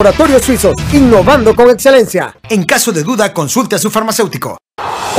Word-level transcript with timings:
Laboratorios 0.00 0.42
Suizos, 0.42 0.76
innovando 0.92 1.56
con 1.56 1.68
excelencia. 1.70 2.32
En 2.48 2.64
caso 2.64 2.92
de 2.92 3.02
duda, 3.02 3.34
consulte 3.34 3.74
a 3.74 3.80
su 3.80 3.90
farmacéutico. 3.90 4.56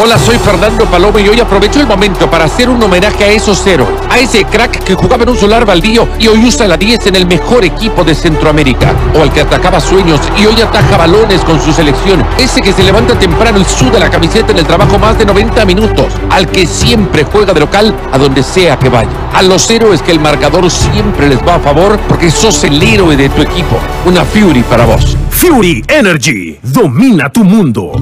Hola, 0.01 0.17
soy 0.17 0.37
Fernando 0.37 0.85
Paloma 0.85 1.19
y 1.19 1.27
hoy 1.27 1.41
aprovecho 1.41 1.81
el 1.81 1.85
momento 1.85 2.31
para 2.31 2.45
hacer 2.45 2.69
un 2.69 2.81
homenaje 2.81 3.21
a 3.25 3.31
esos 3.31 3.59
cero, 3.61 3.85
a 4.09 4.17
ese 4.17 4.45
crack 4.45 4.81
que 4.85 4.95
jugaba 4.95 5.23
en 5.23 5.29
un 5.31 5.37
solar 5.37 5.65
baldío 5.65 6.07
y 6.17 6.29
hoy 6.29 6.45
usa 6.45 6.69
la 6.69 6.77
10 6.77 7.07
en 7.07 7.17
el 7.17 7.27
mejor 7.27 7.65
equipo 7.65 8.05
de 8.05 8.15
Centroamérica, 8.15 8.93
o 9.13 9.21
al 9.21 9.33
que 9.33 9.41
atacaba 9.41 9.81
sueños 9.81 10.21
y 10.37 10.45
hoy 10.45 10.61
ataja 10.61 10.95
balones 10.95 11.41
con 11.41 11.59
su 11.61 11.73
selección, 11.73 12.25
ese 12.37 12.61
que 12.61 12.71
se 12.71 12.83
levanta 12.83 13.19
temprano 13.19 13.59
y 13.59 13.65
suda 13.65 13.99
la 13.99 14.09
camiseta 14.09 14.53
en 14.53 14.59
el 14.59 14.65
trabajo 14.65 14.97
más 14.97 15.17
de 15.17 15.25
90 15.25 15.65
minutos, 15.65 16.13
al 16.29 16.47
que 16.47 16.65
siempre 16.65 17.25
juega 17.25 17.53
de 17.53 17.59
local 17.59 17.93
a 18.13 18.17
donde 18.17 18.41
sea 18.41 18.79
que 18.79 18.87
vaya. 18.87 19.11
A 19.33 19.41
los 19.41 19.69
héroes 19.69 20.01
que 20.01 20.13
el 20.13 20.21
marcador 20.21 20.71
siempre 20.71 21.27
les 21.27 21.45
va 21.45 21.55
a 21.55 21.59
favor 21.59 21.99
porque 22.07 22.31
sos 22.31 22.63
el 22.63 22.81
héroe 22.81 23.17
de 23.17 23.27
tu 23.27 23.41
equipo. 23.41 23.77
Una 24.05 24.23
Fury 24.23 24.63
para 24.63 24.85
vos. 24.85 25.17
Fury 25.29 25.83
Energy 25.89 26.57
domina 26.63 27.29
tu 27.29 27.43
mundo. 27.43 27.99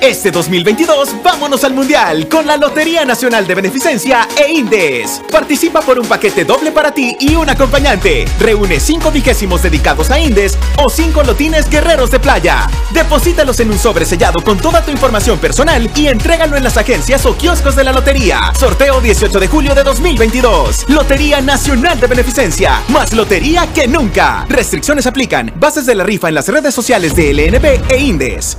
Este 0.00 0.30
2022 0.30 1.22
vámonos 1.24 1.64
al 1.64 1.74
Mundial 1.74 2.28
con 2.28 2.46
la 2.46 2.56
Lotería 2.56 3.04
Nacional 3.04 3.48
de 3.48 3.56
Beneficencia 3.56 4.28
e 4.36 4.52
Indes. 4.52 5.20
Participa 5.30 5.80
por 5.80 5.98
un 5.98 6.06
paquete 6.06 6.44
doble 6.44 6.70
para 6.70 6.92
ti 6.92 7.16
y 7.18 7.34
un 7.34 7.50
acompañante. 7.50 8.24
Reúne 8.38 8.78
5 8.78 9.10
vigésimos 9.10 9.60
dedicados 9.60 10.12
a 10.12 10.20
Indes 10.20 10.56
o 10.76 10.88
5 10.88 11.24
lotines 11.24 11.68
guerreros 11.68 12.12
de 12.12 12.20
playa. 12.20 12.70
Deposítalos 12.92 13.58
en 13.58 13.72
un 13.72 13.78
sobre 13.78 14.04
sellado 14.04 14.40
con 14.44 14.58
toda 14.58 14.82
tu 14.82 14.92
información 14.92 15.38
personal 15.40 15.90
y 15.96 16.06
entrégalo 16.06 16.56
en 16.56 16.62
las 16.62 16.76
agencias 16.76 17.26
o 17.26 17.36
kioscos 17.36 17.74
de 17.74 17.82
la 17.82 17.92
lotería. 17.92 18.52
Sorteo 18.56 19.00
18 19.00 19.40
de 19.40 19.48
julio 19.48 19.74
de 19.74 19.82
2022. 19.82 20.90
Lotería 20.90 21.40
Nacional 21.40 21.98
de 21.98 22.06
Beneficencia. 22.06 22.82
Más 22.88 23.12
lotería 23.12 23.66
que 23.74 23.88
nunca. 23.88 24.46
Restricciones 24.48 25.06
aplican. 25.06 25.52
Bases 25.56 25.86
de 25.86 25.96
la 25.96 26.04
rifa 26.04 26.28
en 26.28 26.36
las 26.36 26.46
redes 26.46 26.72
sociales 26.72 27.16
de 27.16 27.34
LNB 27.34 27.90
e 27.90 27.98
Indes. 27.98 28.58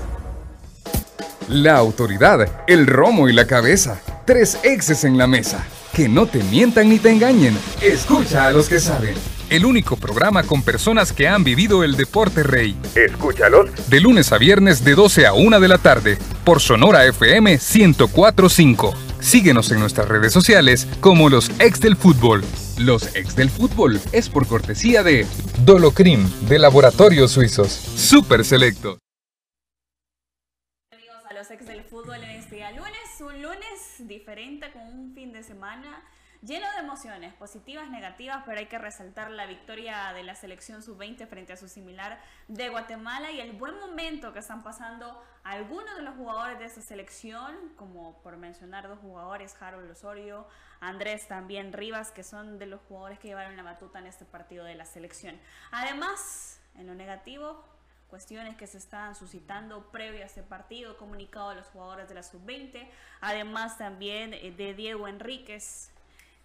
La 1.49 1.77
autoridad, 1.77 2.47
el 2.67 2.85
romo 2.85 3.27
y 3.27 3.33
la 3.33 3.47
cabeza. 3.47 3.99
Tres 4.23 4.59
exes 4.61 5.03
en 5.03 5.17
la 5.17 5.25
mesa. 5.25 5.65
Que 5.93 6.07
no 6.07 6.27
te 6.27 6.43
mientan 6.43 6.89
ni 6.89 6.99
te 6.99 7.09
engañen. 7.09 7.57
Escucha 7.81 8.45
a 8.45 8.51
los 8.51 8.69
que 8.69 8.79
saben. 8.79 9.15
El 9.49 9.65
único 9.65 9.95
programa 9.95 10.43
con 10.43 10.61
personas 10.61 11.11
que 11.11 11.27
han 11.27 11.43
vivido 11.43 11.83
el 11.83 11.97
deporte 11.97 12.43
rey. 12.43 12.77
Escúchalos. 12.93 13.71
De 13.89 13.99
lunes 13.99 14.31
a 14.31 14.37
viernes 14.37 14.83
de 14.83 14.93
12 14.93 15.25
a 15.25 15.33
1 15.33 15.59
de 15.59 15.67
la 15.67 15.79
tarde. 15.79 16.19
Por 16.43 16.59
Sonora 16.59 17.03
FM 17.07 17.57
1045. 17.57 18.93
Síguenos 19.19 19.71
en 19.71 19.79
nuestras 19.79 20.07
redes 20.07 20.31
sociales 20.31 20.87
como 20.99 21.29
los 21.29 21.49
ex 21.57 21.79
del 21.79 21.95
fútbol. 21.95 22.43
Los 22.77 23.15
ex 23.15 23.35
del 23.35 23.49
fútbol 23.49 23.99
es 24.11 24.29
por 24.29 24.45
cortesía 24.45 25.01
de 25.01 25.25
Dolocrim 25.65 26.29
de 26.47 26.59
Laboratorios 26.59 27.31
Suizos. 27.31 27.71
Super 27.71 28.45
selecto. 28.45 28.99
Semana 35.49 36.03
lleno 36.41 36.71
de 36.71 36.77
emociones 36.77 37.33
positivas, 37.33 37.89
negativas, 37.89 38.43
pero 38.45 38.59
hay 38.59 38.67
que 38.67 38.77
resaltar 38.77 39.31
la 39.31 39.47
victoria 39.47 40.13
de 40.13 40.23
la 40.23 40.35
selección 40.35 40.83
sub-20 40.83 41.27
frente 41.27 41.53
a 41.53 41.57
su 41.57 41.67
similar 41.67 42.21
de 42.47 42.69
Guatemala 42.69 43.31
y 43.31 43.41
el 43.41 43.53
buen 43.53 43.77
momento 43.79 44.31
que 44.31 44.39
están 44.39 44.61
pasando 44.61 45.21
algunos 45.43 45.95
de 45.97 46.03
los 46.03 46.15
jugadores 46.15 46.59
de 46.59 46.65
esta 46.65 46.81
selección, 46.81 47.73
como 47.75 48.21
por 48.21 48.37
mencionar 48.37 48.87
dos 48.87 48.99
jugadores, 48.99 49.55
Harold 49.59 49.89
Osorio, 49.89 50.47
Andrés 50.79 51.27
también 51.27 51.73
Rivas, 51.73 52.11
que 52.11 52.23
son 52.23 52.59
de 52.59 52.67
los 52.67 52.79
jugadores 52.87 53.17
que 53.17 53.29
llevaron 53.29 53.57
la 53.57 53.63
batuta 53.63 53.97
en 53.97 54.05
este 54.05 54.23
partido 54.23 54.63
de 54.65 54.75
la 54.75 54.85
selección. 54.85 55.37
Además, 55.71 56.61
en 56.75 56.85
lo 56.85 56.93
negativo, 56.93 57.65
cuestiones 58.09 58.57
que 58.57 58.67
se 58.67 58.77
estaban 58.77 59.15
suscitando 59.15 59.91
previo 59.91 60.23
a 60.23 60.25
este 60.25 60.43
partido, 60.43 60.97
comunicado 60.97 61.49
a 61.49 61.55
los 61.55 61.67
jugadores 61.67 62.09
de 62.09 62.15
la 62.15 62.23
sub-20, 62.23 62.87
además 63.21 63.77
también 63.77 64.33
eh, 64.33 64.51
de 64.51 64.73
Diego 64.73 65.07
Enríquez. 65.07 65.91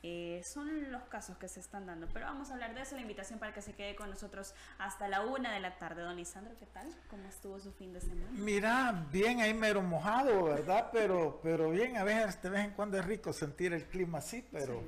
Eh, 0.06 0.42
son 0.44 0.92
los 0.92 1.03
casos 1.04 1.38
que 1.38 1.48
se 1.48 1.60
están 1.60 1.86
dando, 1.86 2.06
pero 2.12 2.26
vamos 2.26 2.50
a 2.50 2.53
hablar 2.53 2.74
de 2.74 2.82
eso, 2.82 2.94
la 2.94 3.00
invitación 3.00 3.38
para 3.38 3.54
que 3.54 3.62
se 3.62 3.72
quede 3.72 3.97
con 3.97 4.10
nosotros 4.10 4.54
hasta 4.78 5.08
la 5.08 5.22
una 5.22 5.50
de 5.50 5.60
la 5.60 5.78
tarde. 5.78 6.03
Don 6.03 6.19
Isandro, 6.19 6.53
¿qué 6.60 6.66
tal? 6.66 6.86
¿Cómo 7.08 7.26
estuvo 7.26 7.58
su 7.58 7.72
fin 7.72 7.94
de 7.94 8.03
semana? 8.03 8.28
Mira, 8.32 9.06
bien 9.10 9.41
ahí 9.41 9.54
mero 9.54 9.80
mojado, 9.80 10.44
¿verdad? 10.44 10.91
Pero, 10.92 11.41
pero 11.42 11.70
bien, 11.70 11.97
a 11.97 12.04
veces 12.04 12.42
de 12.42 12.50
vez 12.50 12.66
en 12.66 12.72
cuando 12.72 12.98
es 12.98 13.04
rico 13.06 13.32
sentir 13.32 13.72
el 13.72 13.84
clima 13.84 14.19
así, 14.19 14.47
pero, 14.53 14.82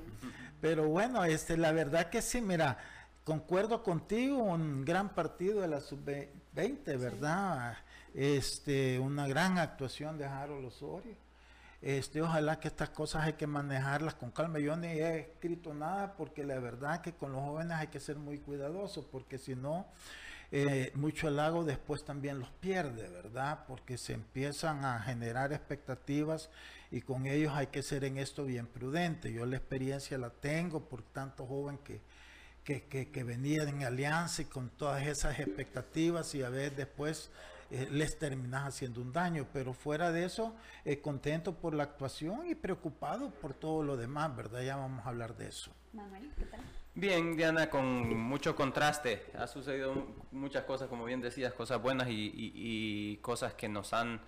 pero 0.61 0.87
bueno, 0.87 1.25
este, 1.25 1.57
la 1.57 1.71
verdad 1.71 2.11
que 2.11 2.21
sí, 2.21 2.39
mira, 2.39 2.77
concuerdo 3.23 3.81
contigo, 3.81 4.37
un 4.37 4.85
gran 4.85 5.15
partido 5.15 5.61
de 5.61 5.67
la 5.67 5.81
sub-20, 6.57 6.97
¿verdad? 6.97 7.77
Este, 8.13 8.99
una 8.99 9.27
gran 9.27 9.57
actuación 9.57 10.17
de 10.17 10.25
Harold 10.25 10.65
Osorio. 10.65 11.15
Este, 11.81 12.21
ojalá 12.21 12.59
que 12.59 12.67
estas 12.67 12.89
cosas 12.89 13.23
hay 13.25 13.33
que 13.33 13.45
manejarlas 13.45 14.15
con 14.15 14.31
calma. 14.31 14.59
Yo 14.59 14.75
ni 14.75 14.87
he 14.87 15.19
escrito 15.19 15.73
nada 15.73 16.15
porque 16.15 16.43
la 16.43 16.59
verdad 16.59 17.01
que 17.01 17.13
con 17.13 17.31
los 17.31 17.41
jóvenes 17.41 17.77
hay 17.77 17.87
que 17.87 17.99
ser 17.99 18.17
muy 18.17 18.39
cuidadosos 18.39 19.05
porque 19.05 19.37
si 19.37 19.55
no, 19.55 19.85
eh, 20.51 20.91
mucho 20.95 21.27
halago 21.27 21.63
después 21.63 22.03
también 22.03 22.39
los 22.39 22.49
pierde, 22.49 23.07
¿verdad? 23.09 23.65
Porque 23.67 23.97
se 23.97 24.13
empiezan 24.13 24.85
a 24.85 24.99
generar 25.01 25.53
expectativas 25.53 26.49
y 26.89 27.01
con 27.01 27.27
ellos 27.27 27.53
hay 27.53 27.67
que 27.67 27.83
ser 27.83 28.03
en 28.05 28.17
esto 28.17 28.45
bien 28.45 28.65
prudente. 28.65 29.31
Yo 29.31 29.45
la 29.45 29.57
experiencia 29.57 30.17
la 30.17 30.31
tengo 30.31 30.89
por 30.89 31.03
tanto 31.03 31.45
joven 31.45 31.77
que, 31.79 32.01
que, 32.67 32.83
que, 32.83 33.09
que 33.11 33.23
venían 33.23 33.69
en 33.69 33.83
alianza 33.83 34.41
y 34.41 34.45
con 34.45 34.69
todas 34.71 35.07
esas 35.07 35.39
expectativas 35.39 36.35
y 36.35 36.43
a 36.43 36.49
ver 36.49 36.75
después 36.75 37.31
eh, 37.71 37.87
les 37.89 38.19
terminas 38.19 38.65
haciendo 38.67 38.99
un 38.99 39.13
daño. 39.13 39.47
Pero 39.53 39.71
fuera 39.73 40.11
de 40.11 40.25
eso, 40.25 40.53
eh, 40.83 40.99
contento 40.99 41.55
por 41.55 41.73
la 41.73 41.83
actuación 41.83 42.45
y 42.45 42.55
preocupado 42.55 43.29
por 43.29 43.53
todo 43.53 43.83
lo 43.83 43.95
demás, 43.95 44.35
¿verdad? 44.35 44.63
Ya 44.63 44.75
vamos 44.75 45.05
a 45.05 45.09
hablar 45.09 45.37
de 45.37 45.47
eso. 45.47 45.71
Manuel, 45.93 46.29
¿qué 46.37 46.43
tal? 46.43 46.59
Bien, 46.93 47.37
Diana, 47.37 47.69
con 47.69 47.85
mucho 48.19 48.53
contraste. 48.53 49.23
Ha 49.39 49.47
sucedido 49.47 50.05
muchas 50.33 50.65
cosas, 50.65 50.89
como 50.89 51.05
bien 51.05 51.21
decías, 51.21 51.53
cosas 51.53 51.81
buenas 51.81 52.09
y, 52.09 52.11
y- 52.35 52.51
y 52.53 53.17
cosas 53.17 53.53
que 53.53 53.69
nos 53.69 53.93
han 53.93 54.19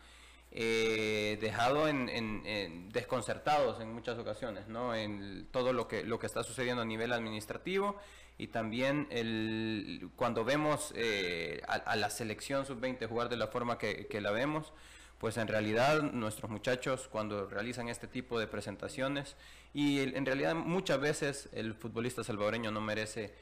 eh, 0.51 1.37
dejado 1.41 1.87
en, 1.89 2.09
en- 2.09 2.41
en 2.45 2.89
desconcertados 2.89 3.81
en 3.81 3.93
muchas 3.93 4.17
ocasiones, 4.17 4.67
¿no? 4.67 4.95
En 4.95 5.47
todo 5.51 5.73
lo 5.73 5.87
que, 5.87 6.03
lo 6.03 6.17
que 6.17 6.25
está 6.25 6.41
sucediendo 6.43 6.81
a 6.81 6.85
nivel 6.85 7.11
administrativo 7.13 7.97
y 8.39 8.47
también 8.47 9.05
el, 9.11 10.09
cuando 10.15 10.43
vemos 10.43 10.91
eh, 10.95 11.61
a, 11.67 11.95
la 11.97 12.09
selección 12.09 12.65
sub-20 12.65 13.07
jugar 13.07 13.29
de 13.29 13.37
la 13.37 13.47
forma 13.47 13.77
que, 13.77 14.07
la 14.21 14.31
vemos, 14.31 14.71
pues 15.19 15.37
en 15.37 15.47
realidad 15.49 16.01
nuestros 16.01 16.49
muchachos 16.49 17.09
cuando 17.11 17.47
realizan 17.47 17.89
este 17.89 18.07
tipo 18.07 18.39
de 18.39 18.47
presentaciones 18.47 19.35
y 19.73 19.99
en 19.99 20.25
realidad 20.25 20.55
muchas 20.55 20.99
veces 21.01 21.49
el 21.51 21.73
futbolista 21.73 22.23
salvadoreño 22.23 22.71
no 22.71 22.79
merece 22.79 23.33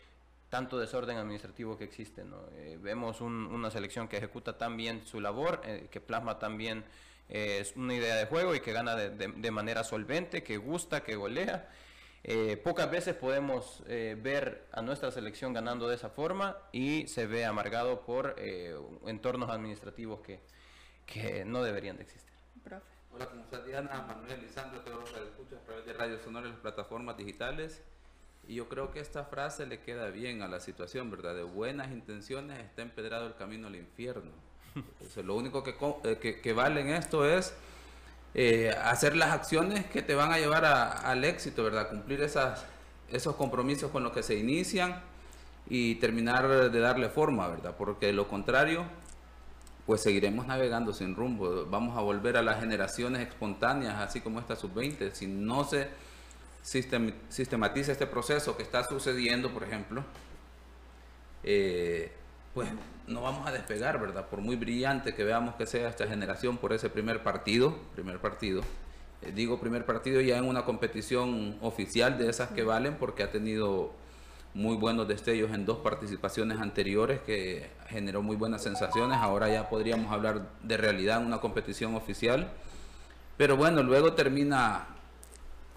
tanto 0.49 0.79
desorden 0.79 1.17
administrativo 1.17 1.77
que 1.77 1.83
existe. 1.83 2.23
¿no? 2.23 2.37
Eh, 2.55 2.79
vemos 2.81 3.21
un- 3.21 3.45
una 3.45 3.69
selección 3.69 4.07
que 4.07 4.17
ejecuta 4.17 4.57
tan 4.57 4.75
bien 4.77 5.05
su 5.05 5.21
labor, 5.21 5.61
eh, 5.65 5.87
que 5.91 6.01
plasma 6.01 6.39
tan 6.39 6.57
bien 6.57 6.83
eh, 7.29 7.67
una 7.75 7.93
idea 7.93 8.15
de 8.15 8.25
juego 8.25 8.55
y 8.55 8.61
que 8.61 8.71
gana 8.71 8.95
de- 8.95 9.27
de 9.27 9.51
manera 9.51 9.83
solvente, 9.83 10.43
que 10.43 10.57
gusta, 10.57 11.03
que 11.03 11.15
golea. 11.17 11.69
Eh, 12.29 12.57
pocas 12.57 12.91
veces 12.91 13.15
podemos 13.15 13.81
eh, 13.87 14.17
ver 14.21 14.67
a 14.73 14.81
nuestra 14.81 15.11
selección 15.11 15.53
ganando 15.53 15.87
de 15.87 15.95
esa 15.95 16.09
forma 16.09 16.57
y 16.73 17.07
se 17.07 17.25
ve 17.25 17.45
amargado 17.45 18.01
por 18.01 18.35
eh, 18.37 18.75
entornos 19.05 19.49
administrativos 19.49 20.19
que, 20.19 20.41
que 21.05 21.45
no 21.45 21.63
deberían 21.63 21.95
de 21.95 22.03
existir. 22.03 22.33
Profe. 22.65 22.83
Hola, 23.13 23.27
¿cómo 23.27 23.43
estás 23.43 23.65
Diana? 23.65 24.03
Manuel, 24.05 24.41
Lisandro, 24.41 24.81
todos 24.81 24.99
los 24.99 25.09
que 25.09 25.23
escuchan 25.23 25.59
a 25.59 25.61
través 25.61 25.85
de 25.85 25.93
Radio 25.93 26.19
Sonora 26.19 26.47
y 26.47 26.51
las 26.51 26.59
plataformas 26.59 27.15
digitales. 27.15 27.81
Y 28.45 28.55
yo 28.55 28.67
creo 28.67 28.91
que 28.91 28.99
esta 28.99 29.23
frase 29.23 29.65
le 29.65 29.79
queda 29.79 30.09
bien 30.09 30.41
a 30.41 30.49
la 30.49 30.59
situación, 30.59 31.09
¿verdad? 31.09 31.33
De 31.33 31.43
buenas 31.43 31.93
intenciones 31.93 32.59
está 32.59 32.81
empedrado 32.81 33.27
el 33.27 33.35
camino 33.35 33.67
al 33.67 33.77
infierno. 33.77 34.31
Entonces, 34.75 35.23
lo 35.23 35.33
único 35.33 35.63
que, 35.63 35.77
eh, 36.03 36.17
que, 36.17 36.41
que 36.41 36.51
vale 36.51 36.81
en 36.81 36.89
esto 36.89 37.25
es 37.25 37.55
eh, 38.33 38.73
hacer 38.83 39.15
las 39.15 39.31
acciones 39.31 39.85
que 39.87 40.01
te 40.01 40.13
van 40.15 40.31
a 40.31 40.37
llevar 40.37 40.65
a- 40.65 40.91
al 40.91 41.23
éxito, 41.23 41.63
¿verdad? 41.63 41.89
Cumplir 41.89 42.21
esos 42.21 43.35
compromisos 43.35 43.91
con 43.91 44.03
los 44.03 44.11
que 44.11 44.21
se 44.23 44.35
inician 44.35 45.01
y 45.69 45.95
terminar 45.95 46.47
de 46.71 46.79
darle 46.79 47.09
forma, 47.09 47.47
¿verdad? 47.47 47.75
Porque 47.77 48.07
de 48.07 48.13
lo 48.13 48.27
contrario, 48.27 48.85
pues 49.85 50.01
seguiremos 50.01 50.45
navegando 50.47 50.93
sin 50.93 51.15
rumbo. 51.15 51.65
Vamos 51.65 51.97
a 51.97 52.01
volver 52.01 52.37
a 52.37 52.41
las 52.41 52.59
generaciones 52.59 53.27
espontáneas, 53.27 53.95
así 53.95 54.21
como 54.21 54.39
esta 54.39 54.55
sub-20. 54.55 55.11
Si 55.13 55.27
no 55.27 55.63
se 55.63 55.87
sistem- 56.63 57.13
sistematiza 57.29 57.93
este 57.93 58.05
proceso 58.07 58.55
que 58.57 58.63
está 58.63 58.83
sucediendo, 58.83 59.51
por 59.53 59.63
ejemplo, 59.63 60.03
eh, 61.43 62.11
pues 62.57 62.69
no 63.05 63.21
vamos 63.21 63.45
a 63.45 63.51
despegar, 63.51 64.01
¿verdad? 64.01 64.29
Por 64.29 64.41
muy 64.41 64.55
brillante 64.55 65.13
que 65.13 65.23
veamos 65.23 65.53
que 65.53 65.67
sea 65.67 65.89
esta 65.89 66.07
generación 66.07 66.57
por 66.57 66.73
ese 66.73 66.89
primer 66.89 67.21
partido, 67.21 67.77
primer 67.93 68.17
partido. 68.17 68.63
Eh, 69.21 69.31
digo 69.31 69.59
primer 69.59 69.85
partido 69.85 70.21
ya 70.21 70.39
en 70.39 70.45
una 70.45 70.65
competición 70.65 71.59
oficial 71.61 72.17
de 72.17 72.31
esas 72.31 72.49
que 72.49 72.63
valen 72.63 72.95
porque 72.95 73.21
ha 73.21 73.29
tenido 73.29 73.91
muy 74.55 74.75
buenos 74.75 75.07
destellos 75.07 75.51
en 75.51 75.67
dos 75.67 75.77
participaciones 75.77 76.59
anteriores 76.59 77.19
que 77.19 77.69
generó 77.89 78.23
muy 78.23 78.35
buenas 78.35 78.63
sensaciones. 78.63 79.19
Ahora 79.19 79.49
ya 79.49 79.69
podríamos 79.69 80.11
hablar 80.11 80.49
de 80.63 80.77
realidad 80.77 81.21
en 81.21 81.27
una 81.27 81.39
competición 81.41 81.93
oficial. 81.93 82.49
Pero 83.37 83.55
bueno, 83.55 83.83
luego 83.83 84.13
termina 84.13 84.87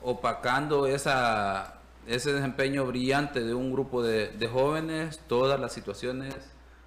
opacando 0.01 0.87
esa, 0.87 1.75
ese 2.07 2.33
desempeño 2.33 2.87
brillante 2.87 3.45
de 3.45 3.53
un 3.53 3.71
grupo 3.71 4.03
de, 4.03 4.49
jóvenes, 4.51 5.21
todas 5.29 5.61
las 5.61 5.75
situaciones 5.75 6.35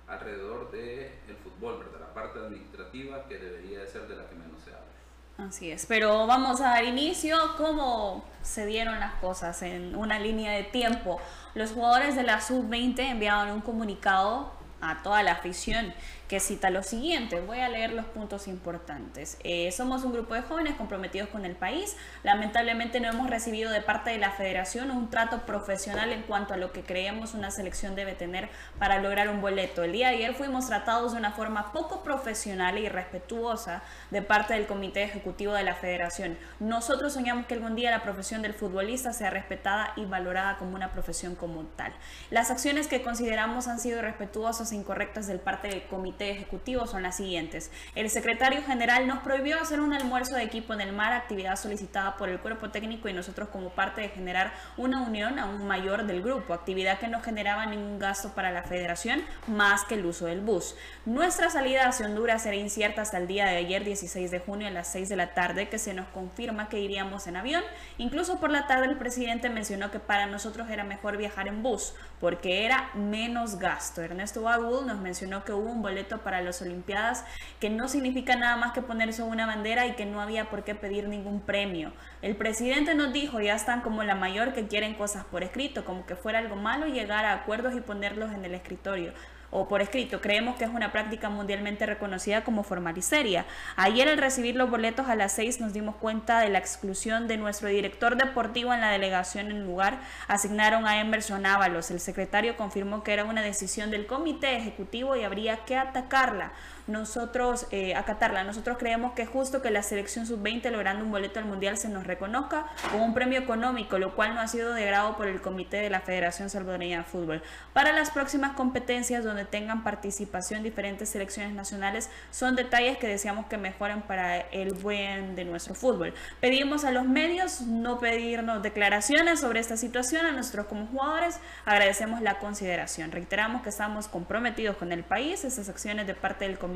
alrededor 0.07 0.71
del 0.71 1.37
fútbol, 1.43 1.79
¿verdad? 1.79 2.07
la 2.07 2.13
parte 2.13 2.39
administrativa 2.39 3.27
que 3.27 3.37
debería 3.37 3.79
de 3.79 3.87
ser 3.87 4.07
de 4.07 4.15
la 4.15 4.27
que 4.27 4.35
menos 4.35 4.61
se 4.63 4.71
habla. 4.71 5.47
Así 5.49 5.71
es, 5.71 5.85
pero 5.87 6.27
vamos 6.27 6.61
a 6.61 6.65
dar 6.65 6.83
inicio. 6.83 7.37
¿Cómo 7.57 8.23
se 8.43 8.65
dieron 8.65 8.99
las 8.99 9.15
cosas 9.15 9.61
en 9.63 9.95
una 9.95 10.19
línea 10.19 10.51
de 10.51 10.63
tiempo? 10.63 11.19
Los 11.55 11.71
jugadores 11.71 12.15
de 12.15 12.23
la 12.23 12.39
sub-20 12.39 12.99
enviaron 12.99 13.49
un 13.49 13.61
comunicado 13.61 14.51
a 14.79 15.01
toda 15.01 15.23
la 15.23 15.33
afición 15.33 15.93
que 16.33 16.39
cita 16.39 16.71
lo 16.71 16.81
siguiente. 16.81 17.41
Voy 17.41 17.59
a 17.59 17.69
leer 17.69 17.93
los 17.93 18.07
puntos 18.07 18.47
importantes. 18.47 19.37
Eh, 19.43 19.71
somos 19.71 20.03
un 20.03 20.13
grupo 20.13 20.33
de 20.33 20.41
jóvenes 20.41 20.73
comprometidos 20.73 21.29
con 21.29 21.45
el 21.45 21.55
país. 21.55 21.95
Lamentablemente 22.23 22.99
no 22.99 23.07
hemos 23.07 23.29
recibido 23.29 23.69
de 23.69 23.81
parte 23.81 24.09
de 24.09 24.17
la 24.17 24.31
federación 24.31 24.89
un 24.89 25.11
trato 25.11 25.45
profesional 25.45 26.11
en 26.11 26.23
cuanto 26.23 26.55
a 26.55 26.57
lo 26.57 26.71
que 26.71 26.81
creemos 26.81 27.35
una 27.35 27.51
selección 27.51 27.93
debe 27.93 28.13
tener 28.13 28.49
para 28.79 28.99
lograr 28.99 29.29
un 29.29 29.41
boleto. 29.41 29.83
El 29.83 29.91
día 29.91 30.07
de 30.07 30.15
ayer 30.15 30.33
fuimos 30.33 30.65
tratados 30.65 31.11
de 31.11 31.19
una 31.19 31.33
forma 31.33 31.71
poco 31.71 32.01
profesional 32.01 32.79
y 32.79 32.89
respetuosa 32.89 33.83
de 34.09 34.23
parte 34.23 34.55
del 34.55 34.65
comité 34.65 35.03
ejecutivo 35.03 35.53
de 35.53 35.61
la 35.61 35.75
federación. 35.75 36.39
Nosotros 36.59 37.13
soñamos 37.13 37.45
que 37.45 37.53
algún 37.53 37.75
día 37.75 37.91
la 37.91 38.01
profesión 38.01 38.41
del 38.41 38.55
futbolista 38.55 39.13
sea 39.13 39.29
respetada 39.29 39.93
y 39.97 40.05
valorada 40.05 40.57
como 40.57 40.73
una 40.73 40.93
profesión 40.93 41.35
como 41.35 41.61
tal. 41.75 41.93
Las 42.31 42.49
acciones 42.49 42.87
que 42.87 43.03
consideramos 43.03 43.67
han 43.67 43.79
sido 43.79 44.01
respetuosas 44.01 44.71
e 44.71 44.75
incorrectas 44.75 45.27
del 45.27 45.39
parte 45.39 45.67
del 45.67 45.83
comité 45.83 46.22
ejecutivo 46.31 46.87
son 46.87 47.03
las 47.03 47.17
siguientes. 47.17 47.71
El 47.95 48.09
secretario 48.09 48.61
general 48.63 49.07
nos 49.07 49.19
prohibió 49.19 49.59
hacer 49.59 49.79
un 49.79 49.93
almuerzo 49.93 50.35
de 50.35 50.43
equipo 50.43 50.73
en 50.73 50.81
el 50.81 50.93
mar, 50.93 51.13
actividad 51.13 51.55
solicitada 51.55 52.17
por 52.17 52.29
el 52.29 52.39
cuerpo 52.39 52.69
técnico 52.69 53.09
y 53.09 53.13
nosotros 53.13 53.49
como 53.49 53.69
parte 53.69 54.01
de 54.01 54.09
generar 54.09 54.53
una 54.77 55.01
unión 55.01 55.39
aún 55.39 55.67
mayor 55.67 56.05
del 56.05 56.21
grupo, 56.21 56.53
actividad 56.53 56.99
que 56.99 57.07
no 57.07 57.21
generaba 57.21 57.65
ningún 57.65 57.99
gasto 57.99 58.33
para 58.33 58.51
la 58.51 58.63
federación 58.63 59.21
más 59.47 59.83
que 59.83 59.95
el 59.95 60.05
uso 60.05 60.25
del 60.25 60.41
bus. 60.41 60.75
Nuestra 61.05 61.49
salida 61.49 61.87
hacia 61.87 62.05
Honduras 62.05 62.43
será 62.43 62.55
incierta 62.55 63.01
hasta 63.01 63.17
el 63.17 63.27
día 63.27 63.45
de 63.45 63.57
ayer, 63.57 63.83
16 63.83 64.31
de 64.31 64.39
junio 64.39 64.67
a 64.67 64.71
las 64.71 64.87
6 64.91 65.09
de 65.09 65.15
la 65.15 65.33
tarde, 65.33 65.69
que 65.69 65.79
se 65.79 65.93
nos 65.93 66.07
confirma 66.07 66.69
que 66.69 66.79
iríamos 66.79 67.27
en 67.27 67.37
avión. 67.37 67.63
Incluso 67.97 68.39
por 68.39 68.49
la 68.49 68.67
tarde 68.67 68.87
el 68.87 68.97
presidente 68.97 69.49
mencionó 69.49 69.91
que 69.91 69.99
para 69.99 70.25
nosotros 70.25 70.69
era 70.69 70.83
mejor 70.83 71.17
viajar 71.17 71.47
en 71.47 71.63
bus 71.63 71.93
porque 72.23 72.63
era 72.63 72.89
menos 72.93 73.59
gasto. 73.59 74.01
Ernesto 74.01 74.43
Bagul 74.43 74.87
nos 74.87 74.97
mencionó 75.01 75.43
que 75.43 75.51
hubo 75.51 75.69
un 75.69 75.81
boleto 75.81 76.19
para 76.19 76.39
las 76.39 76.61
Olimpiadas, 76.61 77.25
que 77.59 77.69
no 77.69 77.89
significa 77.89 78.37
nada 78.37 78.55
más 78.55 78.71
que 78.71 78.81
ponerse 78.81 79.23
una 79.23 79.45
bandera 79.45 79.87
y 79.87 79.95
que 79.95 80.05
no 80.05 80.21
había 80.21 80.49
por 80.49 80.63
qué 80.63 80.73
pedir 80.73 81.09
ningún 81.09 81.41
premio. 81.41 81.91
El 82.21 82.37
presidente 82.37 82.95
nos 82.95 83.11
dijo, 83.11 83.41
ya 83.41 83.55
están 83.55 83.81
como 83.81 84.05
la 84.05 84.15
mayor 84.15 84.53
que 84.53 84.67
quieren 84.67 84.93
cosas 84.93 85.25
por 85.25 85.43
escrito, 85.43 85.83
como 85.83 86.05
que 86.05 86.15
fuera 86.15 86.39
algo 86.39 86.55
malo 86.55 86.87
llegar 86.87 87.25
a 87.25 87.33
acuerdos 87.33 87.75
y 87.75 87.81
ponerlos 87.81 88.31
en 88.31 88.45
el 88.45 88.53
escritorio 88.53 89.11
o 89.53 89.67
por 89.67 89.81
escrito. 89.81 90.19
Creemos 90.19 90.55
que 90.55 90.65
es 90.65 90.69
una 90.71 90.91
práctica 90.91 91.29
mundialmente 91.29 91.85
reconocida 91.85 92.43
como 92.43 92.63
formal 92.63 92.97
y 92.97 93.01
seria. 93.01 93.45
Ayer 93.75 94.09
al 94.09 94.17
recibir 94.17 94.55
los 94.55 94.69
boletos 94.69 95.07
a 95.07 95.15
las 95.15 95.31
6 95.33 95.61
nos 95.61 95.73
dimos 95.73 95.95
cuenta 95.95 96.39
de 96.39 96.49
la 96.49 96.57
exclusión 96.57 97.27
de 97.27 97.37
nuestro 97.37 97.69
director 97.69 98.17
deportivo 98.17 98.73
en 98.73 98.81
la 98.81 98.89
delegación 98.89 99.51
en 99.51 99.63
lugar 99.63 99.99
asignaron 100.27 100.87
a 100.87 100.99
Emerson 100.99 101.45
Ábalos. 101.45 101.91
El 101.91 101.99
secretario 101.99 102.57
confirmó 102.57 103.03
que 103.03 103.13
era 103.13 103.25
una 103.25 103.41
decisión 103.41 103.91
del 103.91 104.07
comité 104.07 104.57
ejecutivo 104.57 105.15
y 105.15 105.23
habría 105.23 105.57
que 105.65 105.77
atacarla 105.77 106.51
nosotros 106.87 107.67
eh, 107.71 107.95
acatarla. 107.95 108.43
Nosotros 108.43 108.77
creemos 108.77 109.13
que 109.13 109.21
es 109.23 109.29
justo 109.29 109.61
que 109.61 109.71
la 109.71 109.83
selección 109.83 110.25
sub-20 110.25 110.69
logrando 110.71 111.03
un 111.03 111.11
boleto 111.11 111.39
al 111.39 111.45
mundial 111.45 111.77
se 111.77 111.89
nos 111.89 112.05
reconozca 112.05 112.65
con 112.91 113.01
un 113.01 113.13
premio 113.13 113.39
económico, 113.39 113.97
lo 113.97 114.15
cual 114.15 114.35
no 114.35 114.41
ha 114.41 114.47
sido 114.47 114.73
de 114.73 114.85
grado 114.85 115.15
por 115.15 115.27
el 115.27 115.41
comité 115.41 115.77
de 115.77 115.89
la 115.89 116.01
Federación 116.01 116.49
Salvadoreña 116.49 116.99
de 116.99 117.03
Fútbol. 117.03 117.41
Para 117.73 117.93
las 117.93 118.11
próximas 118.11 118.53
competencias 118.53 119.23
donde 119.23 119.45
tengan 119.45 119.83
participación 119.83 120.63
diferentes 120.63 121.09
selecciones 121.09 121.53
nacionales, 121.53 122.09
son 122.31 122.55
detalles 122.55 122.97
que 122.97 123.07
deseamos 123.07 123.45
que 123.45 123.57
mejoren 123.57 124.01
para 124.01 124.39
el 124.39 124.73
buen 124.73 125.35
de 125.35 125.45
nuestro 125.45 125.75
fútbol. 125.75 126.13
Pedimos 126.39 126.83
a 126.83 126.91
los 126.91 127.05
medios 127.05 127.61
no 127.61 127.99
pedirnos 127.99 128.61
declaraciones 128.61 129.39
sobre 129.39 129.59
esta 129.59 129.77
situación 129.77 130.25
a 130.25 130.31
nosotros 130.31 130.67
como 130.67 130.87
jugadores. 130.87 131.39
Agradecemos 131.65 132.21
la 132.21 132.39
consideración. 132.39 133.11
Reiteramos 133.11 133.61
que 133.61 133.69
estamos 133.69 134.07
comprometidos 134.07 134.77
con 134.77 134.91
el 134.91 135.03
país. 135.03 135.43
Esas 135.45 135.69
acciones 135.69 136.07
de 136.07 136.13
parte 136.15 136.45
del 136.45 136.57
comité 136.57 136.72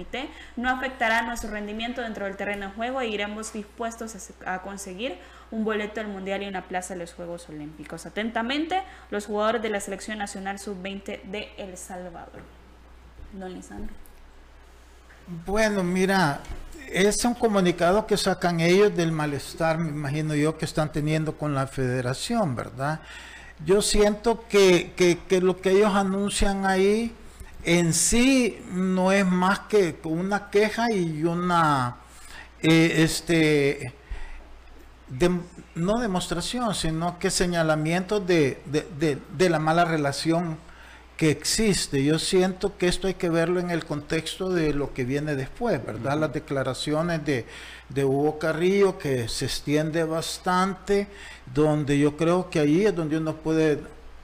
no 0.56 0.70
afectará 0.70 1.22
nuestro 1.24 1.52
rendimiento 1.52 2.02
dentro 2.02 2.26
del 2.26 2.36
terreno 2.36 2.68
de 2.68 2.74
juego 2.74 3.02
e 3.02 3.08
iremos 3.08 3.54
dispuestos 3.54 4.32
a, 4.46 4.62
conseguir 4.62 5.18
un 5.52 5.64
boleto 5.64 6.02
al 6.02 6.08
Mundial 6.08 6.44
y 6.44 6.48
una 6.48 6.64
plaza 6.64 6.94
en 6.94 7.00
los 7.00 7.14
Juegos 7.14 7.48
Olímpicos. 7.50 8.06
Atentamente, 8.06 8.84
los 9.10 9.26
jugadores 9.26 9.62
de 9.62 9.70
la 9.70 9.80
Selección 9.80 10.18
Nacional 10.18 10.60
Sub-20 10.60 11.24
de 11.24 11.50
El 11.58 11.78
Salvador. 11.78 12.42
Don 13.34 13.54
Lisandro. 13.54 13.94
Bueno, 15.46 15.84
mira, 15.84 16.42
es 16.88 17.24
un 17.26 17.34
comunicado 17.34 18.06
que 18.06 18.16
sacan 18.18 18.60
ellos 18.60 18.96
del 18.96 19.12
malestar, 19.12 19.78
me 19.78 19.90
imagino 19.90 20.36
yo, 20.36 20.58
que 20.58 20.66
están 20.66 20.92
teniendo 20.92 21.38
con 21.38 21.54
la 21.54 21.68
federación, 21.68 22.56
¿verdad? 22.56 23.02
Yo 23.66 23.82
siento 23.82 24.46
que, 24.48 24.94
que 25.28 25.42
lo 25.42 25.60
que 25.60 25.72
ellos 25.72 25.94
anuncian 25.94 26.66
ahí 26.66 27.14
en 27.68 27.94
sí 27.94 28.58
no 28.72 29.12
es 29.12 29.26
más 29.26 29.60
que 29.60 30.00
una 30.06 30.50
queja 30.50 30.90
y 30.90 31.26
una, 31.26 31.98
eh, 32.62 32.94
este, 33.00 33.94
no 35.76 36.00
demostración, 36.00 36.74
sino 36.74 37.20
que 37.20 37.30
señalamiento 37.30 38.22
de, 38.22 38.58
la 39.38 39.60
mala 39.60 39.84
relación 39.84 40.58
que 41.18 41.30
existe. 41.30 42.02
Yo 42.06 42.20
siento 42.20 42.78
que 42.78 42.88
esto 42.88 43.08
hay 43.08 43.16
que 43.16 43.30
verlo 43.30 43.60
en 43.60 43.70
el 43.70 43.84
contexto 43.84 44.50
de 44.50 44.74
lo 44.74 44.94
que 44.94 45.04
viene 45.04 45.36
después, 45.36 45.86
¿verdad? 45.86 46.18
Las 46.18 46.32
declaraciones 46.32 47.26
de, 47.26 47.46
de 47.90 48.06
Hugo 48.06 48.40
Carrillo 48.40 48.98
que 48.98 49.28
se 49.28 49.44
extiende 49.44 50.06
bastante, 50.06 51.10
donde 51.54 52.00
yo 52.00 52.16
creo 52.16 52.50
que 52.50 52.62
ahí 52.62 52.86
es 52.86 52.96
donde 52.96 53.18
uno 53.18 53.36
puede 53.36 53.82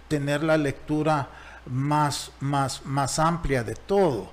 tener 0.07 0.43
la 0.43 0.57
lectura 0.57 1.42
más, 1.65 2.31
más, 2.39 2.85
más 2.85 3.19
amplia 3.19 3.63
de 3.63 3.75
todo. 3.75 4.31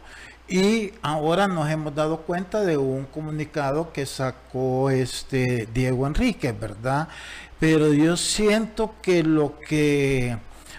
Y 0.48 0.92
ahora 1.02 1.46
nos 1.46 1.70
hemos 1.70 1.94
dado 1.94 2.22
cuenta 2.22 2.62
de 2.62 2.76
un 2.76 3.04
comunicado 3.04 3.92
que 3.92 4.04
sacó 4.04 4.90
este 4.90 5.68
Diego 5.72 6.08
Enrique, 6.08 6.50
¿verdad? 6.50 7.08
Pero 7.60 7.92
yo 7.92 8.16
siento 8.16 8.94
que 9.00 9.22
lo 9.22 9.60
que, 9.60 10.36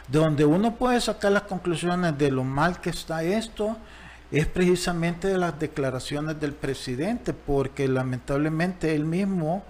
donde 0.10 0.44
uno 0.44 0.75
puede 0.75 1.00
sacar 1.00 1.32
las 1.32 1.44
conclusiones 1.44 2.18
de 2.18 2.32
lo 2.32 2.44
mal 2.44 2.82
que 2.82 2.90
está 2.90 3.24
esto, 3.24 3.78
es 4.30 4.46
precisamente 4.46 5.30
de 5.30 5.38
las 5.38 5.58
declaraciones 5.58 6.40
del 6.40 6.54
presidente, 6.54 7.34
porque 7.34 7.88
lamentablemente 7.88 8.94
él 8.94 9.06
mismo 9.06 9.64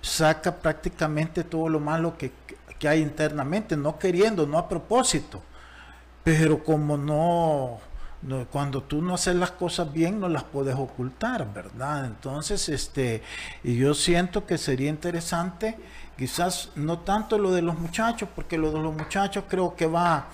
saca 0.00 0.56
prácticamente 0.56 1.42
todo 1.42 1.68
lo 1.68 1.80
malo 1.80 2.16
que, 2.16 2.30
que 2.78 2.88
hay 2.88 3.00
internamente, 3.02 3.76
no 3.76 3.98
queriendo, 3.98 4.46
no 4.46 4.58
a 4.58 4.68
propósito. 4.68 5.42
Pero 6.22 6.62
como 6.62 6.96
no, 6.96 7.80
cuando 8.50 8.82
tú 8.82 9.00
no 9.00 9.14
haces 9.14 9.34
las 9.34 9.52
cosas 9.52 9.92
bien, 9.92 10.20
no 10.20 10.28
las 10.28 10.44
puedes 10.44 10.74
ocultar, 10.74 11.52
¿verdad? 11.52 12.04
Entonces, 12.04 12.68
este, 12.68 13.22
y 13.64 13.76
yo 13.76 13.94
siento 13.94 14.46
que 14.46 14.58
sería 14.58 14.90
interesante, 14.90 15.78
quizás 16.18 16.70
no 16.74 16.98
tanto 16.98 17.38
lo 17.38 17.50
de 17.52 17.62
los 17.62 17.78
muchachos, 17.78 18.28
porque 18.34 18.58
lo 18.58 18.70
de 18.70 18.80
los 18.80 18.94
muchachos 18.94 19.44
creo 19.48 19.74
que 19.74 19.86
va, 19.86 20.28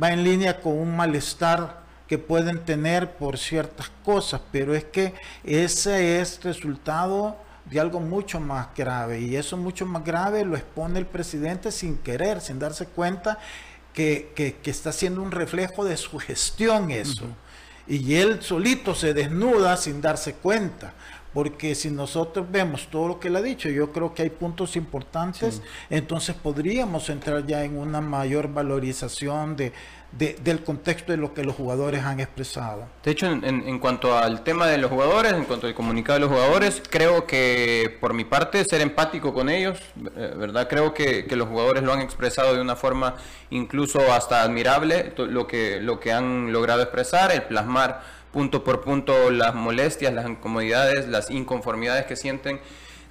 va 0.00 0.12
en 0.12 0.22
línea 0.22 0.60
con 0.60 0.78
un 0.78 0.96
malestar 0.96 1.82
que 2.06 2.18
pueden 2.18 2.60
tener 2.64 3.16
por 3.16 3.38
ciertas 3.38 3.90
cosas, 4.04 4.40
pero 4.52 4.74
es 4.74 4.84
que 4.84 5.14
ese 5.42 6.20
es 6.20 6.44
resultado 6.44 7.36
de 7.64 7.80
algo 7.80 8.00
mucho 8.00 8.38
más 8.38 8.68
grave 8.76 9.20
y 9.20 9.36
eso 9.36 9.56
mucho 9.56 9.86
más 9.86 10.04
grave 10.04 10.44
lo 10.44 10.56
expone 10.56 10.98
el 10.98 11.06
presidente 11.06 11.72
sin 11.72 11.96
querer, 11.98 12.40
sin 12.40 12.58
darse 12.58 12.86
cuenta 12.86 13.38
que, 13.92 14.56
está 14.64 14.92
siendo 14.92 15.22
un 15.22 15.30
reflejo 15.30 15.84
de 15.84 15.96
su 15.96 16.18
gestión 16.18 16.90
eso. 16.90 17.26
Y 17.86 18.14
él 18.14 18.42
solito 18.42 18.94
se 18.94 19.12
desnuda 19.12 19.76
sin 19.76 20.00
darse 20.00 20.34
cuenta, 20.34 20.94
porque 21.32 21.74
si 21.74 21.90
nosotros 21.90 22.46
vemos 22.50 22.88
todo 22.90 23.08
lo 23.08 23.20
que 23.20 23.28
él 23.28 23.36
ha 23.36 23.42
dicho, 23.42 23.68
yo 23.68 23.90
creo 23.92 24.12
que 24.14 24.22
hay 24.22 24.30
puntos 24.30 24.76
importantes, 24.76 25.62
entonces 25.90 26.34
podríamos 26.34 27.08
entrar 27.08 27.46
ya 27.46 27.64
en 27.64 27.78
una 27.78 28.00
mayor 28.00 28.48
valorización 28.52 29.56
de, 29.56 29.72
de- 30.12 30.34
del 30.44 30.62
contexto 30.62 31.12
de 31.12 31.18
lo 31.18 31.32
que 31.32 31.42
los 31.42 31.54
jugadores 31.56 32.02
han 32.04 32.20
expresado. 32.20 32.86
De 33.02 33.10
hecho, 33.12 33.26
en, 33.26 33.42
en- 33.44 33.66
en 33.66 33.78
cuanto 33.78 34.16
al 34.18 34.44
tema 34.44 34.66
de 34.66 34.76
los 34.76 34.90
jugadores, 34.90 35.32
en 35.32 35.44
cuanto 35.44 35.66
al 35.66 35.74
comunicado 35.74 36.18
de 36.18 36.20
los 36.20 36.30
jugadores, 36.30 36.82
creo 36.90 37.26
que 37.26 37.96
por 38.00 38.12
mi 38.12 38.24
parte 38.24 38.62
ser 38.64 38.82
empático 38.82 39.32
con 39.32 39.48
ellos, 39.48 39.78
eh, 40.16 40.34
¿verdad? 40.36 40.68
Creo 40.68 40.92
que, 40.92 41.24
que 41.26 41.36
los 41.36 41.48
jugadores 41.48 41.82
lo 41.82 41.92
han 41.94 42.00
expresado 42.00 42.54
de 42.54 42.60
una 42.60 42.76
forma 42.76 43.16
incluso 43.50 44.12
hasta 44.12 44.42
admirable, 44.42 45.14
lo 45.16 45.46
que, 45.46 45.80
lo 45.80 45.98
que 45.98 46.12
han 46.12 46.52
logrado 46.52 46.82
expresar, 46.82 47.32
el 47.32 47.42
plasmar 47.44 48.21
punto 48.32 48.64
por 48.64 48.80
punto 48.80 49.30
las 49.30 49.54
molestias, 49.54 50.12
las 50.12 50.26
incomodidades, 50.28 51.08
las 51.08 51.30
inconformidades 51.30 52.06
que 52.06 52.16
sienten 52.16 52.60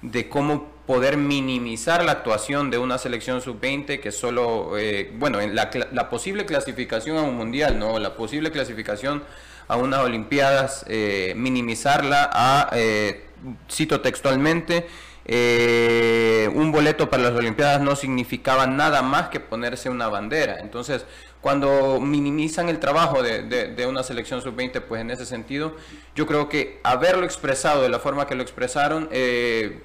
de 0.02 0.28
cómo 0.28 0.68
poder 0.86 1.16
minimizar 1.16 2.04
la 2.04 2.12
actuación 2.12 2.70
de 2.70 2.78
una 2.78 2.98
selección 2.98 3.40
sub-20 3.40 4.00
que 4.00 4.10
solo, 4.10 4.76
eh, 4.76 5.12
bueno, 5.16 5.40
en 5.40 5.54
la, 5.54 5.70
la 5.92 6.10
posible 6.10 6.44
clasificación 6.44 7.16
a 7.16 7.22
un 7.22 7.36
mundial, 7.36 7.78
¿no? 7.78 7.98
La 8.00 8.16
posible 8.16 8.50
clasificación 8.50 9.22
a 9.68 9.76
unas 9.76 10.00
Olimpiadas, 10.00 10.84
eh, 10.88 11.34
minimizarla 11.36 12.28
a, 12.32 12.70
eh, 12.74 13.26
cito 13.70 14.00
textualmente, 14.00 14.86
eh, 15.24 16.50
un 16.54 16.72
boleto 16.72 17.08
para 17.08 17.22
las 17.22 17.32
Olimpiadas 17.32 17.80
no 17.80 17.94
significaba 17.96 18.66
nada 18.66 19.02
más 19.02 19.28
que 19.28 19.40
ponerse 19.40 19.88
una 19.88 20.08
bandera. 20.08 20.58
Entonces, 20.60 21.06
cuando 21.42 22.00
minimizan 22.00 22.68
el 22.68 22.78
trabajo 22.78 23.22
de, 23.22 23.86
una 23.86 24.04
selección 24.04 24.40
sub-20, 24.40 24.80
pues 24.80 25.00
en 25.00 25.10
ese 25.10 25.26
sentido, 25.26 25.76
yo 26.14 26.24
creo 26.26 26.48
que 26.48 26.80
haberlo 26.84 27.24
expresado 27.24 27.82
de 27.82 27.88
la 27.88 27.98
forma 27.98 28.26
que 28.28 28.36
lo 28.36 28.42
expresaron, 28.42 29.08
eh, 29.10 29.82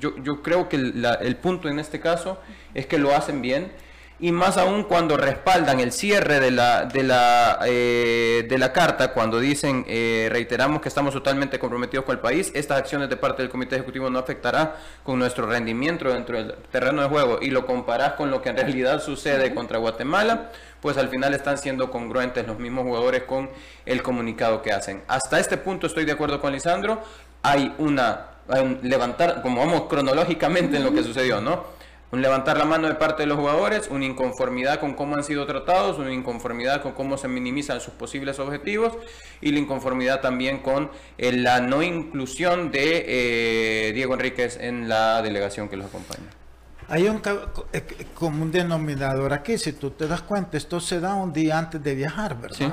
yo 0.00 0.42
creo 0.42 0.68
que 0.68 0.78
la- 0.78 1.14
el 1.14 1.36
punto 1.36 1.68
en 1.68 1.78
este 1.80 1.98
caso 2.00 2.38
es 2.72 2.86
que 2.86 2.98
lo 2.98 3.14
hacen 3.14 3.42
bien 3.42 3.72
y 4.20 4.30
más 4.30 4.56
aún 4.58 4.84
cuando 4.84 5.16
respaldan 5.16 5.80
el 5.80 5.90
cierre 5.90 6.38
de 6.38 6.50
la, 6.52 6.84
de 6.84 7.02
la, 7.02 7.58
eh, 7.66 8.46
de 8.48 8.58
la 8.58 8.72
carta, 8.72 9.12
cuando 9.12 9.40
dicen, 9.40 9.84
eh, 9.88 10.28
reiteramos 10.30 10.80
que 10.80 10.88
estamos 10.88 11.12
totalmente 11.12 11.58
comprometidos 11.58 12.04
con 12.04 12.14
el 12.14 12.20
país, 12.20 12.52
estas 12.54 12.78
acciones 12.78 13.08
de 13.08 13.16
parte 13.16 13.42
del 13.42 13.50
Comité 13.50 13.74
Ejecutivo 13.74 14.08
no 14.10 14.20
afectará 14.20 14.76
con 15.02 15.18
nuestro 15.18 15.46
rendimiento 15.46 16.08
dentro 16.08 16.38
del 16.38 16.54
terreno 16.70 17.02
de 17.02 17.08
juego 17.08 17.38
y 17.42 17.50
lo 17.50 17.66
comparás 17.66 18.12
con 18.12 18.30
lo 18.30 18.40
que 18.40 18.50
en 18.50 18.56
realidad 18.56 19.02
sucede 19.02 19.52
contra 19.52 19.78
Guatemala, 19.78 20.52
pues 20.80 20.96
al 20.96 21.08
final 21.08 21.34
están 21.34 21.58
siendo 21.58 21.90
congruentes 21.90 22.46
los 22.46 22.58
mismos 22.58 22.84
jugadores 22.84 23.24
con 23.24 23.50
el 23.84 24.02
comunicado 24.02 24.62
que 24.62 24.72
hacen. 24.72 25.02
Hasta 25.08 25.40
este 25.40 25.56
punto 25.56 25.88
estoy 25.88 26.04
de 26.04 26.12
acuerdo 26.12 26.40
con 26.40 26.52
Lisandro, 26.52 27.02
hay 27.42 27.74
una, 27.78 28.26
hay 28.48 28.62
un 28.62 28.78
levantar, 28.82 29.42
como 29.42 29.60
vamos 29.60 29.82
cronológicamente 29.88 30.76
en 30.76 30.84
lo 30.84 30.94
que 30.94 31.02
sucedió, 31.02 31.40
¿no? 31.40 31.74
Un 32.14 32.22
levantar 32.22 32.56
la 32.56 32.64
mano 32.64 32.86
de 32.86 32.94
parte 32.94 33.24
de 33.24 33.26
los 33.26 33.36
jugadores, 33.36 33.88
una 33.90 34.04
inconformidad 34.04 34.78
con 34.78 34.94
cómo 34.94 35.16
han 35.16 35.24
sido 35.24 35.46
tratados, 35.46 35.98
una 35.98 36.12
inconformidad 36.12 36.80
con 36.80 36.92
cómo 36.92 37.18
se 37.18 37.26
minimizan 37.26 37.80
sus 37.80 37.92
posibles 37.94 38.38
objetivos 38.38 38.92
y 39.40 39.50
la 39.50 39.58
inconformidad 39.58 40.20
también 40.20 40.58
con 40.58 40.92
eh, 41.18 41.32
la 41.32 41.58
no 41.60 41.82
inclusión 41.82 42.70
de 42.70 43.04
eh, 43.88 43.92
Diego 43.94 44.14
Enríquez 44.14 44.58
en 44.60 44.88
la 44.88 45.22
delegación 45.22 45.68
que 45.68 45.76
los 45.76 45.86
acompaña. 45.86 46.30
Hay 46.86 47.08
un 47.08 47.20
eh, 47.72 47.82
común 48.14 48.52
denominador 48.52 49.32
aquí, 49.32 49.58
si 49.58 49.72
tú 49.72 49.90
te 49.90 50.06
das 50.06 50.22
cuenta, 50.22 50.56
esto 50.56 50.78
se 50.78 51.00
da 51.00 51.14
un 51.14 51.32
día 51.32 51.58
antes 51.58 51.82
de 51.82 51.96
viajar, 51.96 52.40
¿verdad? 52.40 52.56
Sí. 52.56 52.70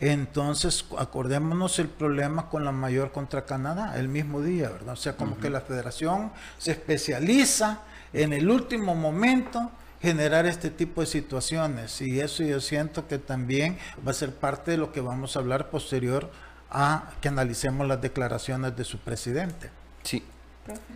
Entonces, 0.00 0.84
acordémonos 0.98 1.78
el 1.78 1.86
problema 1.86 2.48
con 2.48 2.64
la 2.64 2.72
mayor 2.72 3.12
contra 3.12 3.46
Canadá, 3.46 3.96
el 4.00 4.08
mismo 4.08 4.40
día, 4.40 4.68
¿verdad? 4.68 4.94
O 4.94 4.96
sea, 4.96 5.16
como 5.16 5.38
que 5.38 5.48
la 5.48 5.60
federación 5.60 6.32
se 6.58 6.72
especializa 6.72 7.82
en 8.12 8.32
el 8.32 8.50
último 8.50 8.94
momento 8.94 9.70
generar 10.00 10.46
este 10.46 10.70
tipo 10.70 11.00
de 11.00 11.06
situaciones 11.06 12.00
y 12.00 12.20
eso 12.20 12.42
yo 12.42 12.60
siento 12.60 13.06
que 13.06 13.18
también 13.18 13.78
va 14.06 14.10
a 14.10 14.14
ser 14.14 14.34
parte 14.34 14.72
de 14.72 14.76
lo 14.76 14.92
que 14.92 15.00
vamos 15.00 15.36
a 15.36 15.38
hablar 15.38 15.70
posterior 15.70 16.30
a 16.70 17.12
que 17.20 17.28
analicemos 17.28 17.86
las 17.86 18.00
declaraciones 18.00 18.76
de 18.76 18.84
su 18.84 18.98
presidente. 18.98 19.70
Sí. 20.02 20.24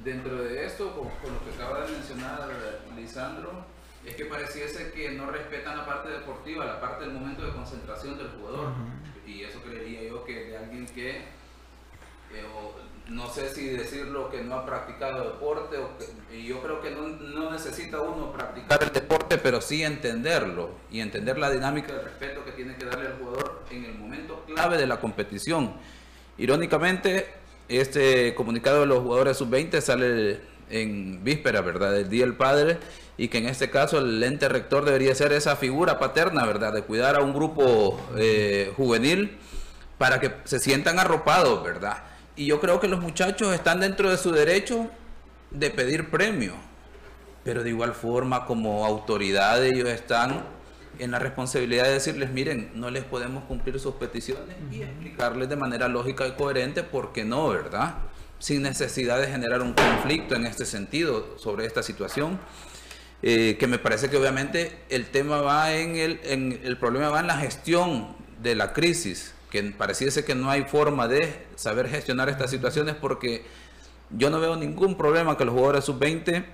Dentro 0.05 0.43
de 0.43 0.67
esto, 0.67 0.95
con, 0.95 1.09
con 1.23 1.35
lo 1.35 1.45
que 1.45 1.63
acaba 1.63 1.87
de 1.87 1.93
mencionar 1.93 2.49
Lisandro, 2.97 3.67
es 4.07 4.15
que 4.15 4.25
pareciese 4.27 4.93
que 4.93 5.11
no 5.11 5.31
respetan 5.31 5.77
la 5.77 5.85
parte 5.85 6.09
deportiva, 6.09 6.65
la 6.65 6.81
parte 6.81 7.05
del 7.05 7.15
momento 7.15 7.45
de 7.45 7.53
concentración 7.53 8.17
del 8.17 8.29
jugador. 8.29 8.73
Y 9.27 9.43
eso 9.43 9.61
creería 9.61 10.09
yo 10.09 10.25
que 10.25 10.47
de 10.47 10.57
alguien 10.57 10.87
que, 10.87 11.19
eh, 11.19 12.47
o 12.55 12.75
no 13.09 13.31
sé 13.33 13.55
si 13.55 13.69
decirlo 13.69 14.31
que 14.31 14.43
no 14.43 14.57
ha 14.57 14.67
practicado 14.67 15.25
deporte, 15.25 15.77
o 15.79 15.91
que- 15.97 16.43
yo 16.45 16.61
creo 16.63 16.81
que 16.81 16.91
no, 16.91 17.03
no 17.09 17.51
necesita 17.53 18.01
uno 18.01 18.33
practicar 18.33 18.83
el 18.83 18.93
deporte, 18.93 19.39
pero 19.39 19.61
sí 19.61 19.83
entenderlo 19.85 20.71
y 20.91 21.01
entender 21.01 21.39
la 21.39 21.51
dinámica 21.51 21.93
de 21.93 22.03
respeto 22.03 22.45
que 22.45 22.53
tiene 22.53 22.77
que 22.77 22.85
darle 22.85 23.07
al 23.07 23.19
jugador 23.19 23.63
en 23.71 23.85
el 23.85 23.95
momento 23.95 24.45
clave 24.47 24.77
de 24.77 24.87
la 24.87 24.99
competición. 25.01 25.75
Irónicamente, 26.39 27.27
este 27.69 28.35
comunicado 28.35 28.81
de 28.81 28.87
los 28.87 29.01
jugadores 29.03 29.37
sub-20 29.39 29.81
sale 29.81 30.41
en 30.69 31.23
víspera, 31.23 31.61
¿verdad? 31.61 31.93
Del 31.93 32.09
Día 32.09 32.25
del 32.25 32.35
Padre 32.35 32.79
y 33.17 33.29
que 33.29 33.39
en 33.39 33.47
este 33.47 33.71
caso 33.71 33.99
el 33.99 34.23
ente 34.23 34.49
rector 34.49 34.85
debería 34.85 35.15
ser 35.15 35.33
esa 35.33 35.57
figura 35.57 35.99
paterna, 35.99 36.45
¿verdad? 36.45 36.73
De 36.73 36.83
cuidar 36.83 37.17
a 37.17 37.23
un 37.23 37.33
grupo 37.33 38.01
eh, 38.17 38.73
juvenil 38.77 39.39
para 39.97 40.21
que 40.21 40.33
se 40.45 40.59
sientan 40.59 40.99
arropados, 40.99 41.63
¿verdad? 41.65 42.03
Y 42.37 42.47
yo 42.47 42.61
creo 42.61 42.79
que 42.81 42.89
los 42.89 43.01
muchachos 43.01 43.55
están 43.55 43.81
dentro 43.81 44.11
de 44.11 44.19
su 44.19 44.31
derecho 44.31 44.91
de 45.51 45.71
pedir 45.71 46.11
premio, 46.11 46.53
pero 47.45 47.63
de 47.63 47.71
igual 47.71 47.95
forma 47.95 48.45
como 48.45 48.85
autoridad 48.85 49.65
ellos 49.65 49.89
están 49.89 50.45
en 50.99 51.11
la 51.11 51.19
responsabilidad 51.19 51.85
de 51.85 51.93
decirles, 51.93 52.31
miren, 52.31 52.71
no 52.75 52.91
les 52.91 53.05
podemos 53.05 53.45
cumplir 53.45 53.79
sus 53.81 53.95
peticiones 53.95 54.57
y 54.71 54.83
explicarles 54.83 55.49
de 55.49 55.57
manera 55.57 55.89
lógica 55.89 56.27
y 56.27 56.33
coherente 56.33 56.83
por 56.83 57.13
qué 57.13 57.25
no, 57.25 57.49
¿verdad? 57.49 57.95
Sin 58.39 58.63
necesidad 58.63 59.21
de 59.21 59.29
generar 59.29 59.63
un 59.63 59.73
conflicto 59.73 60.35
en 60.35 60.47
este 60.47 60.67
sentido 60.67 61.39
sobre 61.39 61.67
esta 61.67 61.83
situación. 61.83 62.39
Eh, 63.23 63.57
que 63.59 63.67
me 63.67 63.79
parece 63.79 64.11
que 64.11 64.19
obviamente 64.19 64.79
el 64.91 65.07
tema 65.07 65.41
va 65.41 65.75
en 65.75 65.97
el, 65.97 66.21
en 66.23 66.61
el 66.63 66.77
problema 66.77 67.09
va 67.09 67.21
en 67.21 67.27
la 67.27 67.39
gestión 67.39 68.15
de 68.43 68.55
la 68.55 68.75
crisis, 68.75 69.33
que 69.57 69.71
pareciese 69.71 70.25
que 70.25 70.35
no 70.35 70.51
hay 70.51 70.65
forma 70.65 71.09
de 71.09 71.47
saber 71.55 71.89
gestionar 71.89 72.29
estas 72.29 72.51
situaciones 72.51 72.95
porque 72.95 73.45
yo 74.11 74.29
no 74.29 74.39
veo 74.39 74.55
ningún 74.57 74.97
problema 74.97 75.39
que 75.39 75.47
los 75.47 75.55
jugadores 75.55 75.85
sub-20 75.85 76.45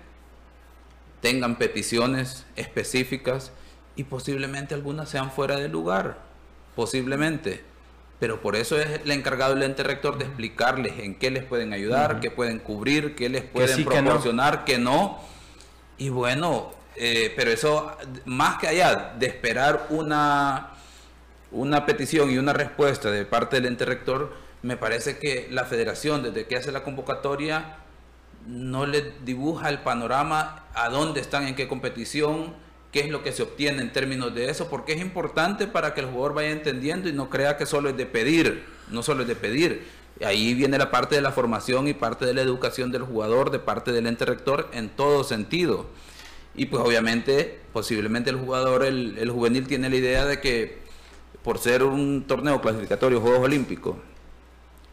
tengan 1.21 1.57
peticiones 1.57 2.47
específicas 2.55 3.51
y 3.97 4.05
posiblemente 4.05 4.75
algunas 4.75 5.09
sean 5.09 5.33
fuera 5.33 5.57
de 5.57 5.69
lugar, 5.69 6.19
posiblemente. 6.77 7.65
Pero 8.21 8.41
por 8.41 8.55
eso 8.55 8.79
es 8.79 9.01
el 9.01 9.11
encargado 9.11 9.55
del 9.55 9.65
ente 9.65 9.83
rector 9.83 10.17
de 10.17 10.25
explicarles 10.25 11.01
en 11.01 11.17
qué 11.17 11.33
les 11.33 11.45
pueden 11.45 11.73
ayudar, 11.73 12.21
qué 12.21 12.31
pueden 12.31 12.61
cubrir, 12.61 13.17
qué 13.17 13.29
les 13.29 13.43
pueden 13.43 13.79
sí, 13.79 13.85
que 13.85 13.97
no. 14.01 14.11
proporcionar, 14.11 14.65
que 14.65 14.79
no. 14.79 15.19
Y 15.99 16.09
bueno, 16.09 16.71
eh, 16.95 17.33
pero 17.37 17.51
eso, 17.51 17.97
más 18.27 18.59
que 18.59 18.69
allá 18.69 19.15
de 19.19 19.27
esperar 19.27 19.87
una, 19.91 20.72
una 21.53 21.87
petición 21.87 22.31
y 22.31 22.39
una 22.39 22.53
respuesta 22.53 23.11
de 23.11 23.25
parte 23.25 23.57
del 23.57 23.67
ente 23.67 23.85
rector, 23.85 24.33
me 24.63 24.77
parece 24.77 25.19
que 25.19 25.49
la 25.51 25.65
federación, 25.65 26.23
desde 26.23 26.47
que 26.47 26.57
hace 26.57 26.73
la 26.73 26.83
convocatoria, 26.83 27.77
no 28.47 28.87
le 28.87 29.13
dibuja 29.25 29.69
el 29.69 29.81
panorama 29.81 30.67
a 30.75 30.89
dónde 30.89 31.21
están, 31.21 31.47
en 31.47 31.55
qué 31.55 31.69
competición, 31.69 32.55
qué 32.91 33.01
es 33.01 33.11
lo 33.11 33.23
que 33.23 33.33
se 33.33 33.43
obtiene 33.43 33.83
en 33.83 33.93
términos 33.93 34.35
de 34.35 34.51
eso, 34.51 34.69
porque 34.69 34.93
es 34.93 35.01
importante 35.01 35.67
para 35.67 35.95
que 35.95 36.01
el 36.01 36.07
jugador 36.07 36.35
vaya 36.35 36.51
entendiendo 36.51 37.09
y 37.09 37.13
no 37.13 37.31
crea 37.31 37.57
que 37.57 37.67
solo 37.67 37.91
es 37.91 37.97
de 37.97 38.07
pedir, 38.07 38.65
no 38.89 39.03
solo 39.03 39.23
es 39.23 39.29
de 39.29 39.37
pedir. 39.37 39.85
Ahí 40.25 40.55
viene 40.55 40.79
la 40.79 40.91
parte 40.91 41.15
de 41.15 41.23
la 41.23 41.33
formación 41.33 41.89
y 41.89 41.95
parte 41.95 42.27
de 42.27 42.35
la 42.35 42.43
educación 42.43 42.93
del 42.93 43.03
jugador, 43.03 43.51
de 43.51 43.59
parte 43.59 43.93
del 43.93 44.07
ente 44.07 44.25
rector, 44.25 44.69
en 44.73 44.89
todo 44.91 45.25
sentido. 45.25 45.87
Y 46.55 46.67
pues 46.67 46.83
obviamente, 46.85 47.61
posiblemente 47.73 48.29
el 48.29 48.37
jugador, 48.37 48.85
el, 48.85 49.17
el 49.19 49.31
juvenil 49.31 49.67
tiene 49.67 49.89
la 49.89 49.97
idea 49.97 50.27
de 50.27 50.41
que 50.41 50.82
por 51.43 51.59
ser 51.59 51.83
un 51.83 52.25
torneo 52.27 52.61
clasificatorio, 52.61 53.21
Juegos 53.21 53.41
Olímpicos, 53.41 53.97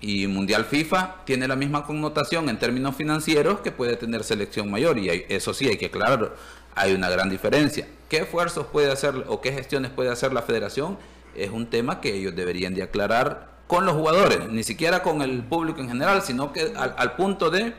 y 0.02 0.28
Mundial 0.28 0.66
FIFA 0.66 1.26
tiene 1.26 1.48
la 1.48 1.56
misma 1.56 1.86
connotación 1.86 2.50
en 2.50 2.58
términos 2.58 2.96
financieros 2.96 3.60
que 3.60 3.72
puede 3.72 3.98
tener 3.98 4.24
selección 4.24 4.72
mayor 4.72 4.98
y 4.98 5.26
eso 5.30 5.54
sí 5.54 5.68
hay 5.68 5.78
que 5.78 5.88
aclararlo, 5.88 6.34
hay 6.76 6.94
una 6.94 7.10
gran 7.10 7.30
diferencia. 7.30 7.88
¿Qué 8.08 8.20
esfuerzos 8.20 8.68
puede 8.68 8.92
hacer 8.92 9.26
o 9.28 9.42
qué 9.42 9.52
gestiones 9.52 9.92
puede 9.92 10.10
hacer 10.10 10.34
la 10.34 10.42
federación? 10.42 10.98
Es 11.36 11.52
un 11.52 11.68
tema 11.68 12.02
que 12.02 12.16
ellos 12.16 12.36
deberían 12.36 12.74
de 12.74 12.84
aclarar 12.84 13.50
con 13.68 13.86
los 13.86 13.94
jugadores, 13.94 14.50
ni 14.50 14.64
siquiera 14.64 15.04
con 15.04 15.22
el 15.22 15.44
público 15.44 15.82
en 15.82 15.90
general, 15.90 16.24
sino 16.24 16.54
que 16.54 16.74
al, 16.76 17.16
punto 17.16 17.52
de 17.52 17.74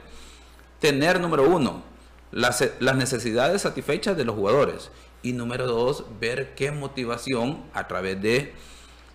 tener, 0.78 1.20
número 1.20 1.48
uno, 1.48 1.82
las 2.30 2.96
necesidades 2.96 3.62
satisfechas 3.62 4.16
de 4.16 4.24
los 4.24 4.36
jugadores 4.36 4.90
y 5.22 5.32
número 5.32 5.66
dos, 5.66 6.04
ver 6.20 6.54
qué 6.54 6.70
motivación 6.70 7.62
a 7.74 7.86
través 7.88 8.20
de 8.20 8.52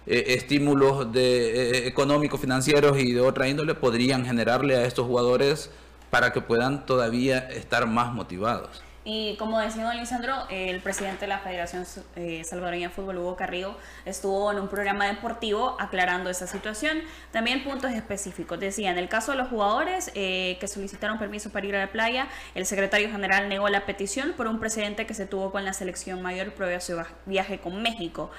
eh, 0.08 0.36
estímulos 0.36 1.12
de, 1.12 1.80
eh, 1.80 1.88
económicos, 1.88 2.40
financieros 2.40 2.98
y 3.00 3.12
de 3.12 3.22
otra 3.22 3.48
índole 3.48 3.74
podrían 3.74 4.26
generarle 4.26 4.76
a 4.76 4.86
estos 4.86 5.08
jugadores 5.08 5.72
para 6.12 6.32
que 6.32 6.42
puedan 6.42 6.86
todavía 6.86 7.40
estar 7.40 7.88
más 7.88 8.14
motivados. 8.14 8.84
Y 9.08 9.36
como 9.38 9.60
decía 9.60 9.84
don 9.86 9.96
Lisandro, 9.96 10.48
el 10.50 10.82
presidente 10.82 11.22
de 11.22 11.28
la 11.28 11.38
Federación 11.38 11.86
eh, 12.16 12.44
Salvadoreña 12.44 12.88
de 12.88 12.94
Fútbol, 12.94 13.20
Hugo 13.20 13.36
Carrillo, 13.36 13.78
estuvo 14.04 14.52
en 14.52 14.58
un 14.58 14.68
programa 14.68 15.06
deportivo 15.06 15.78
aclarando 15.80 16.32
esa 16.32 16.48
situación. 16.48 17.04
También 17.32 17.64
puntos 17.64 17.92
específicos. 17.92 18.60
Decía, 18.60 18.90
en 18.90 18.98
el 18.98 19.08
caso 19.08 19.34
de 19.34 19.38
los 19.38 19.50
jugadores 19.50 20.10
eh, 20.16 20.58
que 20.60 20.68
solicitaron 20.68 21.20
permiso 21.20 21.52
para 21.52 21.68
ir 21.68 21.76
a 21.76 21.82
la 21.82 21.92
playa, 21.92 22.30
el 22.56 22.66
secretario 22.66 23.12
general 23.12 23.48
negó 23.48 23.70
la 23.70 23.86
petición 23.86 24.34
por 24.34 24.48
un 24.48 24.60
precedente 24.60 25.06
que 25.06 25.14
se 25.14 25.28
tuvo 25.28 25.52
con 25.52 25.64
la 25.66 25.74
selección 25.74 26.24
mayor 26.24 26.54
previo 26.56 26.78
a 26.78 26.82
su 26.82 27.00
viaje 27.28 27.60
con 27.60 27.84
México 27.84 28.32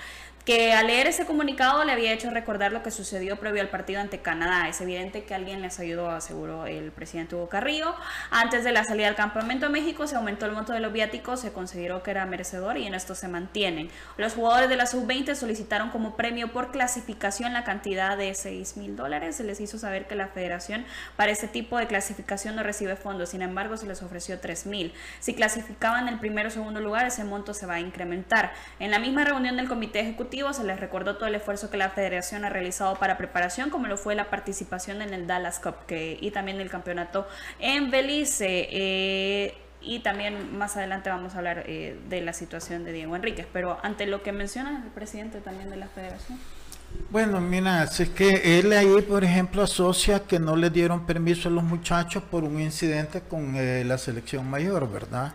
que 0.47 0.73
al 0.73 0.87
leer 0.87 1.09
ese 1.09 1.27
comunicado 1.27 1.83
le 1.83 1.91
había 1.91 2.13
hecho 2.13 2.31
recordar 2.31 2.71
lo 2.71 2.85
que 2.85 2.93
sucedió 2.93 3.37
previo 3.41 3.61
al 3.61 3.69
partido 3.69 4.01
ante 4.01 4.21
Canadá. 4.21 4.69
Es 4.69 4.81
evidente 4.81 5.25
que 5.25 5.35
alguien 5.35 5.61
les 5.61 5.81
ayudó, 5.81 6.09
aseguró 6.09 6.67
el 6.67 6.93
presidente 6.93 7.35
Hugo 7.35 7.49
Carrillo. 7.49 7.97
Antes 8.31 8.63
de 8.63 8.71
la 8.71 8.85
salida 8.85 9.07
del 9.07 9.17
campamento 9.17 9.67
a 9.67 9.71
México 9.71 10.07
se 10.07 10.15
aumentó 10.15 10.47
el 10.47 10.53
monto 10.53 10.73
de 10.73 10.79
los 10.79 10.93
viáticos, 10.93 11.41
se 11.41 11.53
consideró 11.53 12.05
que 12.05 12.13
era 12.13 12.25
merecedor 12.27 12.79
y 12.79 12.87
en 12.87 12.95
esto 12.95 13.17
se 13.17 13.27
mantienen. 13.27 13.91
Los 14.19 14.35
jugadores 14.35 14.69
de 14.69 14.77
la 14.77 14.87
sub-20 14.87 15.35
solicitaron 15.35 15.91
como 15.91 16.15
premio 16.15 16.53
por 16.53 16.71
clasificación 16.71 17.53
la 17.53 17.65
cantidad 17.65 18.17
de 18.17 18.33
6 18.33 18.77
mil 18.77 18.95
dólares. 18.95 19.35
Se 19.35 19.43
les 19.43 19.61
hizo 19.61 19.79
saber 19.79 20.07
que 20.07 20.15
la 20.15 20.29
federación 20.29 20.87
para 21.17 21.33
este 21.33 21.49
tipo 21.49 21.77
de 21.77 21.89
clasificación 21.89 22.55
no 22.55 22.63
recibe 22.63 22.95
fondos, 22.95 23.31
sin 23.31 23.43
embargo 23.43 23.77
se 23.77 23.89
les 23.89 24.01
ofreció 24.01 24.39
3 24.39 24.67
mil. 24.67 24.95
Si 25.19 25.35
clasificaban 25.35 26.07
el 26.07 26.21
primero 26.21 26.51
o 26.51 26.53
segundo 26.53 26.81
lugar, 26.81 27.05
ese 27.05 27.25
monto 27.25 27.53
se 27.53 27.67
va 27.67 27.75
a 27.75 27.81
incrementar. 27.81 28.53
En 28.79 28.93
la 28.93 29.01
misma 29.01 29.25
reunión 29.25 29.57
del 29.57 29.67
comité 29.67 29.99
ejecutivo, 29.99 30.36
se 30.53 30.65
les 30.65 30.79
recordó 30.79 31.17
todo 31.17 31.27
el 31.27 31.35
esfuerzo 31.35 31.71
que 31.71 31.77
la 31.77 31.91
federación 31.91 32.45
ha 32.45 32.51
realizado 32.51 32.97
para 32.97 33.17
preparación, 33.17 33.71
como 33.71 33.87
lo 33.87 33.97
fue 33.97 34.15
la 34.15 34.29
participación 34.29 35.03
en 35.03 35.15
el 35.15 35.27
Dallas 35.27 35.59
Cup 35.59 35.75
que, 35.87 36.19
y 36.21 36.31
también 36.31 36.61
el 36.61 36.71
campeonato 36.71 37.27
en 37.59 37.91
Belice. 37.91 38.69
Eh, 38.71 39.55
y 39.81 40.01
también 40.01 40.57
más 40.57 40.77
adelante 40.77 41.11
vamos 41.11 41.35
a 41.35 41.39
hablar 41.39 41.65
eh, 41.67 41.97
de 42.09 42.21
la 42.21 42.33
situación 42.33 42.85
de 42.85 42.93
Diego 42.93 43.15
Enríquez, 43.15 43.47
pero 43.53 43.79
ante 43.83 44.07
lo 44.07 44.23
que 44.23 44.33
menciona 44.33 44.83
el 44.85 44.91
presidente 44.91 45.41
también 45.41 45.71
de 45.71 45.77
la 45.77 45.87
federación. 45.89 46.39
Bueno, 47.11 47.41
mira, 47.41 47.85
es 47.85 48.09
que 48.11 48.59
él 48.59 48.73
ahí, 48.73 49.03
por 49.03 49.23
ejemplo, 49.23 49.63
asocia 49.63 50.21
que 50.21 50.39
no 50.39 50.57
le 50.57 50.71
dieron 50.71 51.07
permiso 51.07 51.49
a 51.49 51.53
los 51.53 51.63
muchachos 51.63 52.23
por 52.23 52.43
un 52.45 52.61
incidente 52.61 53.21
con 53.21 53.55
eh, 53.57 53.85
la 53.85 53.99
selección 53.99 54.49
mayor, 54.49 54.91
¿verdad? 54.91 55.33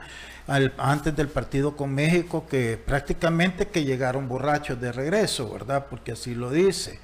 Antes 0.47 1.15
del 1.15 1.27
partido 1.27 1.75
con 1.75 1.93
México, 1.93 2.45
que 2.49 2.77
prácticamente 2.83 3.67
que 3.67 3.83
llegaron 3.83 4.27
borrachos 4.27 4.79
de 4.79 4.91
regreso, 4.91 5.51
¿verdad? 5.51 5.87
Porque 5.89 6.13
así 6.13 6.35
lo 6.35 6.49
dice. 6.49 6.99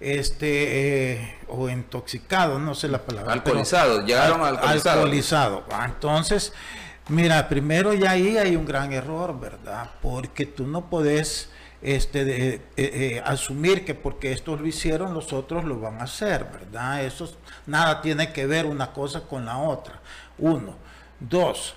Este, 0.00 1.14
eh, 1.14 1.38
o 1.48 1.68
intoxicados, 1.68 2.60
no 2.60 2.74
sé 2.74 2.86
la 2.88 2.98
palabra. 2.98 3.32
Alcoholizados, 3.32 4.04
llegaron 4.04 4.42
alcoholizados. 4.42 4.86
Alcoholizado. 4.86 5.64
Ah, 5.72 5.86
entonces, 5.86 6.52
mira, 7.08 7.48
primero 7.48 7.92
ya 7.94 8.12
ahí 8.12 8.38
hay 8.38 8.54
un 8.54 8.64
gran 8.64 8.92
error, 8.92 9.38
¿verdad? 9.40 9.90
Porque 10.00 10.46
tú 10.46 10.68
no 10.68 10.88
podés 10.88 11.50
este, 11.82 12.24
de, 12.24 12.54
eh, 12.54 12.60
eh, 12.76 13.22
asumir 13.24 13.84
que 13.84 13.94
porque 13.94 14.32
estos 14.32 14.60
lo 14.60 14.66
hicieron, 14.66 15.14
los 15.14 15.32
otros 15.32 15.64
lo 15.64 15.80
van 15.80 16.00
a 16.00 16.04
hacer, 16.04 16.44
¿verdad? 16.44 17.04
Eso 17.04 17.32
nada 17.66 18.00
tiene 18.00 18.32
que 18.32 18.46
ver 18.46 18.66
una 18.66 18.92
cosa 18.92 19.22
con 19.22 19.44
la 19.44 19.58
otra. 19.58 20.00
Uno. 20.38 20.76
Dos, 21.20 21.74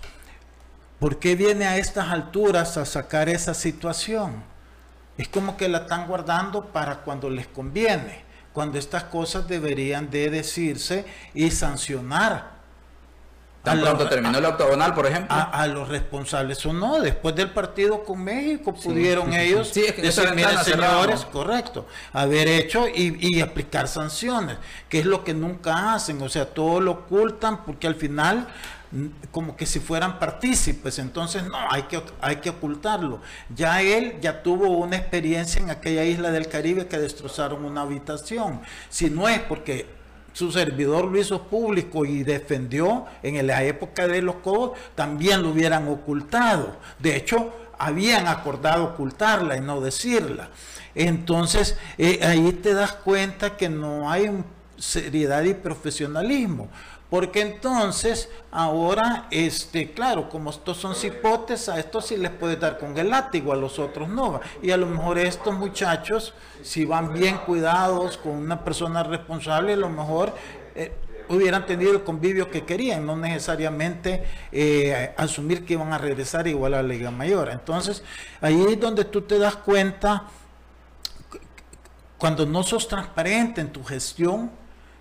¿Por 1.01 1.17
qué 1.17 1.35
viene 1.35 1.65
a 1.65 1.77
estas 1.77 2.09
alturas 2.09 2.77
a 2.77 2.85
sacar 2.85 3.27
esa 3.27 3.55
situación? 3.55 4.43
Es 5.17 5.27
como 5.27 5.57
que 5.57 5.67
la 5.67 5.79
están 5.79 6.05
guardando 6.05 6.65
para 6.65 6.97
cuando 6.97 7.27
les 7.27 7.47
conviene, 7.47 8.23
cuando 8.53 8.77
estas 8.77 9.05
cosas 9.05 9.47
deberían 9.47 10.11
de 10.11 10.29
decirse 10.29 11.03
y 11.33 11.49
sancionar. 11.49 12.60
Tan 13.63 13.79
pronto 13.79 14.07
terminó 14.07 14.37
el 14.39 14.45
octogonal, 14.45 14.93
por 14.93 15.05
ejemplo. 15.05 15.35
A, 15.35 15.67
los 15.67 15.87
responsables 15.87 16.65
o 16.65 16.73
no. 16.73 16.99
Después 16.99 17.35
del 17.35 17.51
partido 17.51 18.03
con 18.03 18.23
México 18.23 18.73
pudieron 18.73 19.33
ellos 19.33 19.69
sí, 19.71 19.81
es 19.81 19.93
que 19.93 20.01
decir, 20.01 20.27
señores, 20.63 21.25
correcto, 21.25 21.85
haber 22.11 22.47
hecho 22.47 22.87
y, 22.87 23.17
y, 23.19 23.41
aplicar 23.41 23.87
sanciones, 23.87 24.57
que 24.89 24.99
es 24.99 25.05
lo 25.05 25.23
que 25.23 25.33
nunca 25.33 25.93
hacen. 25.93 26.21
O 26.21 26.29
sea, 26.29 26.45
todo 26.45 26.81
lo 26.81 26.91
ocultan 26.91 27.63
porque 27.63 27.85
al 27.85 27.95
final 27.95 28.47
como 29.31 29.55
que 29.55 29.65
si 29.65 29.79
fueran 29.79 30.19
partícipes, 30.19 30.99
entonces 30.99 31.43
no, 31.43 31.57
hay 31.69 31.83
que, 31.83 32.01
hay 32.19 32.37
que 32.37 32.49
ocultarlo. 32.49 33.21
Ya 33.55 33.81
él 33.81 34.15
ya 34.21 34.43
tuvo 34.43 34.69
una 34.69 34.97
experiencia 34.97 35.61
en 35.61 35.69
aquella 35.69 36.03
isla 36.03 36.31
del 36.31 36.47
Caribe 36.49 36.87
que 36.87 36.97
destrozaron 36.97 37.63
una 37.63 37.81
habitación. 37.81 38.61
Si 38.89 39.09
no 39.09 39.29
es 39.29 39.39
porque 39.39 40.00
su 40.33 40.51
servidor 40.51 41.05
lo 41.05 41.19
hizo 41.19 41.43
público 41.43 42.05
y 42.05 42.23
defendió 42.23 43.05
en 43.23 43.45
la 43.45 43.63
época 43.63 44.07
de 44.07 44.21
los 44.21 44.35
cobos, 44.35 44.77
también 44.95 45.41
lo 45.43 45.49
hubieran 45.49 45.87
ocultado. 45.87 46.77
De 46.99 47.15
hecho, 47.15 47.53
habían 47.77 48.27
acordado 48.27 48.85
ocultarla 48.85 49.57
y 49.57 49.61
no 49.61 49.81
decirla. 49.81 50.49
Entonces, 50.93 51.77
eh, 51.97 52.19
ahí 52.23 52.51
te 52.53 52.73
das 52.73 52.93
cuenta 52.93 53.57
que 53.57 53.69
no 53.69 54.09
hay 54.09 54.43
seriedad 54.77 55.43
y 55.43 55.53
profesionalismo. 55.53 56.69
Porque 57.11 57.41
entonces, 57.41 58.29
ahora, 58.51 59.27
este, 59.31 59.91
claro, 59.91 60.29
como 60.29 60.49
estos 60.49 60.77
son 60.77 60.95
cipotes, 60.95 61.67
a 61.67 61.77
estos 61.77 62.05
sí 62.05 62.15
les 62.15 62.31
puede 62.31 62.55
dar 62.55 62.77
con 62.77 62.97
el 62.97 63.09
látigo, 63.09 63.51
a 63.51 63.57
los 63.57 63.79
otros 63.79 64.07
no. 64.07 64.39
Y 64.61 64.71
a 64.71 64.77
lo 64.77 64.85
mejor 64.85 65.17
estos 65.17 65.53
muchachos, 65.53 66.33
si 66.63 66.85
van 66.85 67.13
bien 67.13 67.39
cuidados 67.39 68.15
con 68.15 68.31
una 68.31 68.63
persona 68.63 69.03
responsable, 69.03 69.73
a 69.73 69.75
lo 69.75 69.89
mejor 69.89 70.33
eh, 70.73 70.93
hubieran 71.27 71.65
tenido 71.65 71.91
el 71.91 72.05
convivio 72.05 72.49
que 72.49 72.63
querían, 72.63 73.05
no 73.05 73.17
necesariamente 73.17 74.23
eh, 74.53 75.13
asumir 75.17 75.65
que 75.65 75.73
iban 75.73 75.91
a 75.91 75.97
regresar 75.97 76.47
igual 76.47 76.75
a 76.75 76.81
la 76.81 76.87
Liga 76.87 77.11
Mayor. 77.11 77.49
Entonces, 77.49 78.03
ahí 78.39 78.67
es 78.69 78.79
donde 78.79 79.03
tú 79.03 79.23
te 79.23 79.37
das 79.37 79.57
cuenta, 79.57 80.27
cuando 82.17 82.45
no 82.45 82.63
sos 82.63 82.87
transparente 82.87 83.59
en 83.59 83.73
tu 83.73 83.83
gestión, 83.83 84.49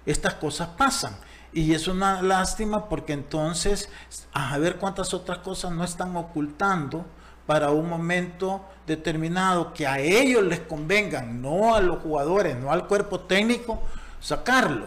estas 0.05 0.35
cosas 0.35 0.71
pasan. 0.77 1.30
Y 1.53 1.75
es 1.75 1.89
una 1.89 2.23
lástima 2.23 2.89
porque 2.89 3.13
entonces, 3.13 3.89
a 4.33 4.57
ver 4.59 4.77
cuántas 4.77 5.13
otras 5.15 5.39
cosas 5.39 5.73
no 5.73 5.83
están 5.83 6.17
ocultando 6.17 7.05
para 7.47 7.71
un 7.71 7.89
momento 7.89 8.65
determinado 8.87 9.75
que 9.75 9.87
a 9.87 9.99
ellos 9.99 10.45
les 10.45 10.61
convengan, 10.61 11.43
no 11.43 11.75
a 11.75 11.81
los 11.81 11.99
jugadores, 11.99 12.57
no 12.57 12.71
al 12.71 12.87
cuerpo 12.87 13.21
técnico, 13.21 13.83
sacarlo. 14.21 14.87